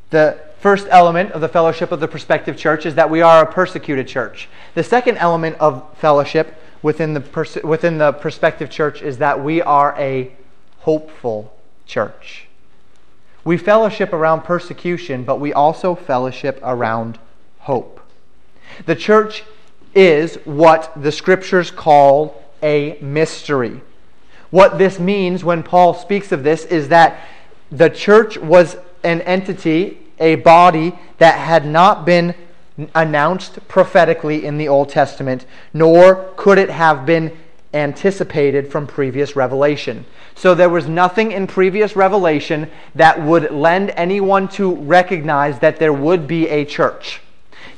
The 0.10 0.40
first 0.60 0.88
element 0.90 1.32
of 1.32 1.42
the 1.42 1.48
fellowship 1.48 1.92
of 1.92 2.00
the 2.00 2.08
prospective 2.08 2.58
church 2.58 2.86
is 2.86 2.96
that 2.96 3.10
we 3.10 3.22
are 3.22 3.44
a 3.44 3.52
persecuted 3.52 4.08
church. 4.08 4.50
The 4.76 4.84
second 4.84 5.18
element 5.18 5.58
of 5.60 5.86
fellowship 5.98 6.56
within 6.82 7.14
the, 7.14 7.22
pers- 7.22 7.64
within 7.64 7.98
the 7.98 8.12
prospective 8.14 8.70
church 8.70 9.02
is 9.02 9.18
that 9.20 9.44
we 9.44 9.62
are 9.62 9.96
a 9.98 10.32
hopeful 10.80 11.54
church. 11.86 12.48
We 13.44 13.58
fellowship 13.58 14.14
around 14.14 14.42
persecution, 14.42 15.24
but 15.24 15.40
we 15.40 15.54
also 15.54 15.96
fellowship 15.96 16.60
around 16.62 17.18
hope. 17.60 18.00
The 18.86 18.96
church 18.96 19.44
is 19.96 20.36
what 20.46 20.92
the 20.96 21.12
scriptures 21.12 21.72
call 21.72 22.44
a 22.62 22.98
mystery. 23.02 23.82
What 24.52 24.78
this 24.78 25.00
means 25.00 25.44
when 25.44 25.64
Paul 25.64 25.94
speaks 25.94 26.32
of 26.32 26.44
this 26.44 26.66
is 26.66 26.90
that 26.90 27.26
the 27.72 27.90
church 27.90 28.38
was 28.38 28.78
an 29.04 29.22
entity, 29.22 29.98
a 30.20 30.36
body 30.36 30.94
that 31.18 31.40
had 31.40 31.66
not 31.66 32.06
been 32.06 32.36
announced 32.94 33.66
prophetically 33.68 34.46
in 34.46 34.58
the 34.58 34.68
Old 34.68 34.90
Testament, 34.90 35.46
nor 35.74 36.32
could 36.36 36.58
it 36.58 36.70
have 36.70 37.06
been 37.06 37.38
anticipated 37.74 38.70
from 38.70 38.86
previous 38.86 39.36
revelation. 39.36 40.06
So 40.36 40.54
there 40.54 40.70
was 40.70 40.88
nothing 40.88 41.32
in 41.32 41.48
previous 41.48 41.96
revelation 41.96 42.70
that 42.96 43.22
would 43.22 43.52
lend 43.52 43.92
anyone 43.92 44.48
to 44.50 44.76
recognize 44.76 45.60
that 45.60 45.78
there 45.78 45.94
would 45.94 46.28
be 46.28 46.50
a 46.50 46.66
church. 46.66 47.22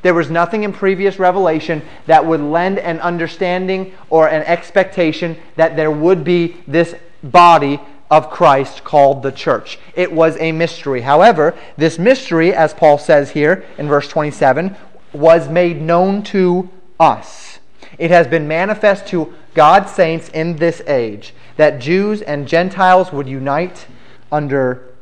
There 0.01 0.13
was 0.13 0.29
nothing 0.29 0.63
in 0.63 0.73
previous 0.73 1.19
revelation 1.19 1.81
that 2.05 2.25
would 2.25 2.41
lend 2.41 2.79
an 2.79 2.99
understanding 2.99 3.93
or 4.09 4.27
an 4.27 4.43
expectation 4.43 5.37
that 5.55 5.75
there 5.75 5.91
would 5.91 6.23
be 6.23 6.57
this 6.67 6.95
body 7.23 7.79
of 8.11 8.29
Christ 8.29 8.83
called 8.83 9.23
the 9.23 9.31
church. 9.31 9.79
It 9.95 10.11
was 10.11 10.37
a 10.37 10.51
mystery. 10.51 11.01
However, 11.01 11.55
this 11.77 11.97
mystery, 11.97 12.53
as 12.53 12.73
Paul 12.73 12.97
says 12.97 13.31
here 13.31 13.65
in 13.77 13.87
verse 13.87 14.07
27, 14.07 14.75
was 15.13 15.49
made 15.49 15.81
known 15.81 16.23
to 16.23 16.69
us. 16.99 17.59
It 17.97 18.11
has 18.11 18.27
been 18.27 18.47
manifest 18.47 19.07
to 19.07 19.33
God's 19.53 19.91
saints 19.91 20.29
in 20.29 20.57
this 20.57 20.81
age 20.87 21.33
that 21.57 21.79
Jews 21.79 22.21
and 22.21 22.47
Gentiles 22.47 23.11
would 23.11 23.27
unite 23.27 23.87
under 24.31 24.93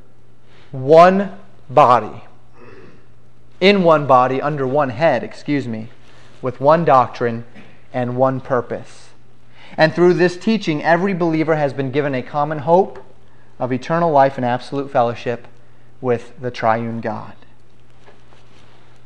one 0.71 1.37
body 1.69 2.23
in 3.61 3.83
one 3.83 4.07
body, 4.07 4.41
under 4.41 4.67
one 4.67 4.89
head, 4.89 5.23
excuse 5.23 5.67
me, 5.67 5.87
with 6.41 6.59
one 6.59 6.83
doctrine 6.83 7.45
and 7.93 8.17
one 8.17 8.41
purpose. 8.41 9.09
And 9.77 9.93
through 9.93 10.15
this 10.15 10.35
teaching, 10.35 10.83
every 10.83 11.13
believer 11.13 11.55
has 11.55 11.71
been 11.71 11.91
given 11.91 12.13
a 12.13 12.23
common 12.23 12.59
hope 12.59 12.99
of 13.59 13.71
eternal 13.71 14.11
life 14.11 14.35
and 14.35 14.45
absolute 14.45 14.91
fellowship 14.91 15.47
with 16.01 16.33
the 16.41 16.51
triune 16.51 16.99
God. 16.99 17.35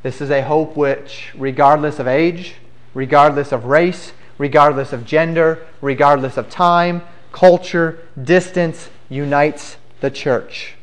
This 0.02 0.22
is 0.22 0.32
a 0.32 0.42
hope 0.42 0.78
which, 0.78 1.34
regardless 1.36 2.00
of 2.00 2.08
age, 2.08 2.56
regardless 2.94 3.52
of 3.52 3.66
race, 3.66 4.14
regardless 4.38 4.94
of 4.94 5.06
gender, 5.06 5.66
regardless 5.82 6.38
of 6.38 6.50
time, 6.50 7.02
culture, 7.34 8.00
distance, 8.22 8.90
unites 9.10 9.76
the 10.00 10.10
church. 10.10 10.76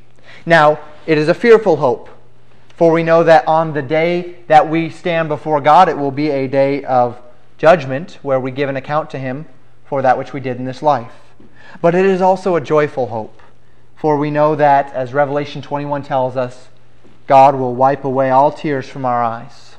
Now, 0.44 0.78
it 1.06 1.16
is 1.16 1.28
a 1.28 1.34
fearful 1.34 1.76
hope 1.76 2.10
for 2.76 2.92
we 2.92 3.02
know 3.02 3.24
that 3.24 3.46
on 3.46 3.72
the 3.72 3.82
day 3.82 4.36
that 4.46 4.68
we 4.68 4.90
stand 4.90 5.28
before 5.28 5.60
God, 5.60 5.88
it 5.88 5.98
will 5.98 6.10
be 6.10 6.30
a 6.30 6.46
day 6.46 6.84
of 6.84 7.20
judgment 7.58 8.18
where 8.22 8.40
we 8.40 8.50
give 8.50 8.68
an 8.68 8.76
account 8.76 9.10
to 9.10 9.18
Him 9.18 9.46
for 9.84 10.02
that 10.02 10.18
which 10.18 10.32
we 10.32 10.40
did 10.40 10.56
in 10.56 10.64
this 10.64 10.82
life. 10.82 11.12
But 11.80 11.94
it 11.94 12.04
is 12.04 12.20
also 12.20 12.56
a 12.56 12.60
joyful 12.60 13.08
hope, 13.08 13.40
for 13.96 14.16
we 14.16 14.30
know 14.30 14.54
that, 14.56 14.92
as 14.94 15.14
Revelation 15.14 15.62
21 15.62 16.02
tells 16.02 16.36
us, 16.36 16.68
God 17.26 17.54
will 17.54 17.74
wipe 17.74 18.04
away 18.04 18.30
all 18.30 18.50
tears 18.50 18.88
from 18.88 19.04
our 19.04 19.22
eyes, 19.22 19.76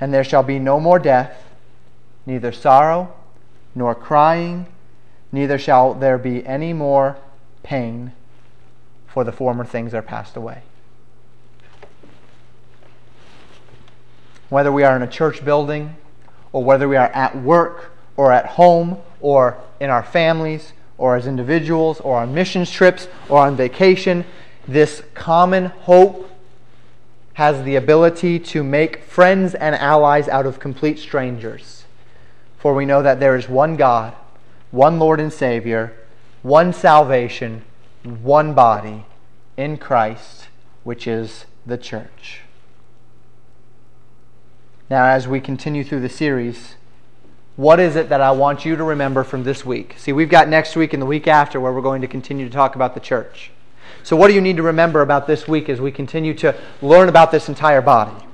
and 0.00 0.12
there 0.12 0.24
shall 0.24 0.42
be 0.42 0.58
no 0.58 0.80
more 0.80 0.98
death, 0.98 1.44
neither 2.26 2.52
sorrow 2.52 3.14
nor 3.74 3.94
crying, 3.94 4.66
neither 5.30 5.58
shall 5.58 5.94
there 5.94 6.18
be 6.18 6.44
any 6.46 6.72
more 6.72 7.16
pain, 7.62 8.12
for 9.06 9.24
the 9.24 9.32
former 9.32 9.64
things 9.64 9.94
are 9.94 10.02
passed 10.02 10.36
away. 10.36 10.62
Whether 14.48 14.72
we 14.72 14.82
are 14.82 14.96
in 14.96 15.02
a 15.02 15.06
church 15.06 15.44
building 15.44 15.96
or 16.52 16.64
whether 16.64 16.88
we 16.88 16.96
are 16.96 17.08
at 17.08 17.36
work 17.36 17.92
or 18.16 18.32
at 18.32 18.46
home 18.46 18.98
or 19.20 19.58
in 19.80 19.90
our 19.90 20.02
families 20.02 20.72
or 20.96 21.16
as 21.16 21.26
individuals 21.26 22.00
or 22.00 22.18
on 22.18 22.34
missions 22.34 22.70
trips 22.70 23.08
or 23.28 23.38
on 23.38 23.56
vacation, 23.56 24.24
this 24.66 25.02
common 25.14 25.66
hope 25.66 26.30
has 27.34 27.62
the 27.62 27.76
ability 27.76 28.38
to 28.38 28.64
make 28.64 29.02
friends 29.04 29.54
and 29.54 29.74
allies 29.76 30.28
out 30.28 30.44
of 30.44 30.58
complete 30.58 30.98
strangers. 30.98 31.84
For 32.58 32.74
we 32.74 32.84
know 32.84 33.02
that 33.02 33.20
there 33.20 33.36
is 33.36 33.48
one 33.48 33.76
God, 33.76 34.14
one 34.72 34.98
Lord 34.98 35.20
and 35.20 35.32
Savior, 35.32 35.96
one 36.42 36.72
salvation, 36.72 37.62
one 38.02 38.54
body 38.54 39.06
in 39.56 39.76
Christ, 39.76 40.48
which 40.82 41.06
is 41.06 41.46
the 41.64 41.78
church. 41.78 42.42
Now, 44.90 45.04
as 45.04 45.28
we 45.28 45.40
continue 45.40 45.84
through 45.84 46.00
the 46.00 46.08
series, 46.08 46.76
what 47.56 47.78
is 47.78 47.94
it 47.94 48.08
that 48.08 48.22
I 48.22 48.30
want 48.30 48.64
you 48.64 48.74
to 48.74 48.84
remember 48.84 49.22
from 49.22 49.44
this 49.44 49.64
week? 49.64 49.96
See, 49.98 50.14
we've 50.14 50.30
got 50.30 50.48
next 50.48 50.76
week 50.76 50.94
and 50.94 51.02
the 51.02 51.06
week 51.06 51.26
after 51.26 51.60
where 51.60 51.72
we're 51.72 51.82
going 51.82 52.00
to 52.00 52.08
continue 52.08 52.46
to 52.48 52.52
talk 52.52 52.74
about 52.74 52.94
the 52.94 53.00
church. 53.00 53.50
So, 54.02 54.16
what 54.16 54.28
do 54.28 54.34
you 54.34 54.40
need 54.40 54.56
to 54.56 54.62
remember 54.62 55.02
about 55.02 55.26
this 55.26 55.46
week 55.46 55.68
as 55.68 55.78
we 55.78 55.92
continue 55.92 56.32
to 56.34 56.54
learn 56.80 57.10
about 57.10 57.30
this 57.30 57.50
entire 57.50 57.82
body, 57.82 58.24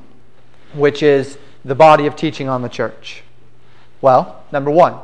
which 0.74 1.02
is 1.02 1.38
the 1.64 1.74
body 1.74 2.06
of 2.06 2.14
teaching 2.14 2.48
on 2.48 2.62
the 2.62 2.68
church? 2.68 3.24
Well, 4.00 4.44
number 4.52 4.70
one, 4.70 4.98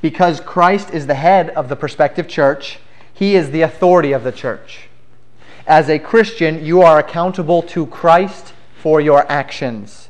because 0.00 0.40
Christ 0.40 0.90
is 0.90 1.06
the 1.06 1.14
head 1.14 1.50
of 1.50 1.68
the 1.68 1.76
prospective 1.76 2.26
church, 2.26 2.78
he 3.12 3.36
is 3.36 3.50
the 3.50 3.62
authority 3.62 4.12
of 4.12 4.24
the 4.24 4.32
church. 4.32 4.88
As 5.66 5.90
a 5.90 5.98
Christian, 5.98 6.64
you 6.64 6.80
are 6.80 6.98
accountable 6.98 7.62
to 7.64 7.86
Christ 7.86 8.54
for 8.78 9.00
your 9.00 9.30
actions. 9.30 10.03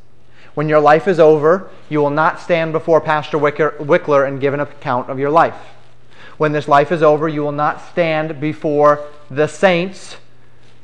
When 0.54 0.68
your 0.68 0.80
life 0.80 1.08
is 1.08 1.18
over, 1.18 1.68
you 1.88 2.00
will 2.00 2.10
not 2.10 2.40
stand 2.40 2.72
before 2.72 3.00
Pastor 3.00 3.38
Wickler 3.38 4.28
and 4.28 4.40
give 4.40 4.54
an 4.54 4.60
account 4.60 5.10
of 5.10 5.18
your 5.18 5.30
life. 5.30 5.56
When 6.38 6.52
this 6.52 6.68
life 6.68 6.92
is 6.92 7.02
over, 7.02 7.28
you 7.28 7.42
will 7.42 7.52
not 7.52 7.80
stand 7.90 8.40
before 8.40 9.04
the 9.30 9.46
saints 9.46 10.16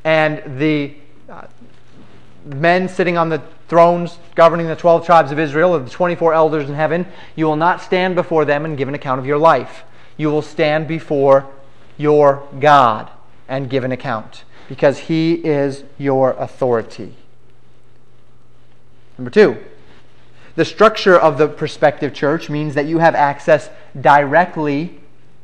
and 0.05 0.59
the 0.59 0.95
uh, 1.29 1.47
men 2.45 2.89
sitting 2.89 3.17
on 3.17 3.29
the 3.29 3.43
thrones 3.69 4.19
governing 4.35 4.67
the 4.67 4.77
12 4.77 5.07
tribes 5.07 5.31
of 5.31 5.39
Israel, 5.39 5.75
or 5.75 5.79
the 5.79 5.91
24 5.91 6.35
elders 6.35 6.69
in 6.69 6.75
heaven. 6.75 7.07
You 7.37 7.47
will 7.47 7.57
not 7.57 7.81
stand 7.81 8.15
before 8.15 8.45
them 8.45 8.65
and 8.65 8.77
give 8.77 8.89
an 8.89 8.95
account 8.95 9.21
of 9.21 9.27
your 9.27 9.39
life. 9.39 9.85
You 10.17 10.31
will 10.31 10.43
stand 10.43 10.89
before 10.89 11.47
your 11.97 12.47
God 12.59 13.11
and 13.49 13.71
give 13.71 13.85
an 13.85 13.93
account 13.93 14.45
because 14.69 14.99
He 14.99 15.35
is 15.35 15.85
your 15.99 16.33
authority. 16.33 17.15
Number 19.21 19.31
two, 19.31 19.59
the 20.57 20.65
structure 20.65 21.15
of 21.15 21.37
the 21.37 21.47
prospective 21.47 22.15
church 22.15 22.49
means 22.49 22.75
that 22.75 22.87
you 22.87 23.01
have 23.01 23.15
access 23.15 23.69
directly 24.01 24.99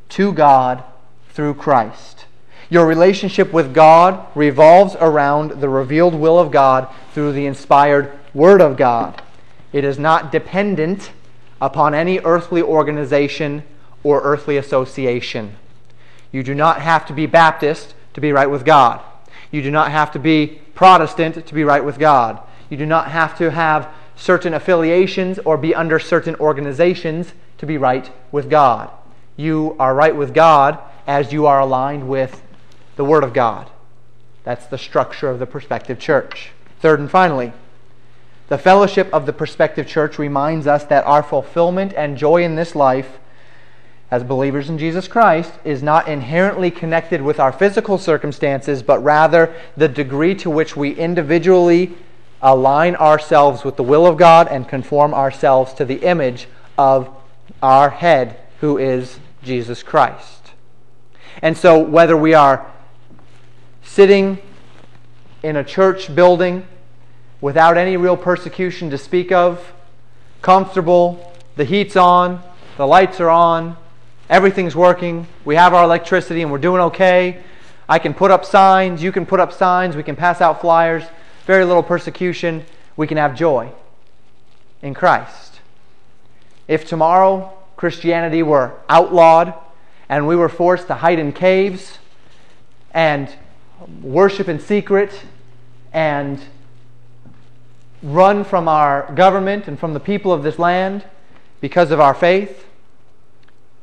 to 0.09 0.33
God 0.33 0.83
through 1.29 1.53
Christ. 1.53 2.25
Your 2.71 2.87
relationship 2.87 3.53
with 3.53 3.75
God 3.75 4.25
revolves 4.33 4.95
around 4.99 5.61
the 5.61 5.69
revealed 5.69 6.15
will 6.15 6.39
of 6.39 6.49
God 6.49 6.91
through 7.13 7.33
the 7.33 7.45
inspired 7.45 8.17
Word 8.33 8.61
of 8.61 8.77
God. 8.77 9.21
It 9.71 9.83
is 9.83 9.99
not 9.99 10.31
dependent 10.31 11.11
upon 11.61 11.93
any 11.93 12.17
earthly 12.21 12.63
organization 12.63 13.61
or 14.01 14.21
earthly 14.23 14.57
association. 14.57 15.55
You 16.31 16.41
do 16.41 16.55
not 16.55 16.81
have 16.81 17.05
to 17.05 17.13
be 17.13 17.27
Baptist 17.27 17.93
to 18.15 18.21
be 18.21 18.31
right 18.31 18.49
with 18.49 18.65
God. 18.65 19.01
You 19.51 19.61
do 19.61 19.69
not 19.69 19.91
have 19.91 20.11
to 20.13 20.19
be 20.19 20.61
Protestant 20.73 21.45
to 21.45 21.53
be 21.53 21.63
right 21.63 21.85
with 21.85 21.99
God. 21.99 22.41
You 22.69 22.77
do 22.77 22.85
not 22.85 23.11
have 23.11 23.37
to 23.37 23.51
have 23.51 23.89
certain 24.15 24.53
affiliations 24.53 25.39
or 25.39 25.57
be 25.57 25.75
under 25.75 25.99
certain 25.99 26.35
organizations 26.35 27.33
to 27.59 27.65
be 27.65 27.77
right 27.77 28.11
with 28.31 28.49
God. 28.49 28.89
You 29.35 29.75
are 29.79 29.93
right 29.93 30.15
with 30.15 30.33
God 30.33 30.79
as 31.05 31.31
you 31.31 31.45
are 31.45 31.59
aligned 31.59 32.09
with 32.09 32.41
the 32.95 33.05
Word 33.05 33.23
of 33.23 33.33
God. 33.33 33.69
That's 34.43 34.65
the 34.65 34.77
structure 34.77 35.29
of 35.29 35.39
the 35.39 35.45
prospective 35.45 35.99
church. 35.99 36.51
Third 36.79 36.99
and 36.99 37.09
finally, 37.09 37.53
the 38.49 38.57
fellowship 38.57 39.13
of 39.13 39.25
the 39.25 39.33
prospective 39.33 39.87
church 39.87 40.17
reminds 40.17 40.67
us 40.67 40.85
that 40.85 41.05
our 41.05 41.21
fulfillment 41.21 41.93
and 41.95 42.17
joy 42.17 42.43
in 42.43 42.55
this 42.55 42.75
life 42.75 43.19
as 44.09 44.23
believers 44.23 44.69
in 44.69 44.77
Jesus 44.77 45.07
Christ 45.07 45.51
is 45.65 45.83
not 45.83 46.07
inherently 46.07 46.71
connected 46.71 47.21
with 47.21 47.41
our 47.41 47.51
physical 47.51 47.97
circumstances, 47.97 48.81
but 48.81 49.03
rather 49.03 49.53
the 49.75 49.89
degree 49.89 50.33
to 50.35 50.49
which 50.49 50.77
we 50.77 50.95
individually 50.95 51.93
align 52.41 52.95
ourselves 52.95 53.63
with 53.63 53.75
the 53.77 53.83
will 53.83 54.05
of 54.05 54.17
God 54.17 54.47
and 54.47 54.67
conform 54.67 55.13
ourselves 55.13 55.73
to 55.75 55.85
the 55.85 56.01
image 56.03 56.47
of 56.77 57.09
our 57.61 57.89
head, 57.89 58.39
who 58.61 58.77
is 58.77 59.19
Jesus 59.43 59.83
Christ. 59.83 60.51
And 61.41 61.57
so, 61.57 61.79
whether 61.79 62.15
we 62.17 62.33
are 62.33 62.65
sitting 63.83 64.39
in 65.43 65.55
a 65.55 65.63
church 65.63 66.13
building 66.13 66.65
without 67.41 67.77
any 67.77 67.97
real 67.97 68.17
persecution 68.17 68.89
to 68.89 68.97
speak 68.97 69.31
of, 69.31 69.73
comfortable, 70.41 71.33
the 71.55 71.63
heat's 71.63 71.95
on, 71.95 72.41
the 72.77 72.85
lights 72.85 73.19
are 73.19 73.29
on, 73.29 73.77
everything's 74.29 74.75
working, 74.75 75.27
we 75.45 75.55
have 75.55 75.73
our 75.73 75.83
electricity 75.83 76.41
and 76.41 76.51
we're 76.51 76.57
doing 76.57 76.81
okay. 76.81 77.41
I 77.89 77.99
can 77.99 78.13
put 78.13 78.31
up 78.31 78.43
signs, 78.43 79.01
you 79.01 79.11
can 79.11 79.25
put 79.25 79.39
up 79.39 79.53
signs, 79.53 79.95
we 79.95 80.03
can 80.03 80.15
pass 80.15 80.41
out 80.41 80.61
flyers 80.61 81.03
very 81.47 81.65
little 81.65 81.81
persecution, 81.81 82.65
we 82.95 83.07
can 83.07 83.17
have 83.17 83.35
joy. 83.35 83.71
in 84.83 84.93
Christ. 84.93 85.59
If 86.67 86.85
tomorrow 86.85 87.51
Christianity 87.77 88.43
were 88.43 88.73
outlawed 88.87 89.55
and 90.07 90.27
we 90.27 90.35
were 90.35 90.49
forced 90.49 90.85
to 90.87 90.93
hide 90.93 91.17
in 91.17 91.31
caves 91.31 91.97
and 92.91 93.27
worship 94.03 94.47
in 94.47 94.59
secret 94.59 95.23
and 95.91 96.39
run 98.03 98.43
from 98.43 98.67
our 98.67 99.11
government 99.15 99.67
and 99.67 99.79
from 99.79 99.95
the 99.95 99.99
people 99.99 100.31
of 100.31 100.43
this 100.43 100.59
land 100.59 101.03
because 101.59 101.89
of 101.89 101.99
our 101.99 102.13
faith, 102.13 102.65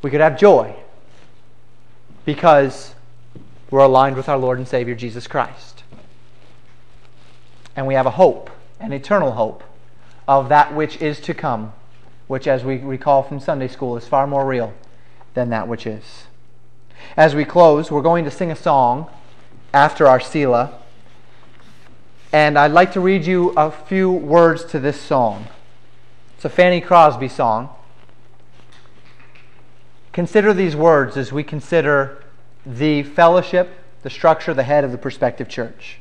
we 0.02 0.10
could 0.10 0.20
have 0.20 0.38
joy 0.38 0.76
because 2.24 2.94
we're 3.70 3.80
aligned 3.80 4.16
with 4.16 4.28
our 4.28 4.38
Lord 4.38 4.58
and 4.58 4.68
Savior 4.68 4.94
Jesus 4.94 5.26
Christ. 5.26 5.73
And 7.76 7.86
we 7.86 7.94
have 7.94 8.06
a 8.06 8.10
hope, 8.10 8.50
an 8.80 8.92
eternal 8.92 9.32
hope 9.32 9.64
of 10.26 10.48
that 10.48 10.74
which 10.74 10.96
is 11.02 11.20
to 11.20 11.34
come, 11.34 11.72
which, 12.26 12.46
as 12.46 12.64
we 12.64 12.78
recall 12.78 13.22
from 13.22 13.40
Sunday 13.40 13.68
school, 13.68 13.96
is 13.96 14.06
far 14.06 14.26
more 14.26 14.46
real 14.46 14.72
than 15.34 15.50
that 15.50 15.68
which 15.68 15.86
is. 15.86 16.24
As 17.16 17.34
we 17.34 17.44
close, 17.44 17.90
we're 17.90 18.02
going 18.02 18.24
to 18.24 18.30
sing 18.30 18.50
a 18.50 18.56
song 18.56 19.10
after 19.72 20.06
our 20.06 20.20
Selah. 20.20 20.78
And 22.32 22.58
I'd 22.58 22.72
like 22.72 22.92
to 22.92 23.00
read 23.00 23.26
you 23.26 23.50
a 23.50 23.70
few 23.70 24.10
words 24.10 24.64
to 24.66 24.78
this 24.78 25.00
song. 25.00 25.46
It's 26.36 26.44
a 26.44 26.48
Fanny 26.48 26.80
Crosby 26.80 27.28
song. 27.28 27.70
Consider 30.12 30.52
these 30.52 30.76
words 30.76 31.16
as 31.16 31.32
we 31.32 31.42
consider 31.42 32.22
the 32.64 33.02
fellowship, 33.02 33.70
the 34.02 34.10
structure, 34.10 34.54
the 34.54 34.62
head 34.62 34.84
of 34.84 34.92
the 34.92 34.98
prospective 34.98 35.48
church. 35.48 35.98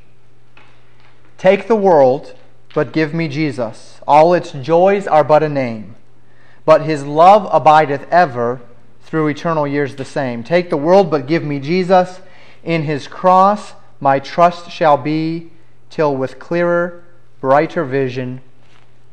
Take 1.43 1.67
the 1.67 1.75
world, 1.75 2.35
but 2.73 2.93
give 2.93 3.13
me 3.13 3.27
Jesus. 3.27 3.99
All 4.07 4.33
its 4.33 4.53
joys 4.53 5.05
are 5.05 5.25
but 5.25 5.43
a 5.43 5.49
name, 5.49 5.95
but 6.63 6.83
his 6.83 7.03
love 7.03 7.49
abideth 7.51 8.07
ever 8.09 8.61
through 9.01 9.27
eternal 9.27 9.67
years 9.67 9.97
the 9.97 10.05
same. 10.05 10.45
Take 10.45 10.69
the 10.69 10.77
world, 10.77 11.11
but 11.11 11.27
give 11.27 11.43
me 11.43 11.59
Jesus. 11.59 12.21
In 12.63 12.83
his 12.83 13.09
cross 13.09 13.73
my 13.99 14.19
trust 14.19 14.71
shall 14.71 14.95
be, 14.95 15.51
till 15.89 16.15
with 16.15 16.39
clearer, 16.39 17.03
brighter 17.41 17.83
vision, 17.83 18.39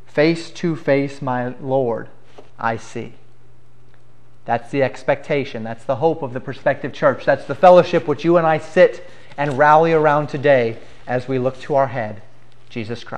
face 0.06 0.50
to 0.50 0.76
face 0.76 1.20
my 1.20 1.56
Lord 1.60 2.10
I 2.60 2.76
see. 2.76 3.14
That's 4.44 4.70
the 4.70 4.84
expectation. 4.84 5.64
That's 5.64 5.84
the 5.84 5.96
hope 5.96 6.22
of 6.22 6.32
the 6.32 6.38
prospective 6.38 6.92
church. 6.92 7.24
That's 7.24 7.46
the 7.46 7.56
fellowship 7.56 8.06
which 8.06 8.24
you 8.24 8.36
and 8.36 8.46
I 8.46 8.58
sit 8.58 9.04
and 9.36 9.58
rally 9.58 9.92
around 9.92 10.28
today 10.28 10.76
as 11.10 11.26
we 11.26 11.40
look 11.40 11.60
to 11.60 11.74
our 11.74 11.88
head, 11.88 12.22
Jesus 12.68 13.02
Christ. 13.02 13.08